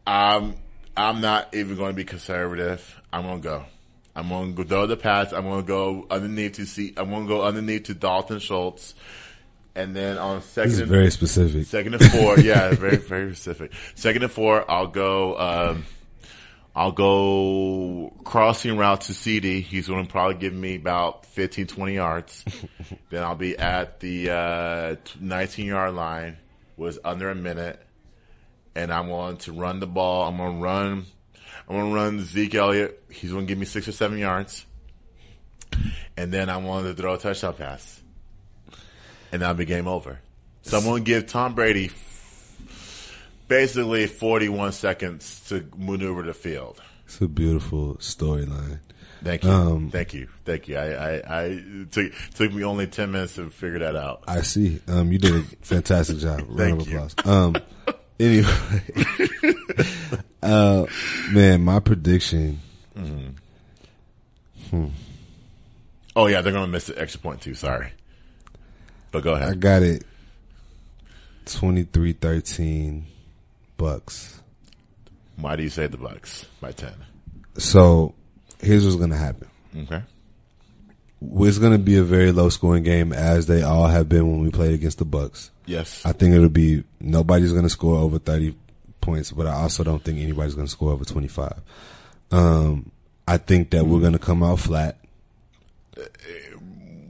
[0.05, 0.55] I'm,
[0.95, 3.01] I'm not even going to be conservative.
[3.11, 3.65] I'm going to go.
[4.15, 5.33] I'm going to go throw the pass.
[5.33, 8.93] I'm going to go underneath to see, I'm going to go underneath to Dalton Schultz.
[9.75, 11.65] And then on second This is very specific.
[11.65, 13.73] Second and four, yeah, very very specific.
[13.95, 15.37] Second and four, I'll go.
[15.37, 15.85] Um,
[16.75, 19.63] I'll go crossing route to CeeDee.
[19.63, 22.43] He's going to probably give me about 15, 20 yards.
[23.09, 26.37] then I'll be at the uh, 19 yard line
[26.75, 27.81] was under a minute,
[28.75, 30.27] and I'm going to run the ball.
[30.27, 31.05] I'm going to run.
[31.69, 33.03] I'm going to run Zeke Elliott.
[33.09, 34.65] He's going to give me six or seven yards,
[36.17, 38.01] and then I want to throw a touchdown pass,
[39.35, 40.19] and that'll be game over.
[40.61, 41.91] So I'm going to give Tom Brady
[43.47, 46.81] basically 41 seconds to maneuver the field.
[47.05, 48.79] It's a beautiful storyline.
[49.21, 49.51] Thank you.
[49.51, 50.29] Um, Thank you.
[50.45, 50.77] Thank you.
[50.77, 54.23] I, I, I took, took me only 10 minutes to figure that out.
[54.27, 54.79] I see.
[54.87, 56.45] Um, you did a fantastic job.
[56.47, 57.15] Round of applause.
[57.25, 57.55] Um,
[58.19, 58.55] anyway,
[60.43, 60.85] uh,
[61.31, 62.61] man, my prediction.
[62.95, 64.87] Hmm.
[66.15, 67.53] Oh yeah, they're going to miss the extra point too.
[67.53, 67.91] Sorry.
[69.15, 70.03] But go I got it.
[71.45, 73.03] 23-13
[73.77, 74.41] Bucks.
[75.37, 76.91] Why do you say the Bucks by 10?
[77.57, 78.13] So
[78.59, 79.47] here's what's gonna happen.
[79.77, 80.01] Okay.
[81.21, 84.51] It's gonna be a very low scoring game, as they all have been when we
[84.51, 85.51] played against the Bucks.
[85.65, 86.05] Yes.
[86.05, 88.55] I think it'll be nobody's going to score over 30
[89.01, 91.61] points, but I also don't think anybody's going to score over 25.
[92.31, 92.91] Um,
[93.27, 94.97] I think that we're going to come out flat.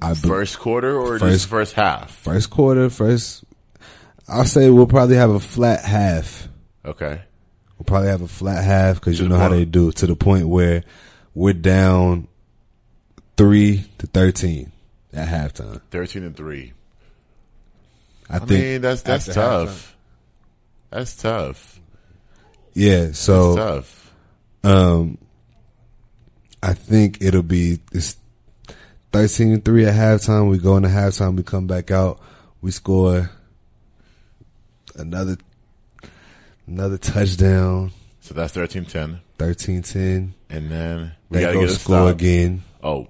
[0.02, 2.12] I be- First quarter or First- just first half?
[2.12, 3.44] first quarter, first,
[4.28, 6.48] I'll say we'll probably have a flat half.
[6.84, 7.22] Okay.
[7.78, 10.16] We'll probably have a flat half because you the know how they do to the
[10.16, 10.84] point where
[11.34, 12.28] we're down
[13.38, 14.72] three to 13
[15.14, 15.82] at halftime.
[15.92, 16.74] 13 and 3.
[18.30, 19.96] I, I think mean, that's that's after tough.
[20.90, 21.80] That's tough.
[22.74, 23.12] Yeah.
[23.12, 24.14] So, tough.
[24.64, 25.18] Um,
[26.64, 28.16] I think it'll be it's
[29.16, 30.50] thirteen and three at halftime.
[30.50, 31.36] We go into halftime.
[31.38, 32.20] We come back out.
[32.62, 33.30] We score
[34.96, 35.38] another
[36.68, 37.92] another touchdown.
[38.22, 39.20] So that's 13-10.
[39.38, 40.32] 13-10.
[40.50, 42.16] And then we got to go get a score stop.
[42.16, 42.64] again.
[42.84, 43.08] Oh,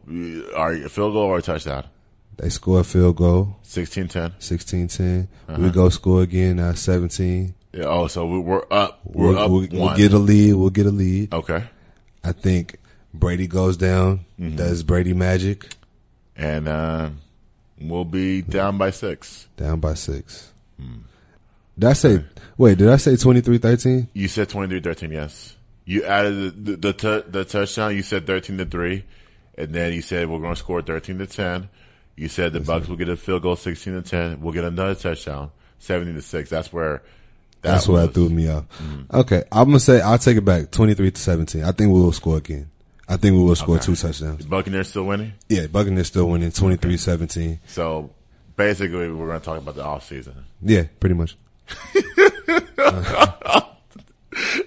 [0.56, 1.86] are a field goal or a touchdown?
[2.38, 3.56] They score a field goal.
[3.64, 4.34] 16-10.
[4.40, 5.28] 16-10.
[5.48, 5.62] Uh-huh.
[5.62, 7.54] We go score again at 17.
[7.72, 9.00] Yeah, oh, so we- we're up.
[9.06, 9.70] We're We'll, up we'll, one.
[9.72, 10.54] we'll get a lead.
[10.56, 11.34] We'll get a lead.
[11.34, 11.64] okay.
[12.24, 12.78] I think
[13.14, 14.58] Brady goes down, Mm-hmm.
[14.58, 15.74] does Brady magic.
[16.36, 17.10] And uh,
[17.80, 19.48] We'll be down by six.
[19.58, 20.52] Down by six.
[21.78, 22.24] Did I say?
[22.58, 24.08] Wait, did I say 23-13?
[24.14, 25.56] You said 23-13, yes.
[25.84, 27.96] You added the the, the, the touchdown.
[27.96, 29.04] You said 13 to three,
[29.58, 31.70] and then you said we're going to score 13 to 10.
[32.16, 34.42] You said the Bucks will get a field goal 16 to 10.
[34.42, 36.50] We'll get another touchdown 17 to six.
[36.50, 37.04] That's where.
[37.62, 38.64] that That's what was- threw me off.
[39.14, 40.72] Okay, I'm gonna say I'll take it back.
[40.72, 41.64] 23 to 17.
[41.64, 42.72] I think we will score again.
[43.08, 44.46] I think we will score two touchdowns.
[44.46, 45.34] Buccaneers still winning.
[45.48, 47.60] Yeah, Buccaneers still winning 23-17.
[47.68, 48.10] So
[48.56, 51.38] basically, we're going to talk about the off season Yeah, pretty much.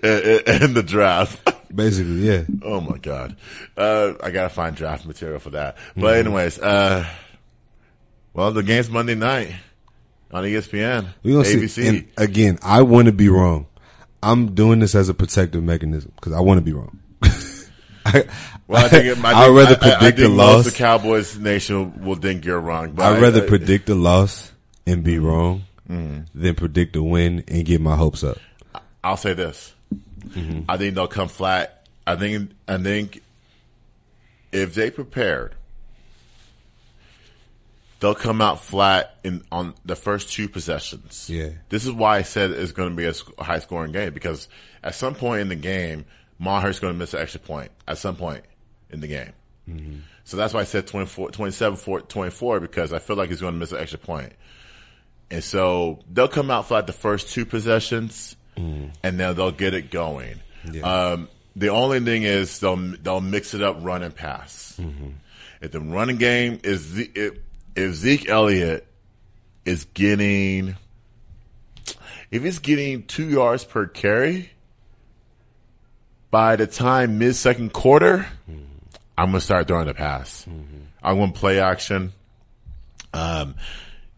[0.02, 1.52] and, and the draft.
[1.74, 2.44] Basically, yeah.
[2.62, 3.36] Oh my god.
[3.76, 5.76] Uh, I gotta find draft material for that.
[5.96, 7.06] But anyways, uh,
[8.32, 9.54] well, the game's Monday night
[10.32, 11.68] on ESPN, We gonna ABC.
[11.68, 11.88] see.
[11.88, 13.66] And again, I want to be wrong.
[14.22, 16.98] I'm doing this as a protective mechanism because I want to be wrong.
[18.14, 18.24] I,
[18.66, 20.66] well, I think, it, I I'd rather I- I, I predict most loss.
[20.66, 22.92] of the Cowboys Nation will think you're wrong.
[22.92, 24.52] But I'd rather I- predict a loss
[24.86, 26.38] and be wrong Mm-hmm.
[26.42, 28.36] than predict a win and get my hopes up.
[29.02, 29.72] I'll say this.
[30.26, 30.62] Mm-hmm.
[30.68, 31.86] I think they'll come flat.
[32.06, 33.22] I think, I think
[34.52, 35.54] if they prepared,
[38.00, 41.28] they'll come out flat in on the first two possessions.
[41.30, 41.50] Yeah.
[41.70, 44.48] This is why I said it's going to be a high scoring game because
[44.82, 46.04] at some point in the game,
[46.38, 48.44] Maher's going to miss an extra point at some point
[48.90, 49.32] in the game.
[50.24, 53.54] So that's why I said 24, 27, 4, 24 because I feel like he's going
[53.54, 54.32] to miss an extra point.
[55.30, 59.90] And so they'll come out flat the first two possessions and then they'll get it
[59.90, 60.40] going.
[60.70, 60.82] Yeah.
[61.12, 64.78] Um, the only thing is they'll, they'll mix it up run and pass.
[65.60, 67.38] If the running game is, if,
[67.76, 68.86] if Zeke Elliott
[69.64, 70.76] is getting,
[72.30, 74.50] if he's getting two yards per carry,
[76.30, 78.26] by the time mid second quarter,
[79.16, 80.46] I'm gonna start throwing the pass.
[80.48, 80.78] Mm-hmm.
[81.02, 82.12] I'm gonna play action.
[83.12, 83.54] Um,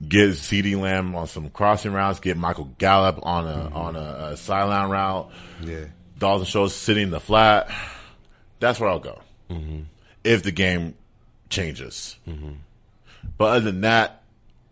[0.06, 2.20] get CeeDee Lamb on some crossing routes.
[2.20, 3.76] Get Michael Gallup on a mm-hmm.
[3.76, 5.30] on a, a sideline route.
[5.62, 5.84] Yeah.
[6.18, 7.70] Dalton Schultz sitting in the flat.
[8.58, 9.20] That's where I'll go.
[9.48, 9.82] Mm-hmm.
[10.22, 10.94] If the game
[11.48, 12.16] changes.
[13.38, 14.22] But other than that,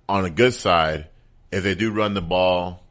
[0.09, 1.07] on a good side,
[1.51, 2.83] if they do run the ball,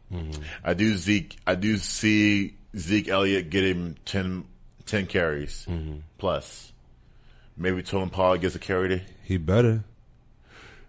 [0.63, 4.45] I do Zeke, I do see Zeke Elliott getting 10,
[4.85, 5.98] 10 carries mm-hmm.
[6.18, 6.72] plus.
[7.56, 8.89] Maybe Tony Pollard gets a carry.
[8.89, 9.84] To, He better.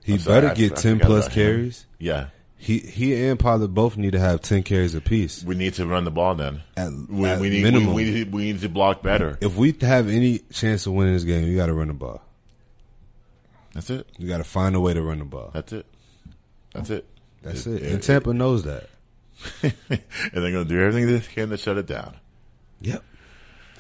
[0.05, 1.47] He sorry, better I- get I ten forgot plus about him.
[1.47, 1.87] carries.
[1.99, 2.27] yeah.
[2.61, 5.45] He he and Pollard both need to have ten carries apiece.
[5.45, 6.63] We need to run the ball then.
[6.77, 7.95] At- we, at we need, minimum.
[7.95, 9.39] We, we, need, we need to block better.
[9.41, 12.21] If we have any chance of winning this game, you got to run the ball.
[13.75, 14.09] That's it.
[14.19, 15.51] You got to find a way to run the ball.
[15.55, 15.87] That's it.
[16.73, 17.07] That's it.
[17.43, 17.83] That's it.
[17.83, 18.89] And Tampa knows that.
[19.63, 19.73] and
[20.33, 22.15] they're going to do everything they can to shut it down.
[22.81, 23.03] Yep.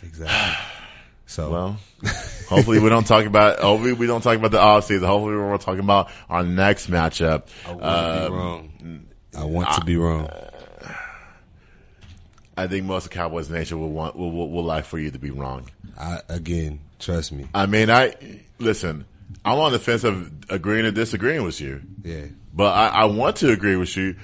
[0.03, 0.65] Exactly.
[1.31, 1.77] So Well,
[2.49, 3.59] hopefully we don't talk about.
[3.59, 5.07] Hopefully we don't talk about the off season.
[5.07, 7.49] Hopefully we're talking about our next matchup.
[7.67, 9.07] I want Uh, to be wrong.
[9.37, 10.31] I want to be wrong.
[12.57, 15.19] I think most of Cowboys Nation will want will, will, will like for you to
[15.19, 15.69] be wrong.
[15.99, 17.47] I again, trust me.
[17.55, 18.15] I mean, I
[18.59, 19.05] listen.
[19.45, 22.25] I'm on the fence of agreeing or disagreeing with you, Yeah.
[22.55, 24.17] but I, I want to agree with you.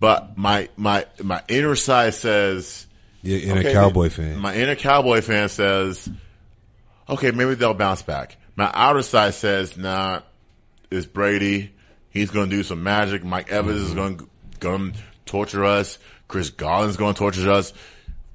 [0.00, 2.86] But my my my inner side says
[3.22, 4.38] You're in okay, a Cowboy fan.
[4.38, 6.08] My inner Cowboy fan says,
[7.08, 8.36] okay, maybe they'll bounce back.
[8.54, 10.20] My outer side says, nah,
[10.90, 11.72] it's Brady.
[12.10, 13.24] He's going to do some magic.
[13.24, 14.28] Mike Evans is going to
[14.60, 15.98] going to torture us.
[16.26, 17.72] Chris Godwin's going to torture us.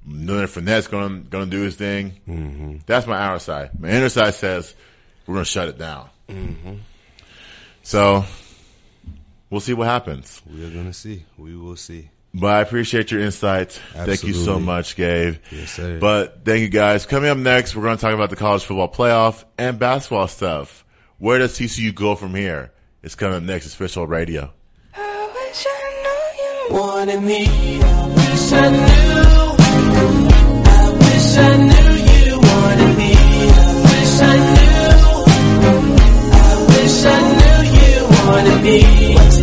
[0.07, 2.13] Leonard Fournette's going to going to do his thing.
[2.27, 2.77] Mm-hmm.
[2.85, 3.79] That's my outer side.
[3.79, 4.75] My inner side says
[5.25, 6.09] we're going to shut it down.
[6.27, 6.75] Mm-hmm.
[7.83, 8.25] So
[9.53, 10.41] we'll see what happens.
[10.51, 11.23] we are gonna see.
[11.37, 12.09] We will see.
[12.33, 13.77] But I appreciate your insights.
[13.93, 15.35] Thank you so much, Gabe.
[15.51, 15.99] Yes, sir.
[15.99, 17.05] But thank you guys.
[17.05, 20.83] Coming up next, we're going to talk about the college football playoff and basketball stuff.
[21.19, 22.71] Where does TCU go from here?
[23.03, 23.65] It's coming up next.
[23.67, 24.51] It's Official Radio.
[24.95, 27.45] I wish I knew you wanted me.
[27.83, 29.53] I wish I knew.
[30.65, 33.13] I wish I knew you wanted me.
[33.13, 34.89] I wish I knew.
[36.33, 37.93] I wish I knew you
[38.25, 39.42] wanted me.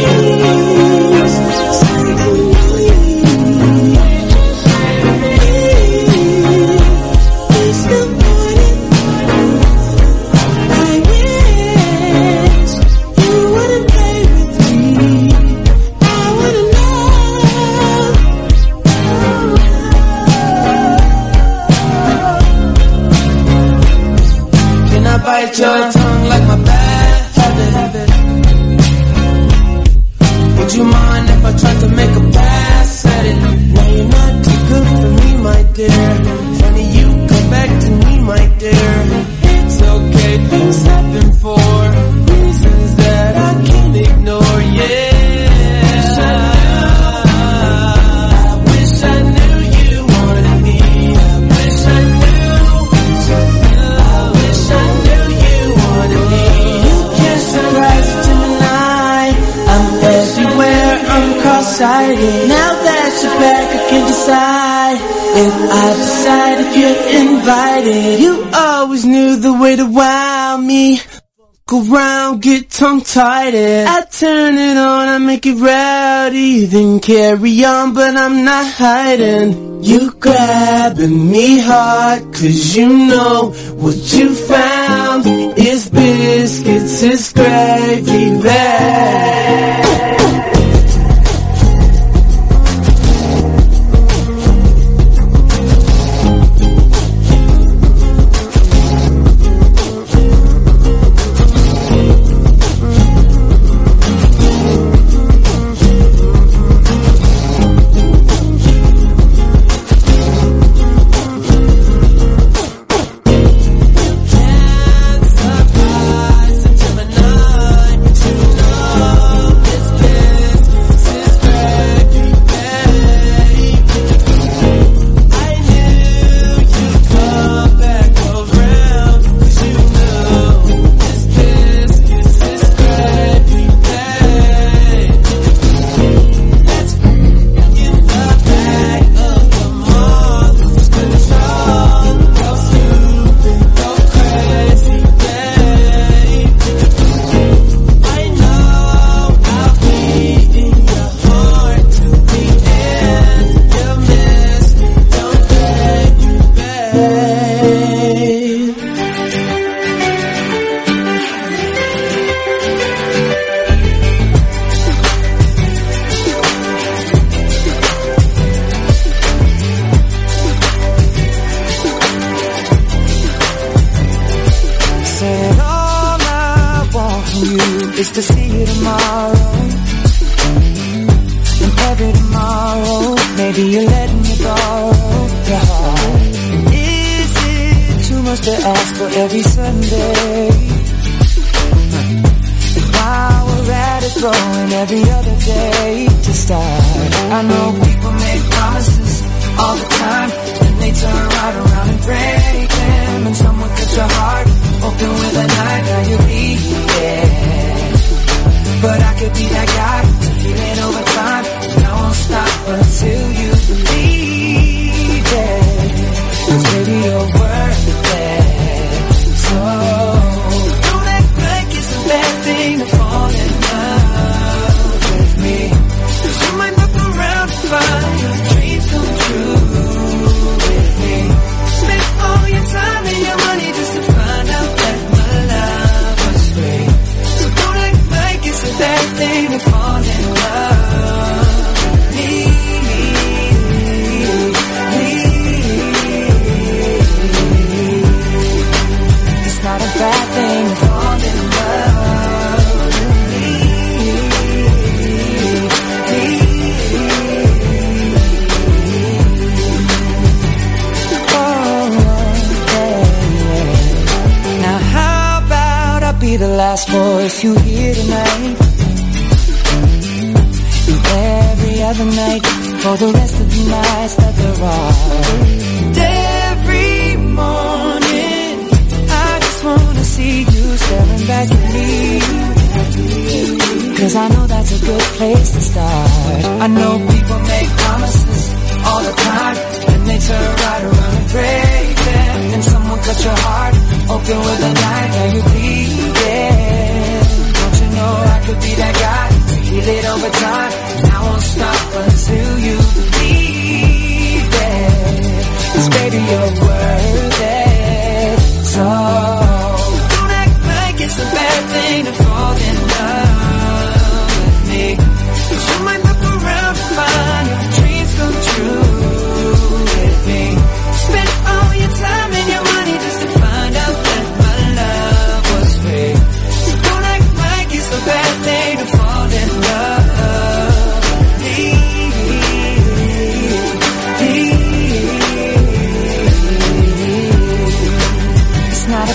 [0.00, 0.21] you.
[72.92, 73.86] wrong-tided.
[73.86, 79.82] I turn it on, I make it rowdy, then carry on, but I'm not hiding.
[79.82, 85.26] You grabbing me hard, cause you know what you found
[85.58, 89.92] is biscuits, is gravy, that.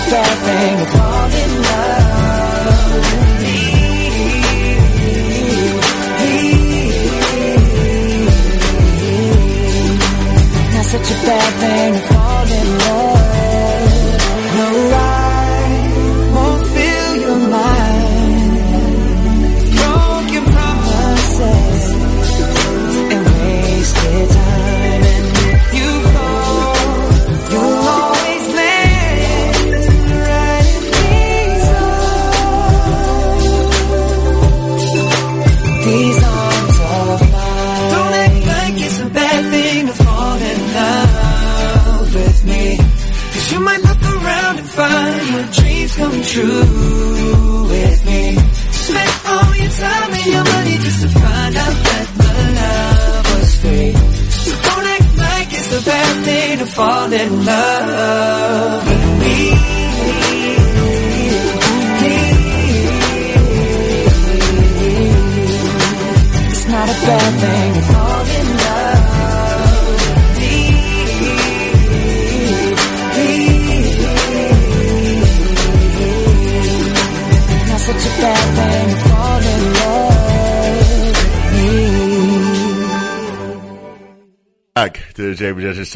[0.10, 0.97] Bad thing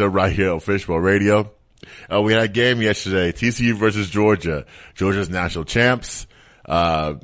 [0.08, 1.52] Right here on Fishbowl Radio.
[2.12, 4.66] Uh, we had a game yesterday, TCU versus Georgia.
[4.96, 6.28] Georgia's national champs.
[6.66, 7.16] Uh,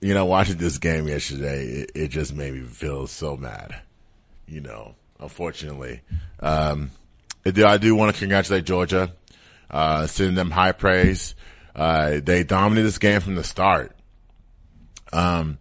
[0.00, 3.74] you know, watching this game yesterday, it, it just made me feel so mad.
[4.46, 6.02] You know, unfortunately.
[6.40, 6.90] Um,
[7.44, 9.12] I do, I do want to congratulate Georgia,
[9.70, 11.34] uh, sending them high praise.
[11.74, 13.92] Uh, they dominated this game from the start.
[15.12, 15.58] Um,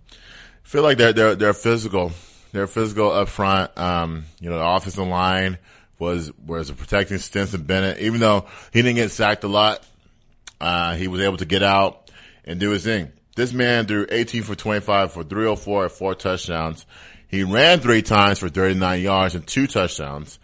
[0.64, 2.11] feel like they're they're they're physical.
[2.52, 3.77] They're physical up front.
[3.77, 5.57] Um, you know, the offensive line
[5.99, 9.85] was was protecting Stetson Bennett, even though he didn't get sacked a lot.
[10.59, 12.11] Uh, he was able to get out
[12.45, 13.11] and do his thing.
[13.35, 16.85] This man threw 18 for 25 for 304 and four touchdowns.
[17.27, 20.39] He ran three times for 39 yards and two touchdowns.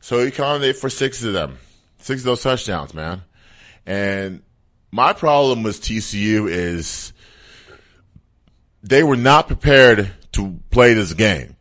[0.00, 1.58] So he counted for six of them.
[1.98, 3.22] Six of those touchdowns, man.
[3.84, 4.42] And
[4.90, 7.12] my problem with TCU is
[8.82, 11.56] they were not prepared to play this game.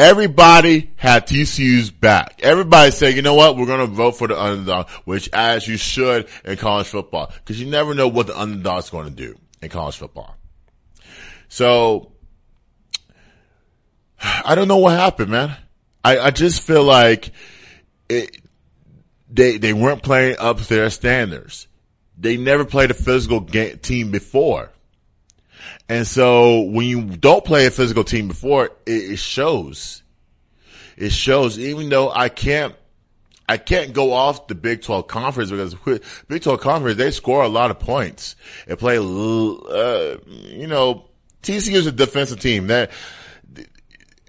[0.00, 2.40] Everybody had TCU's back.
[2.42, 5.76] Everybody said, you know what, we're going to vote for the underdog, which as you
[5.76, 9.68] should in college football, because you never know what the underdog's going to do in
[9.68, 10.36] college football.
[11.50, 12.12] So,
[14.18, 15.54] I don't know what happened, man.
[16.02, 17.32] I, I just feel like
[18.08, 18.34] it,
[19.28, 21.68] they, they weren't playing up to their standards.
[22.16, 24.70] They never played a physical game, team before.
[25.90, 30.04] And so when you don't play a physical team before, it, shows.
[30.96, 32.76] It shows, even though I can't,
[33.48, 35.74] I can't go off the Big 12 conference because
[36.28, 38.36] Big 12 conference, they score a lot of points
[38.68, 41.08] and play, uh, you know,
[41.42, 42.92] TCU is a defensive team that,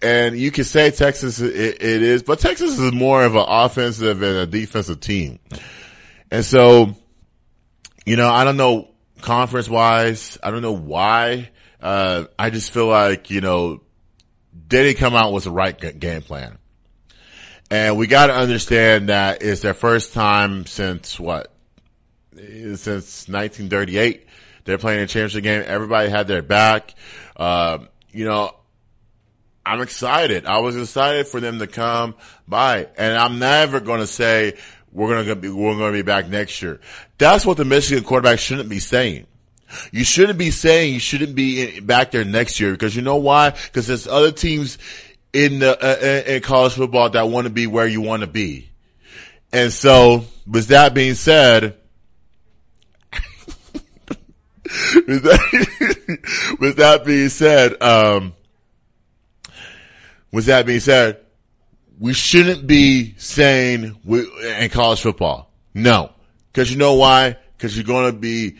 [0.02, 4.24] and you can say Texas it, it is, but Texas is more of an offensive
[4.24, 5.38] and a defensive team.
[6.32, 6.96] And so,
[8.04, 8.91] you know, I don't know
[9.22, 10.38] conference wise.
[10.44, 11.50] I don't know why.
[11.82, 13.82] Uh, I just feel like, you know,
[14.68, 16.58] they didn't come out with the right game plan.
[17.70, 21.54] And we got to understand that it's their first time since what?
[22.36, 24.28] Since 1938.
[24.66, 25.64] They're playing a championship game.
[25.66, 26.94] Everybody had their back.
[27.36, 27.80] Uh,
[28.12, 28.54] you know,
[29.66, 30.46] I'm excited.
[30.46, 32.16] I was excited for them to come
[32.48, 34.58] by, and I'm never going to say
[34.92, 36.80] we're going to be we're to be back next year.
[37.18, 39.28] That's what the Michigan quarterback shouldn't be saying.
[39.92, 43.16] You shouldn't be saying you shouldn't be in, back there next year because you know
[43.16, 43.52] why?
[43.52, 44.78] Because there's other teams
[45.34, 48.70] in the uh, in college football that want to be where you want to be.
[49.54, 51.78] And so, with that being said,
[55.08, 58.34] with that, with that being said, um,
[60.32, 61.20] with that being said,
[62.02, 65.52] we shouldn't be saying we, in college football.
[65.76, 66.12] No.
[66.52, 67.38] Cause you know why?
[67.60, 68.58] Cause you're going to be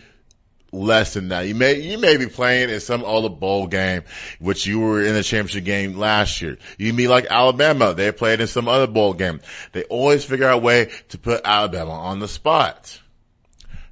[0.72, 1.48] less than that.
[1.48, 4.04] You may, you may be playing in some other bowl game,
[4.40, 6.60] which you were in the championship game last year.
[6.78, 7.96] You be like Alabama.
[7.96, 9.42] They played in some other bowl game.
[9.72, 13.02] They always figure out a way to put Alabama on the spot.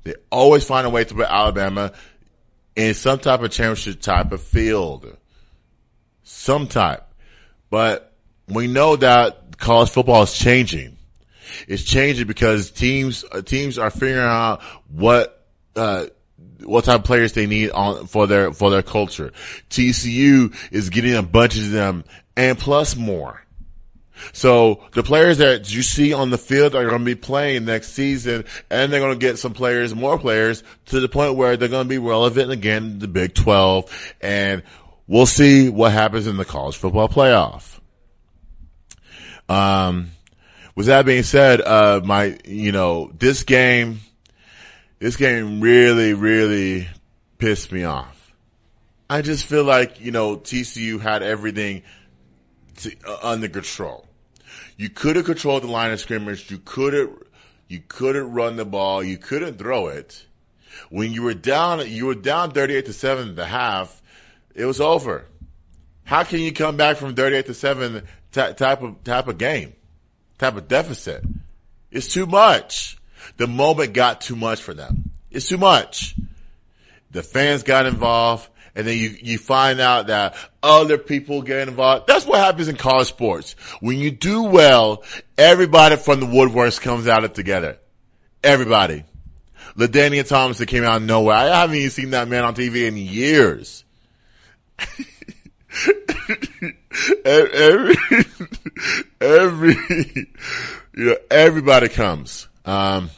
[0.04, 1.92] They always find a way to put Alabama
[2.76, 5.18] in some type of championship type of field.
[6.22, 7.04] Some type.
[7.72, 8.09] But
[8.50, 10.98] we know that college football is changing.
[11.68, 15.46] It's changing because teams, uh, teams are figuring out what,
[15.76, 16.08] uh,
[16.64, 19.32] what type of players they need on for their for their culture.
[19.70, 22.04] TCU is getting a bunch of them
[22.36, 23.46] and plus more.
[24.34, 27.94] So the players that you see on the field are going to be playing next
[27.94, 31.70] season, and they're going to get some players, more players, to the point where they're
[31.70, 34.64] going to be relevant again in the Big Twelve, and
[35.08, 37.79] we'll see what happens in the college football playoff.
[39.50, 40.12] Um,
[40.76, 44.00] with that being said, uh, my you know this game
[45.00, 46.90] this game really, really
[47.38, 48.34] pissed me off.
[49.10, 51.84] I just feel like, you know, TCU had everything
[52.78, 54.06] to, uh, under control.
[54.78, 56.52] You could have controlled the line of scrimmage.
[56.52, 57.10] You could have,
[57.70, 59.02] you couldn't run the ball.
[59.02, 60.26] You couldn't throw it.
[60.90, 64.02] When you were down, you were down 38 to 7 at the half.
[64.54, 65.26] It was over.
[66.04, 69.74] How can you come back from 38 to 7 ty- type of, type of game?
[70.38, 71.24] Type of deficit?
[71.92, 72.98] It's too much.
[73.38, 75.12] The moment got too much for them.
[75.32, 76.16] It's too much.
[77.12, 82.08] The fans got involved and then you, you find out that other people get involved.
[82.08, 83.56] That's what happens in college sports.
[83.82, 85.04] When you do well,
[85.38, 87.78] everybody from the woodworks comes out together.
[88.44, 89.04] Everybody.
[89.76, 91.36] LaDainian Tomlinson came out of nowhere.
[91.36, 93.84] I haven't even seen that man on TV in years.
[97.26, 97.96] every,
[99.22, 99.76] every,
[100.96, 102.48] you know, everybody comes.
[102.66, 103.10] Um,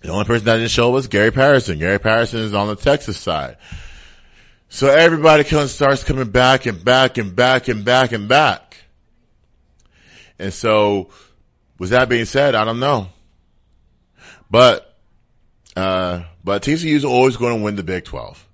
[0.00, 1.78] the only person that didn't show was Gary Patterson.
[1.78, 3.56] Gary Patterson is on the Texas side.
[4.68, 8.76] So everybody comes, starts coming back and back and back and back and back.
[10.38, 11.08] And so,
[11.78, 13.08] with that being said, I don't know.
[14.50, 14.96] But,
[15.74, 18.47] uh, but TCU is always going to win the Big 12.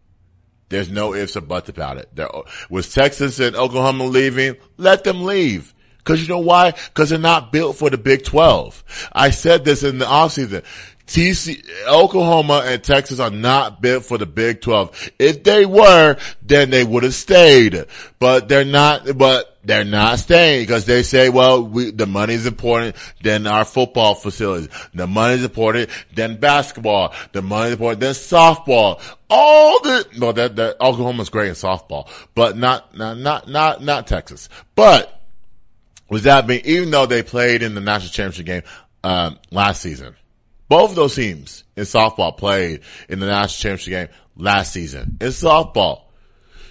[0.68, 2.08] There's no ifs or buts about it.
[2.14, 2.28] There,
[2.70, 5.74] with Texas and Oklahoma leaving, let them leave.
[6.04, 6.74] Cause you know why?
[6.92, 9.08] Cause they're not built for the Big 12.
[9.12, 10.62] I said this in the offseason.
[11.06, 15.10] TC, Oklahoma and Texas are not built for the Big 12.
[15.18, 17.84] If they were, then they would have stayed.
[18.18, 22.46] But they're not, but they're not staying because they say, well, we, the money is
[22.46, 24.70] important than our football facilities.
[24.94, 27.14] The money is important than basketball.
[27.32, 29.00] The money is important than softball.
[29.28, 34.06] All the, well, that, that, Oklahoma's great in softball, but not, not, not, not, not
[34.06, 34.48] Texas.
[34.74, 35.10] But,
[36.08, 38.62] with that being, even though they played in the national championship game,
[39.02, 40.14] um, last season,
[40.68, 45.28] both of those teams in softball played in the national championship game last season in
[45.28, 46.02] softball.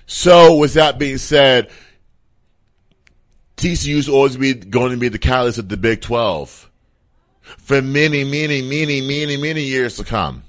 [0.05, 1.69] So with that being said,
[3.57, 6.69] TCU is always be going to be the catalyst of the Big 12
[7.57, 10.43] for many, many, many, many, many years to come.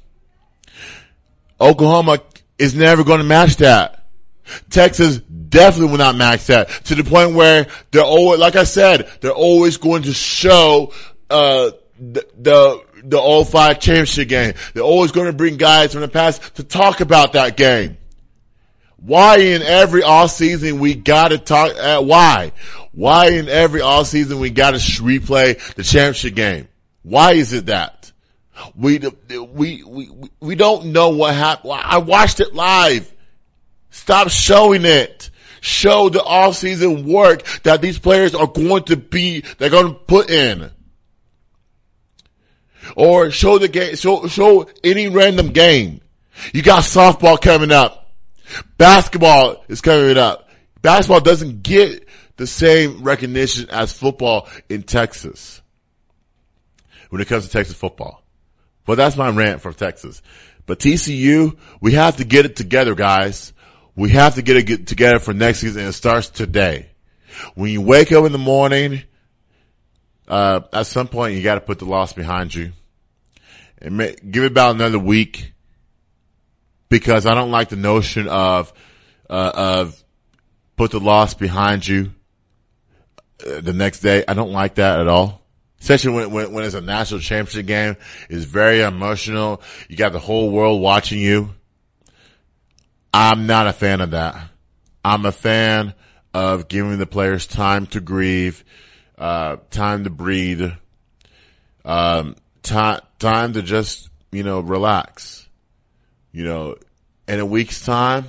[1.60, 2.20] Oklahoma
[2.58, 4.04] is never going to match that.
[4.70, 9.08] Texas definitely will not match that to the point where they're always, like I said,
[9.20, 10.92] they're always going to show,
[11.30, 14.54] uh, the, the, the 05 championship game.
[14.72, 17.98] They're always going to bring guys from the past to talk about that game.
[18.96, 22.52] Why in every off season we gotta talk, uh, why?
[22.92, 26.68] Why in every off season we gotta replay the championship game?
[27.02, 28.12] Why is it that?
[28.74, 28.98] We,
[29.52, 30.10] we, we,
[30.40, 31.72] we don't know what happened.
[31.74, 33.12] I watched it live.
[33.90, 35.30] Stop showing it.
[35.60, 39.94] Show the off season work that these players are going to be, they're going to
[39.94, 40.70] put in.
[42.96, 46.00] Or show the game, show, show any random game.
[46.52, 48.10] You got softball coming up.
[48.76, 50.48] Basketball is coming up.
[50.82, 52.06] Basketball doesn't get
[52.36, 55.62] the same recognition as football in Texas
[57.10, 58.22] when it comes to Texas football.
[58.84, 60.20] But that's my rant from Texas.
[60.66, 63.52] But TCU, we have to get it together, guys.
[63.96, 66.90] We have to get it get together for next season and it starts today.
[67.54, 69.02] When you wake up in the morning,
[70.28, 72.72] uh, at some point you got to put the loss behind you
[73.78, 75.52] and may, give it about another week
[76.88, 78.72] because I don't like the notion of
[79.28, 80.04] uh, of
[80.76, 82.12] put the loss behind you
[83.46, 84.24] uh, the next day.
[84.26, 85.42] I don't like that at all.
[85.80, 87.96] Especially when, when, when it's a national championship game,
[88.30, 89.60] it's very emotional.
[89.88, 91.50] You got the whole world watching you.
[93.12, 94.48] I'm not a fan of that.
[95.04, 95.92] I'm a fan
[96.32, 98.64] of giving the players time to grieve,
[99.18, 100.72] uh, time to breathe,
[101.84, 105.48] um, time, time to just, you know, relax.
[106.32, 106.76] You know,
[107.28, 108.26] in a week's time,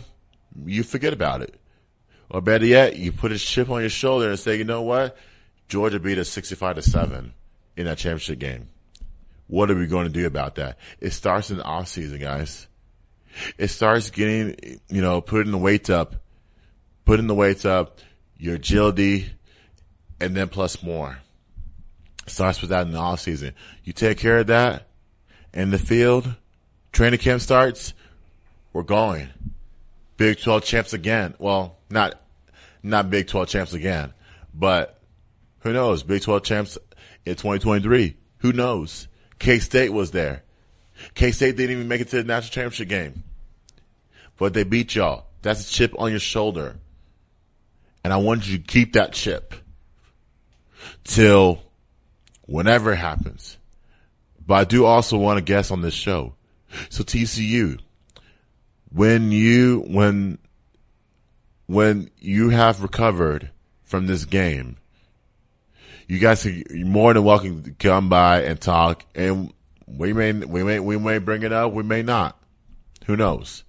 [0.65, 1.59] you forget about it.
[2.29, 5.17] Or better yet, you put a chip on your shoulder and say, you know what?
[5.67, 7.33] Georgia beat us 65 to 7
[7.75, 8.69] in that championship game.
[9.47, 10.77] What are we going to do about that?
[10.99, 12.67] It starts in the off season, guys.
[13.57, 16.15] It starts getting, you know, putting the weights up,
[17.03, 17.99] putting the weights up,
[18.37, 19.29] your agility,
[20.19, 21.19] and then plus more.
[22.27, 23.53] Starts with that in the off season.
[23.83, 24.87] You take care of that
[25.53, 26.35] in the field,
[26.91, 27.93] training camp starts,
[28.73, 29.29] we're going.
[30.17, 31.33] Big 12 champs again.
[31.39, 32.21] Well, not,
[32.83, 34.13] not Big 12 champs again,
[34.53, 34.99] but
[35.59, 36.03] who knows?
[36.03, 36.77] Big 12 champs
[37.25, 38.17] in 2023.
[38.39, 39.07] Who knows?
[39.39, 40.43] K-State was there.
[41.13, 43.23] K-State didn't even make it to the national championship game,
[44.37, 45.25] but they beat y'all.
[45.41, 46.75] That's a chip on your shoulder.
[48.03, 49.53] And I want you to keep that chip
[51.03, 51.61] till
[52.41, 53.57] whenever it happens.
[54.45, 56.35] But I do also want to guess on this show.
[56.89, 57.79] So TCU,
[58.91, 60.37] when you, when,
[61.65, 63.49] when you have recovered
[63.83, 64.77] from this game,
[66.07, 69.51] you guys are more than welcome to come by and talk and
[69.87, 71.71] we may, we may, we may bring it up.
[71.71, 72.37] We may not.
[73.05, 73.63] Who knows?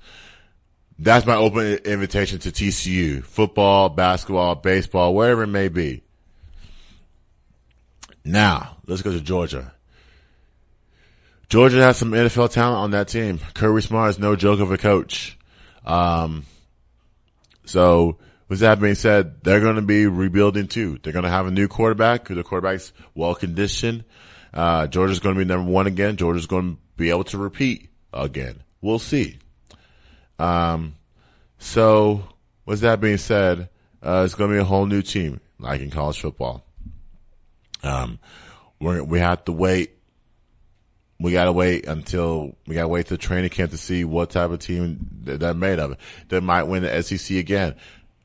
[0.98, 3.22] That's my open invitation to TCU.
[3.22, 6.02] Football, basketball, baseball, wherever it may be.
[8.26, 9.72] Now, let's go to Georgia.
[11.48, 13.38] Georgia has some NFL talent on that team.
[13.54, 15.38] Kirby Smart is no joke of a coach.
[15.84, 16.44] Um,
[17.66, 20.98] so with that being said, they're going to be rebuilding too.
[21.00, 22.26] They're going to have a new quarterback.
[22.26, 24.04] The quarterback's well conditioned.
[24.52, 26.16] Uh, Georgia's going to be number one again.
[26.16, 28.60] Georgia's going to be able to repeat again.
[28.80, 29.38] We'll see.
[30.40, 30.96] Um,
[31.58, 32.24] so
[32.64, 33.68] with that being said,
[34.02, 36.65] uh, it's going to be a whole new team, like in college football.
[37.86, 38.18] Um,
[38.80, 39.92] we're, we have to wait.
[41.18, 44.58] We gotta wait until we gotta wait to training camp to see what type of
[44.58, 45.96] team that they're made of.
[46.28, 47.74] They might win the SEC again.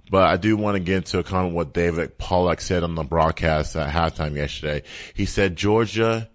[0.09, 3.03] But I do want to get into a comment what David Pollack said on the
[3.03, 4.83] broadcast at halftime yesterday.
[5.13, 6.29] He said Georgia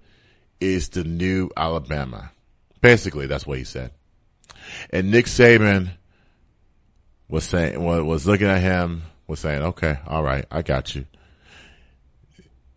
[0.60, 2.32] is the new Alabama.
[2.80, 3.90] Basically, that's what he said.
[4.88, 5.90] And Nick Saban
[7.28, 11.04] was saying, was looking at him, was saying, okay, all right, I got you.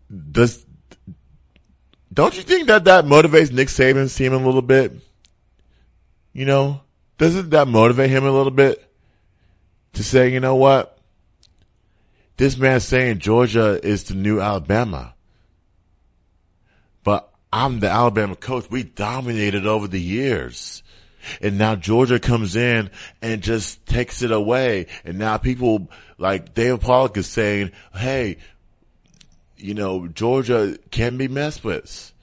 [0.09, 0.65] Does,
[2.11, 4.93] don't you think that that motivates Nick Saban's team a little bit?
[6.33, 6.81] You know,
[7.17, 8.83] doesn't that motivate him a little bit
[9.93, 10.97] to say, you know what?
[12.37, 15.13] This man's saying Georgia is the new Alabama.
[17.03, 18.69] But I'm the Alabama coach.
[18.69, 20.81] We dominated over the years.
[21.41, 22.91] And now Georgia comes in
[23.21, 24.87] and just takes it away.
[25.03, 28.37] And now people like Dave Pollack is saying, Hey,
[29.59, 32.13] you know, Georgia can be messed with.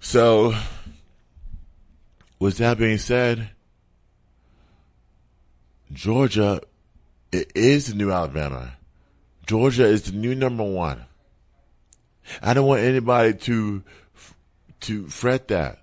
[0.00, 0.54] So,
[2.38, 3.50] with that being said,
[5.92, 6.60] Georgia
[7.32, 8.76] it is the new Alabama.
[9.46, 11.04] Georgia is the new number one.
[12.42, 13.82] I don't want anybody to
[14.80, 15.82] to fret that.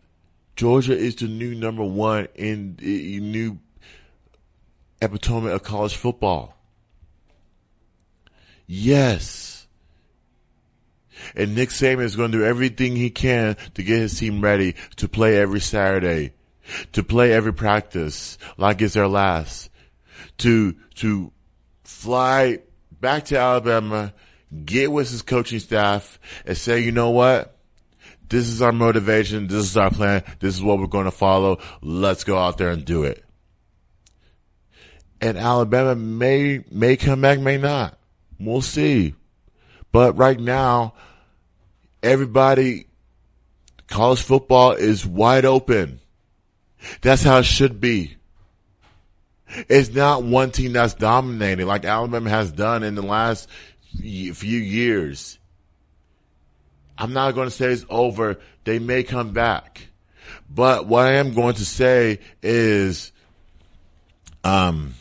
[0.56, 3.60] Georgia is the new number one in the new
[5.02, 6.55] epitome of college football.
[8.68, 9.68] Yes.
[11.36, 14.76] And Nick Saban is going to do everything he can to get his team ready
[14.98, 16.34] to play every Saturday,
[16.94, 19.70] to play every practice like it's their last,
[20.40, 21.32] to, to
[21.84, 22.60] fly
[23.00, 24.14] back to Alabama,
[24.66, 27.58] get with his coaching staff and say, you know what?
[28.28, 29.48] This is our motivation.
[29.48, 30.24] This is our plan.
[30.40, 31.60] This is what we're going to follow.
[31.82, 33.24] Let's go out there and do it.
[35.22, 37.98] And Alabama may, may come back, may not.
[38.40, 39.16] We'll see.
[39.92, 40.94] But right now,
[42.04, 42.88] everybody,
[43.88, 46.00] college football is wide open.
[47.02, 48.18] That's how it should be.
[49.48, 53.48] It's not one team that's dominating like Alabama has done in the last
[53.98, 55.40] few years.
[56.98, 58.40] I'm not going to say it's over.
[58.64, 59.88] They may come back.
[60.50, 63.12] But what I am going to say is,
[64.44, 64.94] um,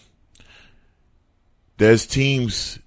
[1.77, 2.78] there's teams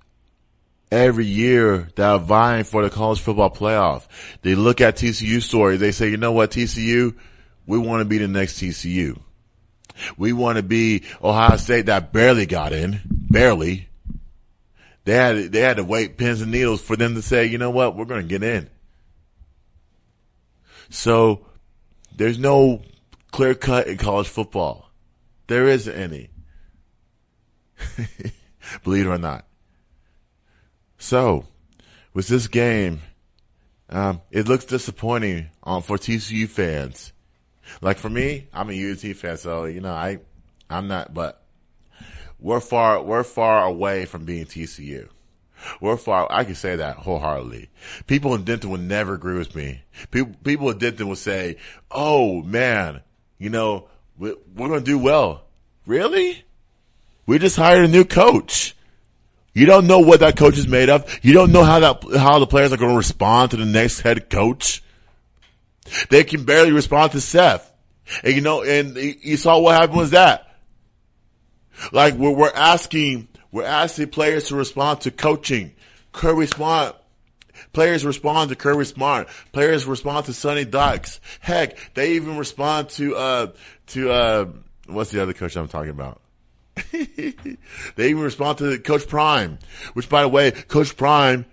[0.91, 4.07] every year that are vying for the college football playoff.
[4.41, 5.77] They look at TCU story.
[5.77, 7.15] They say, you know what, TCU,
[7.65, 9.19] we want to be the next TCU.
[10.17, 13.89] We want to be Ohio State that barely got in, barely.
[15.05, 17.71] They had, they had to wait pins and needles for them to say, you know
[17.71, 18.69] what, we're going to get in.
[20.89, 21.47] So
[22.15, 22.83] there's no
[23.31, 24.89] clear cut in college football.
[25.47, 26.29] There isn't any.
[28.83, 29.46] Believe it or not.
[30.97, 31.45] So
[32.13, 33.01] with this game,
[33.89, 37.13] um, it looks disappointing um, for TCU fans.
[37.81, 40.19] Like for me, I'm a UT fan, so you know I,
[40.69, 41.41] I'm not, but
[42.39, 45.09] we're far we're far away from being TCU.
[45.81, 46.27] We're far.
[46.29, 47.69] I can say that wholeheartedly.
[48.05, 49.81] People in Denton would never agree with me.
[50.11, 51.57] People, people in Denton would say,
[51.89, 53.01] "Oh man,
[53.37, 55.43] you know, we, we're going to do well."
[55.85, 56.43] Really?
[57.25, 58.75] We just hired a new coach.
[59.57, 61.19] You don't know what that coach is made of.
[61.23, 64.01] You don't know how that how the players are going to respond to the next
[64.01, 64.83] head coach.
[66.11, 67.73] They can barely respond to Seth.
[68.23, 70.47] And you know, and you saw what happened was that.
[71.91, 75.73] Like we're, we're asking, we're asking players to respond to coaching.
[76.11, 76.95] Kirby Smart.
[77.73, 79.27] Players respond to Kirby Smart.
[79.53, 81.19] Players respond to Sonny Dykes.
[81.39, 83.47] Heck, they even respond to, uh,
[83.87, 84.45] to, uh,
[84.85, 86.21] what's the other coach I'm talking about?
[86.91, 89.59] they even respond to Coach Prime,
[89.93, 91.45] which by the way, Coach Prime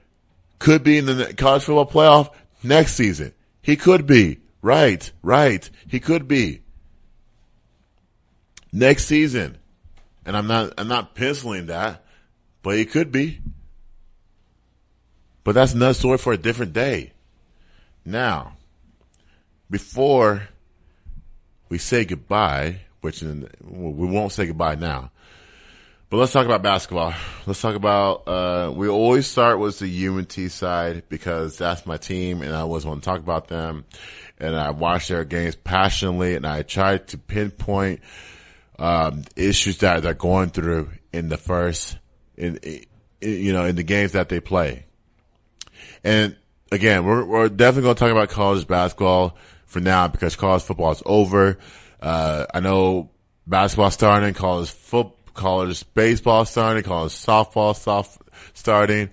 [0.58, 3.32] could be in the college football playoff next season.
[3.62, 4.38] He could be.
[4.62, 5.68] Right, right.
[5.88, 6.62] He could be.
[8.72, 9.58] Next season.
[10.24, 12.04] And I'm not, I'm not penciling that,
[12.62, 13.40] but he could be.
[15.44, 17.12] But that's another story for a different day.
[18.06, 18.56] Now,
[19.70, 20.48] before
[21.68, 25.10] we say goodbye, which in, we won't say goodbye now,
[26.16, 27.14] let's talk about basketball.
[27.46, 32.42] Let's talk about, uh, we always start with the UNT side because that's my team
[32.42, 33.84] and I always want to talk about them.
[34.38, 38.00] And I watch their games passionately and I try to pinpoint,
[38.78, 41.96] um, issues that they're going through in the first,
[42.36, 42.84] in, in,
[43.20, 44.84] you know, in the games that they play.
[46.02, 46.36] And
[46.70, 50.92] again, we're, we're definitely going to talk about college basketball for now because college football
[50.92, 51.58] is over.
[52.00, 53.10] Uh, I know
[53.46, 58.22] basketball starting, college foot, college baseball starting, college softball soft
[58.54, 59.10] starting.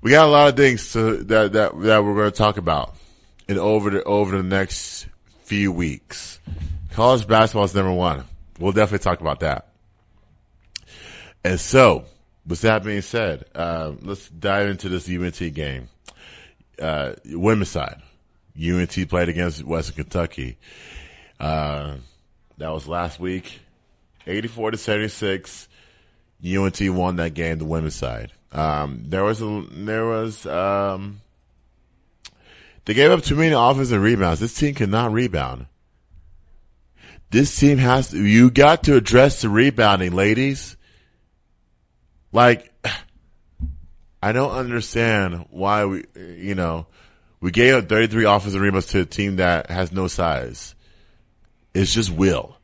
[0.00, 2.94] We got a lot of things to, that, that, that we're going to talk about
[3.48, 5.06] in over the, over the next
[5.44, 6.38] few weeks.
[6.92, 8.24] College basketball is number one.
[8.58, 9.68] We'll definitely talk about that.
[11.44, 12.04] And so,
[12.46, 15.88] with that being said, uh, let's dive into this UNT game.
[16.80, 18.02] Uh, women's side.
[18.60, 20.58] UNT played against Western Kentucky.
[21.38, 21.96] Uh,
[22.58, 23.60] that was last week.
[24.28, 25.68] 84 to 76.
[26.44, 28.32] UNT won that game, the women's side.
[28.52, 31.20] Um, there was a, there was, um,
[32.84, 34.40] they gave up too many offensive rebounds.
[34.40, 35.66] This team cannot rebound.
[37.30, 40.76] This team has to, you got to address the rebounding, ladies.
[42.32, 42.72] Like,
[44.22, 46.86] I don't understand why we, you know,
[47.40, 50.74] we gave up 33 offensive rebounds to a team that has no size.
[51.74, 52.57] It's just will.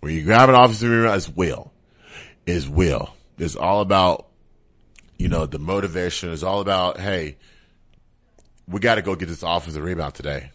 [0.00, 1.72] When you grab an offensive rebound, it's will.
[2.46, 3.14] It's will.
[3.38, 4.26] It's all about,
[5.18, 6.32] you know, the motivation.
[6.32, 7.36] It's all about, hey,
[8.66, 10.50] we got to go get this offensive rebound today.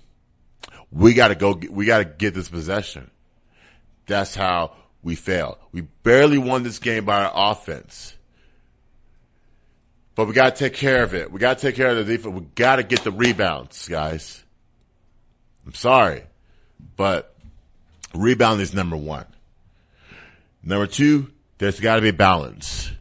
[0.91, 3.11] We got to go, we got to get this possession.
[4.07, 4.73] That's how
[5.03, 5.57] we fail.
[5.71, 8.15] We barely won this game by our offense.
[10.15, 11.31] But we got to take care of it.
[11.31, 12.33] We got to take care of the defense.
[12.33, 14.43] We got to get the rebounds, guys.
[15.65, 16.23] I'm sorry,
[16.95, 17.35] but
[18.13, 19.25] rebound is number one.
[20.65, 22.91] Number two, there's got to be balance.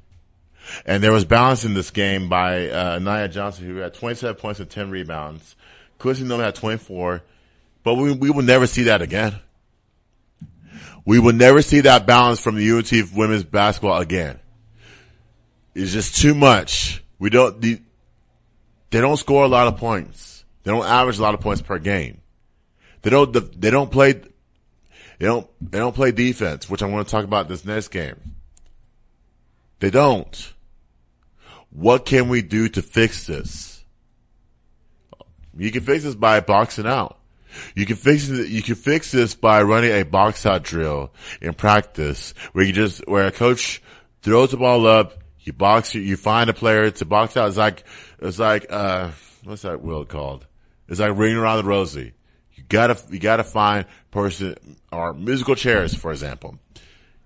[0.84, 4.60] And there was balance in this game by uh, Nia Johnson, who had 27 points
[4.60, 5.56] and 10 rebounds.
[5.98, 7.22] Quincy Noble had 24.
[7.82, 9.34] But we, we will never see that again.
[11.06, 14.40] We will never see that balance from the UNT women's basketball again.
[15.74, 17.02] It's just too much.
[17.18, 17.80] We don't, the,
[18.90, 20.44] they don't score a lot of points.
[20.62, 22.20] They don't average a lot of points per game.
[23.02, 24.22] They don't, they don't play,
[25.18, 28.34] they don't, they don't play defense, which I want to talk about this next game.
[29.80, 30.54] They don't.
[31.70, 33.84] What can we do to fix this?
[35.56, 37.18] You can fix this by boxing out.
[37.74, 41.54] You can fix it, you can fix this by running a box out drill in
[41.54, 43.80] practice where you just, where a coach
[44.22, 47.48] throws the ball up, you box, you find a player to box out.
[47.48, 47.84] It's like,
[48.18, 49.10] it's like, uh,
[49.44, 50.46] what's that wheel called?
[50.88, 52.14] It's like ring around the rosy.
[52.64, 54.56] You gotta, you gotta find person
[54.90, 56.58] or musical chairs, for example.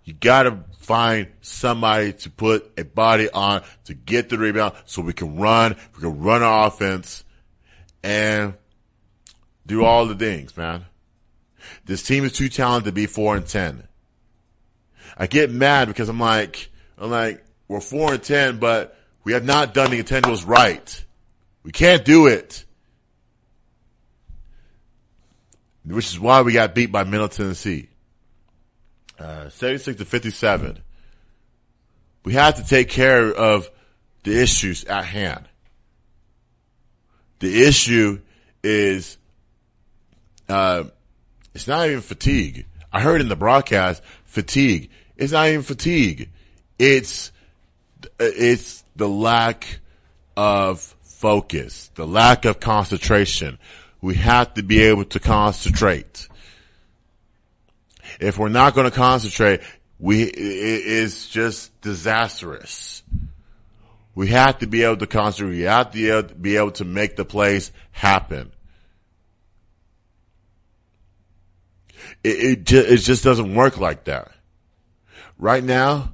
[0.05, 5.13] You gotta find somebody to put a body on to get the rebound so we
[5.13, 7.25] can run, we can run our offense
[8.03, 8.55] and
[9.67, 10.87] do all the things, man.
[11.85, 13.87] This team is too talented to be four and ten.
[15.17, 19.45] I get mad because I'm like, I'm like, we're four and ten, but we have
[19.45, 21.05] not done the intangibles right.
[21.63, 22.65] We can't do it.
[25.85, 27.89] Which is why we got beat by Middle Tennessee.
[29.19, 30.79] Uh, 76 to 57.
[32.25, 33.71] We have to take care of
[34.23, 35.49] the issues at hand.
[37.41, 38.21] The issue
[38.63, 39.17] is,
[40.49, 40.85] uh,
[41.55, 42.67] it's not even fatigue.
[42.93, 44.91] I heard in the broadcast, fatigue.
[45.17, 46.31] It's not even fatigue.
[46.79, 47.33] It's,
[48.19, 49.81] it's the lack
[50.37, 53.59] of focus, the lack of concentration.
[54.01, 56.29] We have to be able to concentrate.
[58.21, 59.61] If we're not going to concentrate,
[59.99, 63.03] we, it is just disastrous.
[64.15, 65.57] We have to be able to concentrate.
[65.57, 68.53] We have to be able, to make the plays happen.
[72.25, 74.33] It, it, ju- it just doesn't work like that.
[75.39, 76.13] Right now,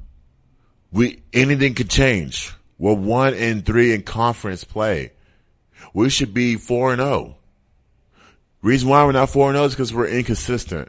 [0.93, 2.53] we, anything could change.
[2.79, 5.13] We're one and three in conference play.
[5.95, 7.37] We should be four and oh.
[8.65, 10.89] Reason why we're not four and oh is because we're inconsistent.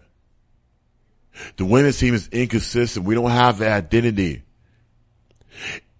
[1.58, 3.06] The women's team is inconsistent.
[3.06, 4.44] We don't have the identity.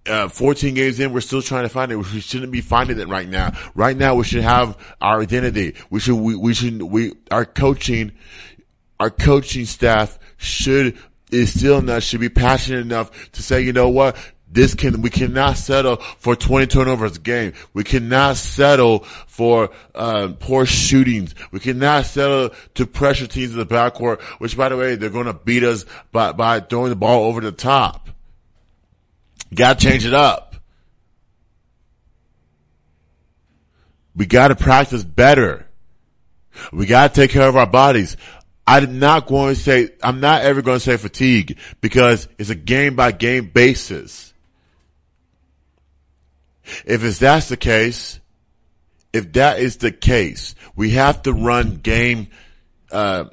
[0.06, 1.98] Uh, 14 games in, we're still trying to find it.
[1.98, 3.58] We shouldn't be finding it right now.
[3.76, 5.76] Right now, we should have our identity.
[5.90, 8.14] We should, we, we should, we, our coaching,
[8.98, 10.98] our coaching staff should,
[11.30, 14.16] is still enough, should be passionate enough to say, you know what?
[14.48, 17.54] This can, we cannot settle for 20 turnovers a game.
[17.74, 21.36] We cannot settle for, uh, poor shootings.
[21.52, 25.26] We cannot settle to pressure teams in the backcourt, which by the way, they're going
[25.26, 28.10] to beat us by, by throwing the ball over the top.
[29.54, 30.56] Gotta change it up.
[34.16, 35.68] We gotta practice better.
[36.72, 38.16] We gotta take care of our bodies.
[38.68, 42.56] I'm not going to say, I'm not ever going to say fatigue because it's a
[42.56, 44.25] game by game basis.
[46.86, 48.20] If it's that's the case,
[49.12, 52.28] if that is the case, we have to run game,
[52.92, 53.26] uh,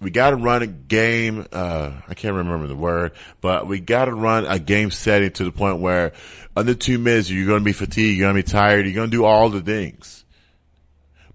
[0.00, 1.46] we got to run a game.
[1.52, 3.12] Uh, I can't remember the word,
[3.42, 6.12] but we got to run a game setting to the point where
[6.56, 9.10] under two minutes you're going to be fatigued, you're going to be tired, you're going
[9.10, 10.24] to do all the things.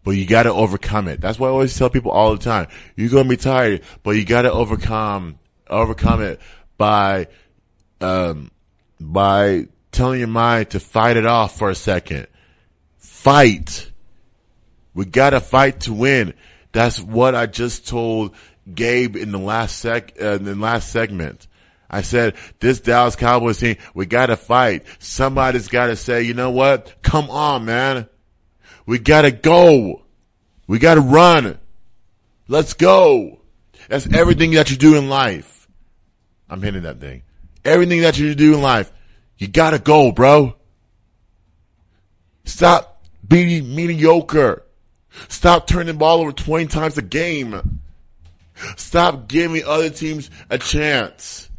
[0.04, 1.22] But you got to overcome it.
[1.22, 2.68] That's why I always tell people all the time.
[2.96, 6.40] You're going to be tired, but you got to overcome overcome it
[6.78, 7.28] by
[8.02, 8.52] um,
[9.00, 12.28] by telling your mind to fight it off for a second.
[12.98, 13.92] Fight.
[14.94, 16.34] We gotta fight to win.
[16.72, 18.36] That's what I just told
[18.74, 21.48] Gabe in the last sec, uh, in the last segment.
[21.90, 24.86] I said, this Dallas Cowboys team, we gotta fight.
[25.00, 27.02] Somebody's gotta say, you know what?
[27.02, 28.08] Come on, man.
[28.86, 30.04] We gotta go.
[30.68, 31.60] We gotta run.
[32.48, 33.40] Let's go.
[33.88, 35.68] That's everything that you do in life.
[36.50, 37.24] I'm hitting that thing.
[37.64, 38.92] Everything that you do in life,
[39.38, 40.56] you gotta go, bro.
[42.46, 44.64] Stop being mediocre.
[45.30, 47.82] Stop turning the ball over 20 times a game.
[48.76, 51.50] Stop giving other teams a chance.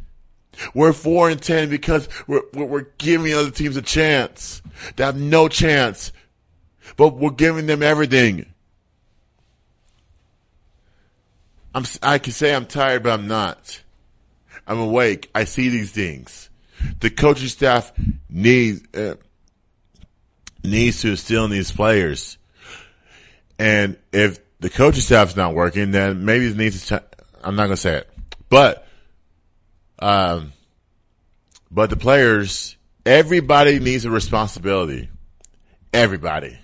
[0.73, 4.61] We're four and ten because we're, we're, giving other teams a chance.
[4.95, 6.11] They have no chance.
[6.95, 8.47] But we're giving them everything.
[11.75, 13.83] I'm, I can say I'm tired, but I'm not.
[14.65, 15.29] I'm awake.
[15.35, 16.46] I see these things.
[16.99, 17.91] The coaching staff
[18.29, 19.15] needs, uh,
[20.63, 22.37] needs to instill in these players.
[23.59, 27.03] And if the coaching staff's not working, then maybe it needs to,
[27.43, 28.09] I'm not to say it,
[28.49, 28.87] but,
[29.99, 30.53] um,
[31.69, 32.75] but the players,
[33.05, 35.09] everybody needs a responsibility.
[35.93, 36.57] Everybody.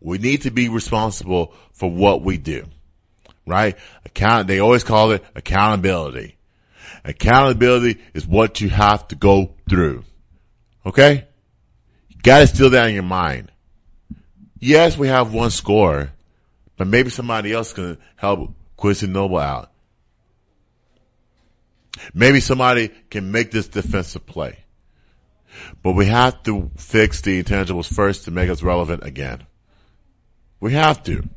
[0.00, 2.66] We need to be responsible for what we do,
[3.46, 3.76] right?
[4.04, 6.37] Account, they always call it accountability.
[7.04, 10.04] Accountability is what you have to go through.
[10.84, 11.26] Okay?
[12.08, 13.50] You gotta steal that in your mind.
[14.58, 16.10] Yes, we have one score,
[16.76, 19.70] but maybe somebody else can help Quincy Noble out.
[22.14, 24.58] Maybe somebody can make this defensive play.
[25.82, 29.44] But we have to fix the intangibles first to make us relevant again.
[30.60, 31.28] We have to.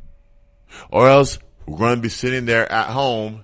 [0.89, 3.43] Or else we're going to be sitting there at home,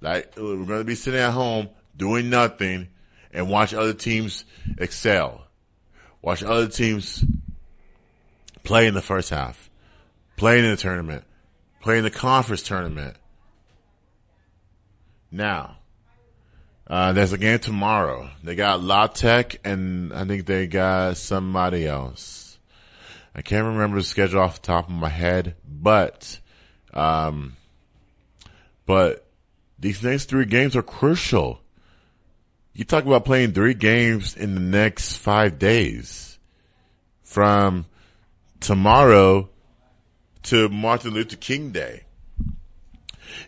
[0.00, 2.88] like, we're going to be sitting at home doing nothing
[3.32, 4.44] and watch other teams
[4.78, 5.46] excel.
[6.22, 7.24] Watch other teams
[8.62, 9.70] play in the first half,
[10.36, 11.24] play in the tournament,
[11.80, 13.16] play in the conference tournament.
[15.30, 15.78] Now,
[16.86, 18.30] uh, there's a game tomorrow.
[18.42, 22.58] They got La Tech and I think they got somebody else.
[23.34, 26.40] I can't remember the schedule off the top of my head, but,
[26.92, 27.56] um,
[28.86, 29.27] but
[29.78, 31.60] these next three games are crucial.
[32.72, 36.38] You talk about playing three games in the next five days
[37.22, 37.86] from
[38.60, 39.48] tomorrow
[40.44, 42.04] to Martin Luther King Day.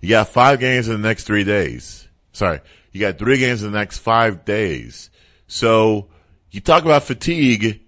[0.00, 2.08] You got five games in the next three days.
[2.32, 2.60] Sorry.
[2.92, 5.10] You got three games in the next five days.
[5.46, 6.08] So
[6.50, 7.80] you talk about fatigue.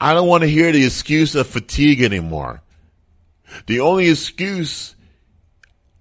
[0.00, 2.62] I don't want to hear the excuse of fatigue anymore.
[3.66, 4.96] The only excuse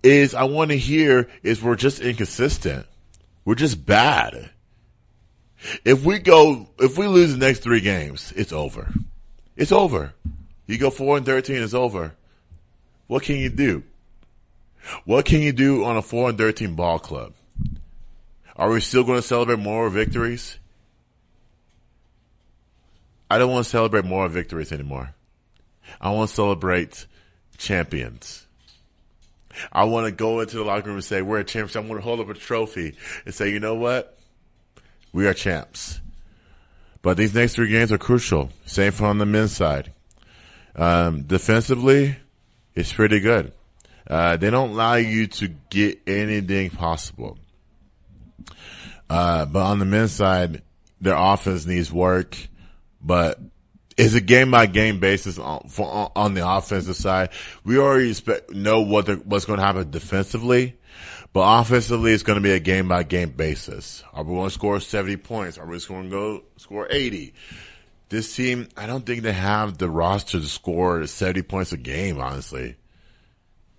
[0.03, 2.85] is I want to hear is we're just inconsistent.
[3.45, 4.49] We're just bad.
[5.85, 8.91] If we go, if we lose the next three games, it's over.
[9.55, 10.13] It's over.
[10.65, 12.13] You go four and thirteen, it's over.
[13.07, 13.83] What can you do?
[15.05, 17.33] What can you do on a four and thirteen ball club?
[18.55, 20.57] Are we still going to celebrate more victories?
[23.29, 25.13] I don't want to celebrate more victories anymore.
[25.99, 27.05] I want to celebrate
[27.57, 28.45] champions.
[29.71, 31.75] I want to go into the locker room and say, we're a champions.
[31.75, 32.95] I want to hold up a trophy
[33.25, 34.17] and say, you know what?
[35.13, 35.99] We are champs.
[37.01, 38.49] But these next three games are crucial.
[38.65, 39.91] Same for on the men's side.
[40.75, 42.15] Um, defensively,
[42.75, 43.51] it's pretty good.
[44.07, 47.37] Uh, they don't allow you to get anything possible.
[49.09, 50.61] Uh, but on the men's side,
[51.01, 52.37] their offense needs work,
[53.01, 53.39] but
[53.97, 57.29] it's a game by game basis on, for, on the offensive side.
[57.63, 58.15] We already
[58.49, 60.77] know what the, what's going to happen defensively,
[61.33, 64.03] but offensively it's going to be a game by game basis.
[64.13, 65.57] Are we going to score 70 points?
[65.57, 67.33] Are we going to go score 80?
[68.09, 72.19] This team, I don't think they have the roster to score 70 points a game,
[72.19, 72.75] honestly.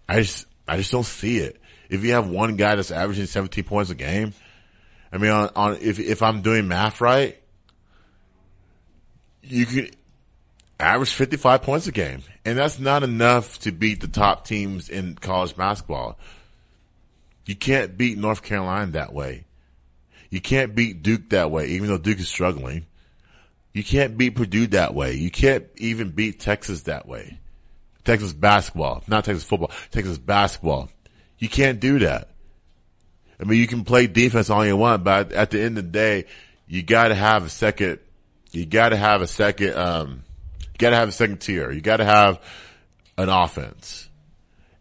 [0.08, 1.60] I just, I just don't see it.
[1.90, 4.32] If you have one guy that's averaging 17 points a game,
[5.12, 7.38] I mean, on, on if if I'm doing math right,
[9.42, 9.94] you could
[10.82, 15.14] average 55 points a game, and that's not enough to beat the top teams in
[15.14, 16.18] college basketball.
[17.46, 19.44] You can't beat North Carolina that way.
[20.30, 22.86] You can't beat Duke that way, even though Duke is struggling.
[23.72, 25.14] You can't beat Purdue that way.
[25.14, 27.38] You can't even beat Texas that way.
[28.04, 30.88] Texas basketball, not Texas football, Texas basketball.
[31.38, 32.28] You can't do that.
[33.40, 35.90] I mean, you can play defense all you want, but at the end of the
[35.90, 36.26] day,
[36.66, 37.98] you gotta have a second,
[38.52, 40.22] you gotta have a second, um,
[40.82, 41.70] you gotta have a second tier.
[41.70, 42.40] You gotta have
[43.16, 44.08] an offense.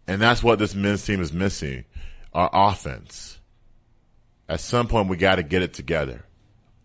[0.08, 1.86] And that's what this men's team is missing,
[2.34, 3.38] our offense.
[4.50, 6.26] At some point, we gotta get it together.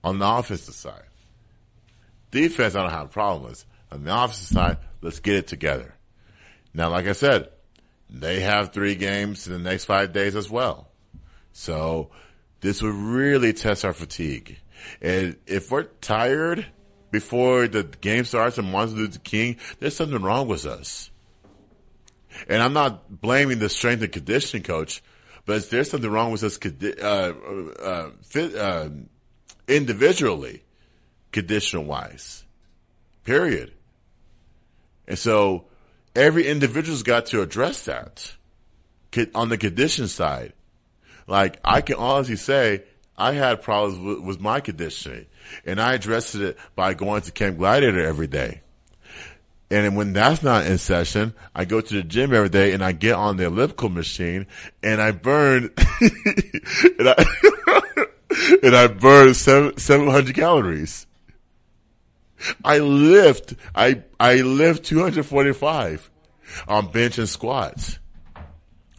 [0.04, 1.06] On the offensive side.
[2.30, 3.64] Defense, I don't have a problem with.
[3.90, 5.94] On the offensive side, let's get it together.
[6.74, 7.48] Now, like I said,
[8.10, 10.90] they have three games in the next five days as well.
[11.54, 12.10] So
[12.60, 14.58] this would really test our fatigue.
[15.00, 16.66] And if we're tired
[17.16, 21.10] before the game starts and Martin Luther King, there's something wrong with us.
[22.46, 25.02] And I'm not blaming the strength and conditioning coach,
[25.46, 26.58] but there's something wrong with us
[27.02, 27.32] uh,
[27.82, 28.90] uh, fit, uh,
[29.66, 30.62] individually,
[31.32, 32.44] conditional wise.
[33.24, 33.72] Period.
[35.08, 35.64] And so
[36.14, 38.34] every individual's got to address that
[39.34, 40.52] on the condition side.
[41.26, 42.82] Like I can honestly say
[43.16, 45.24] I had problems with, with my conditioning
[45.64, 48.62] and I addressed it by going to Camp Gladiator every day.
[49.70, 52.92] And when that's not in session, I go to the gym every day and I
[52.92, 54.46] get on the elliptical machine
[54.82, 55.70] and I burn,
[56.00, 57.24] and I,
[58.62, 61.06] and I burn seven, 700 calories.
[62.64, 66.10] I lift, I, I lift 245
[66.68, 67.98] on bench and squats.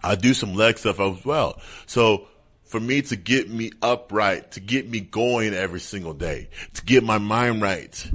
[0.04, 1.62] I do some leg stuff as well.
[1.86, 2.28] So
[2.68, 7.04] for me to get me upright, to get me going every single day, to get
[7.04, 8.12] my mind right,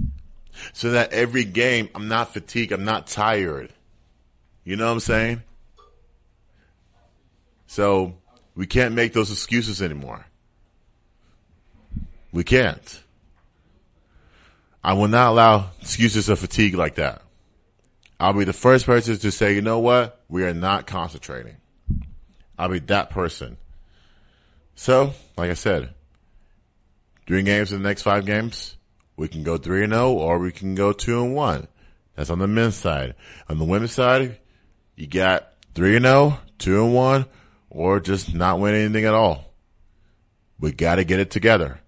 [0.73, 3.73] so that every game I'm not fatigued, I'm not tired.
[4.65, 5.43] You know what I'm saying?
[7.67, 8.15] So
[8.55, 10.27] we can't make those excuses anymore.
[12.33, 13.03] We can't.
[14.85, 17.23] I will not allow excuses of fatigue like that.
[18.21, 20.21] I'll be the first person to say, you know what?
[20.29, 21.57] We are not concentrating.
[22.59, 23.57] I'll be that person.
[24.83, 25.95] So, like I said,
[27.29, 28.77] three games in the next five games,
[29.17, 31.69] we can go three and zero, or we can go two and one.
[32.17, 33.15] That's on the men's side.
[33.49, 34.41] On the women's side,
[34.97, 37.27] you got three and zero, two and one,
[37.71, 39.55] or just not win anything at all.
[40.59, 41.79] We got to get it together.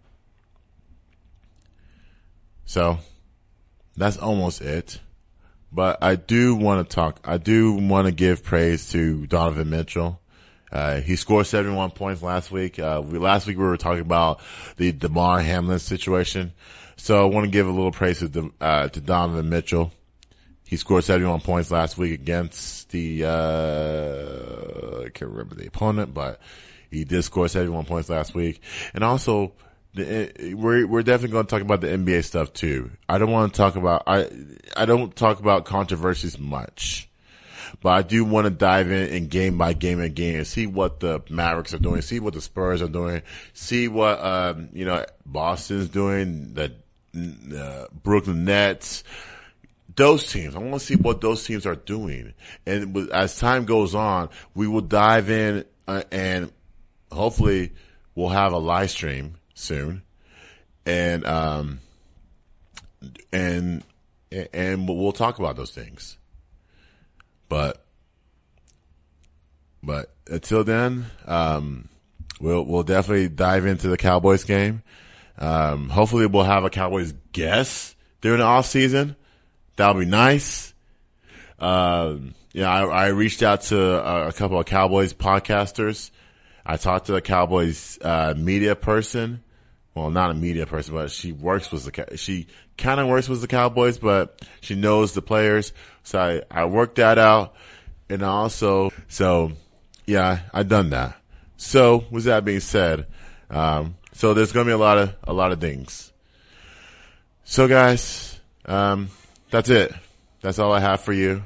[2.64, 2.98] So,
[3.96, 5.00] that's almost it.
[5.72, 7.18] But I do want to talk.
[7.24, 10.20] I do want to give praise to Donovan Mitchell.
[10.74, 12.80] Uh, he scored 71 points last week.
[12.80, 14.40] Uh, we, last week we were talking about
[14.76, 16.52] the Damar Hamlin situation.
[16.96, 19.92] So I want to give a little praise to, uh, to Donovan Mitchell.
[20.66, 26.40] He scored 71 points last week against the, uh, I can't remember the opponent, but
[26.90, 28.60] he did score 71 points last week.
[28.94, 29.52] And also,
[29.94, 32.90] the, we're, we're definitely going to talk about the NBA stuff too.
[33.08, 34.28] I don't want to talk about, I,
[34.76, 37.08] I don't talk about controversies much
[37.84, 40.66] but I do want to dive in and game by game and game and see
[40.66, 43.20] what the Mavericks are doing, see what the Spurs are doing,
[43.52, 46.72] see what um, you know Boston's doing, the
[47.14, 49.04] uh, Brooklyn Nets,
[49.96, 50.56] those teams.
[50.56, 52.32] I want to see what those teams are doing,
[52.64, 56.50] and as time goes on, we will dive in uh, and
[57.12, 57.72] hopefully
[58.14, 60.02] we'll have a live stream soon.
[60.86, 61.80] and um,
[63.30, 63.84] and
[64.32, 66.16] and we'll talk about those things.
[67.54, 67.86] But
[69.80, 71.88] but until then, um,
[72.40, 74.82] we'll we'll definitely dive into the Cowboys game.
[75.38, 79.14] Um, hopefully, we'll have a Cowboys guest during the off season.
[79.76, 80.74] That'll be nice.
[81.60, 86.10] Um, yeah, I, I reached out to a, a couple of Cowboys podcasters.
[86.66, 89.44] I talked to a Cowboys uh, media person.
[89.94, 93.40] Well, not a media person, but she works with the she kind of works with
[93.40, 95.72] the Cowboys, but she knows the players.
[96.04, 97.54] So I I worked that out,
[98.08, 99.52] and also so
[100.06, 101.16] yeah, I done that.
[101.56, 103.06] So with that being said,
[103.50, 106.12] um, so there's gonna be a lot of a lot of things.
[107.42, 109.10] So guys, um,
[109.50, 109.92] that's it.
[110.40, 111.42] That's all I have for you.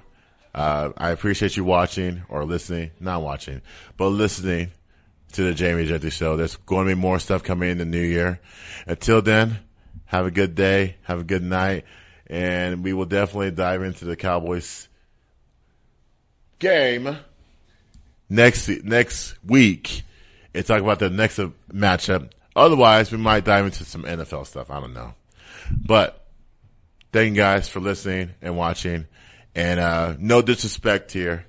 [0.54, 3.62] Uh, I appreciate you watching or listening, not watching,
[3.96, 4.72] but listening
[5.32, 6.36] to the Jamie Jetty Show.
[6.36, 8.40] There's going to be more stuff coming in the new year.
[8.86, 9.58] Until then,
[10.06, 11.84] have a good day, have a good night,
[12.28, 14.88] and we will definitely dive into the Cowboys
[16.58, 17.16] game
[18.28, 20.02] next next week
[20.54, 21.38] and talk about the next
[21.72, 22.30] matchup.
[22.54, 24.70] Otherwise, we might dive into some NFL stuff.
[24.70, 25.14] I don't know,
[25.70, 26.26] but
[27.12, 29.06] thank you guys for listening and watching.
[29.54, 31.46] And uh, no disrespect here,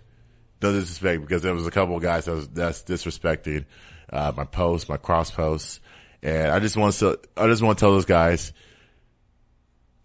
[0.61, 3.65] no disrespect because there was a couple of guys that was, that's disrespecting
[4.11, 5.79] uh, my posts, my cross posts,
[6.21, 8.53] and I just want to I just want to tell those guys,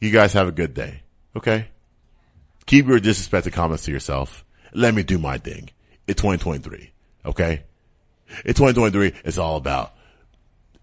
[0.04, 1.02] you guys have a good day,
[1.34, 1.68] okay?
[2.66, 4.44] Keep your disrespected comments to yourself.
[4.72, 5.70] Let me do my thing.
[6.06, 6.92] It's 2023,
[7.26, 7.62] okay?
[8.44, 9.14] It's 2023.
[9.24, 9.94] It's all about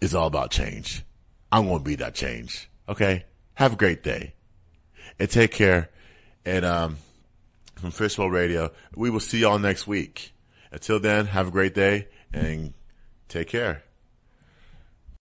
[0.02, 1.04] it's all about change.
[1.52, 3.26] I'm going to be that change, okay?
[3.54, 4.34] Have a great day
[5.20, 5.90] and take care.
[6.44, 6.98] And um,
[7.76, 10.34] from Fishbowl Radio, we will see y'all next week.
[10.72, 12.74] Until then, have a great day and
[13.28, 13.84] take care.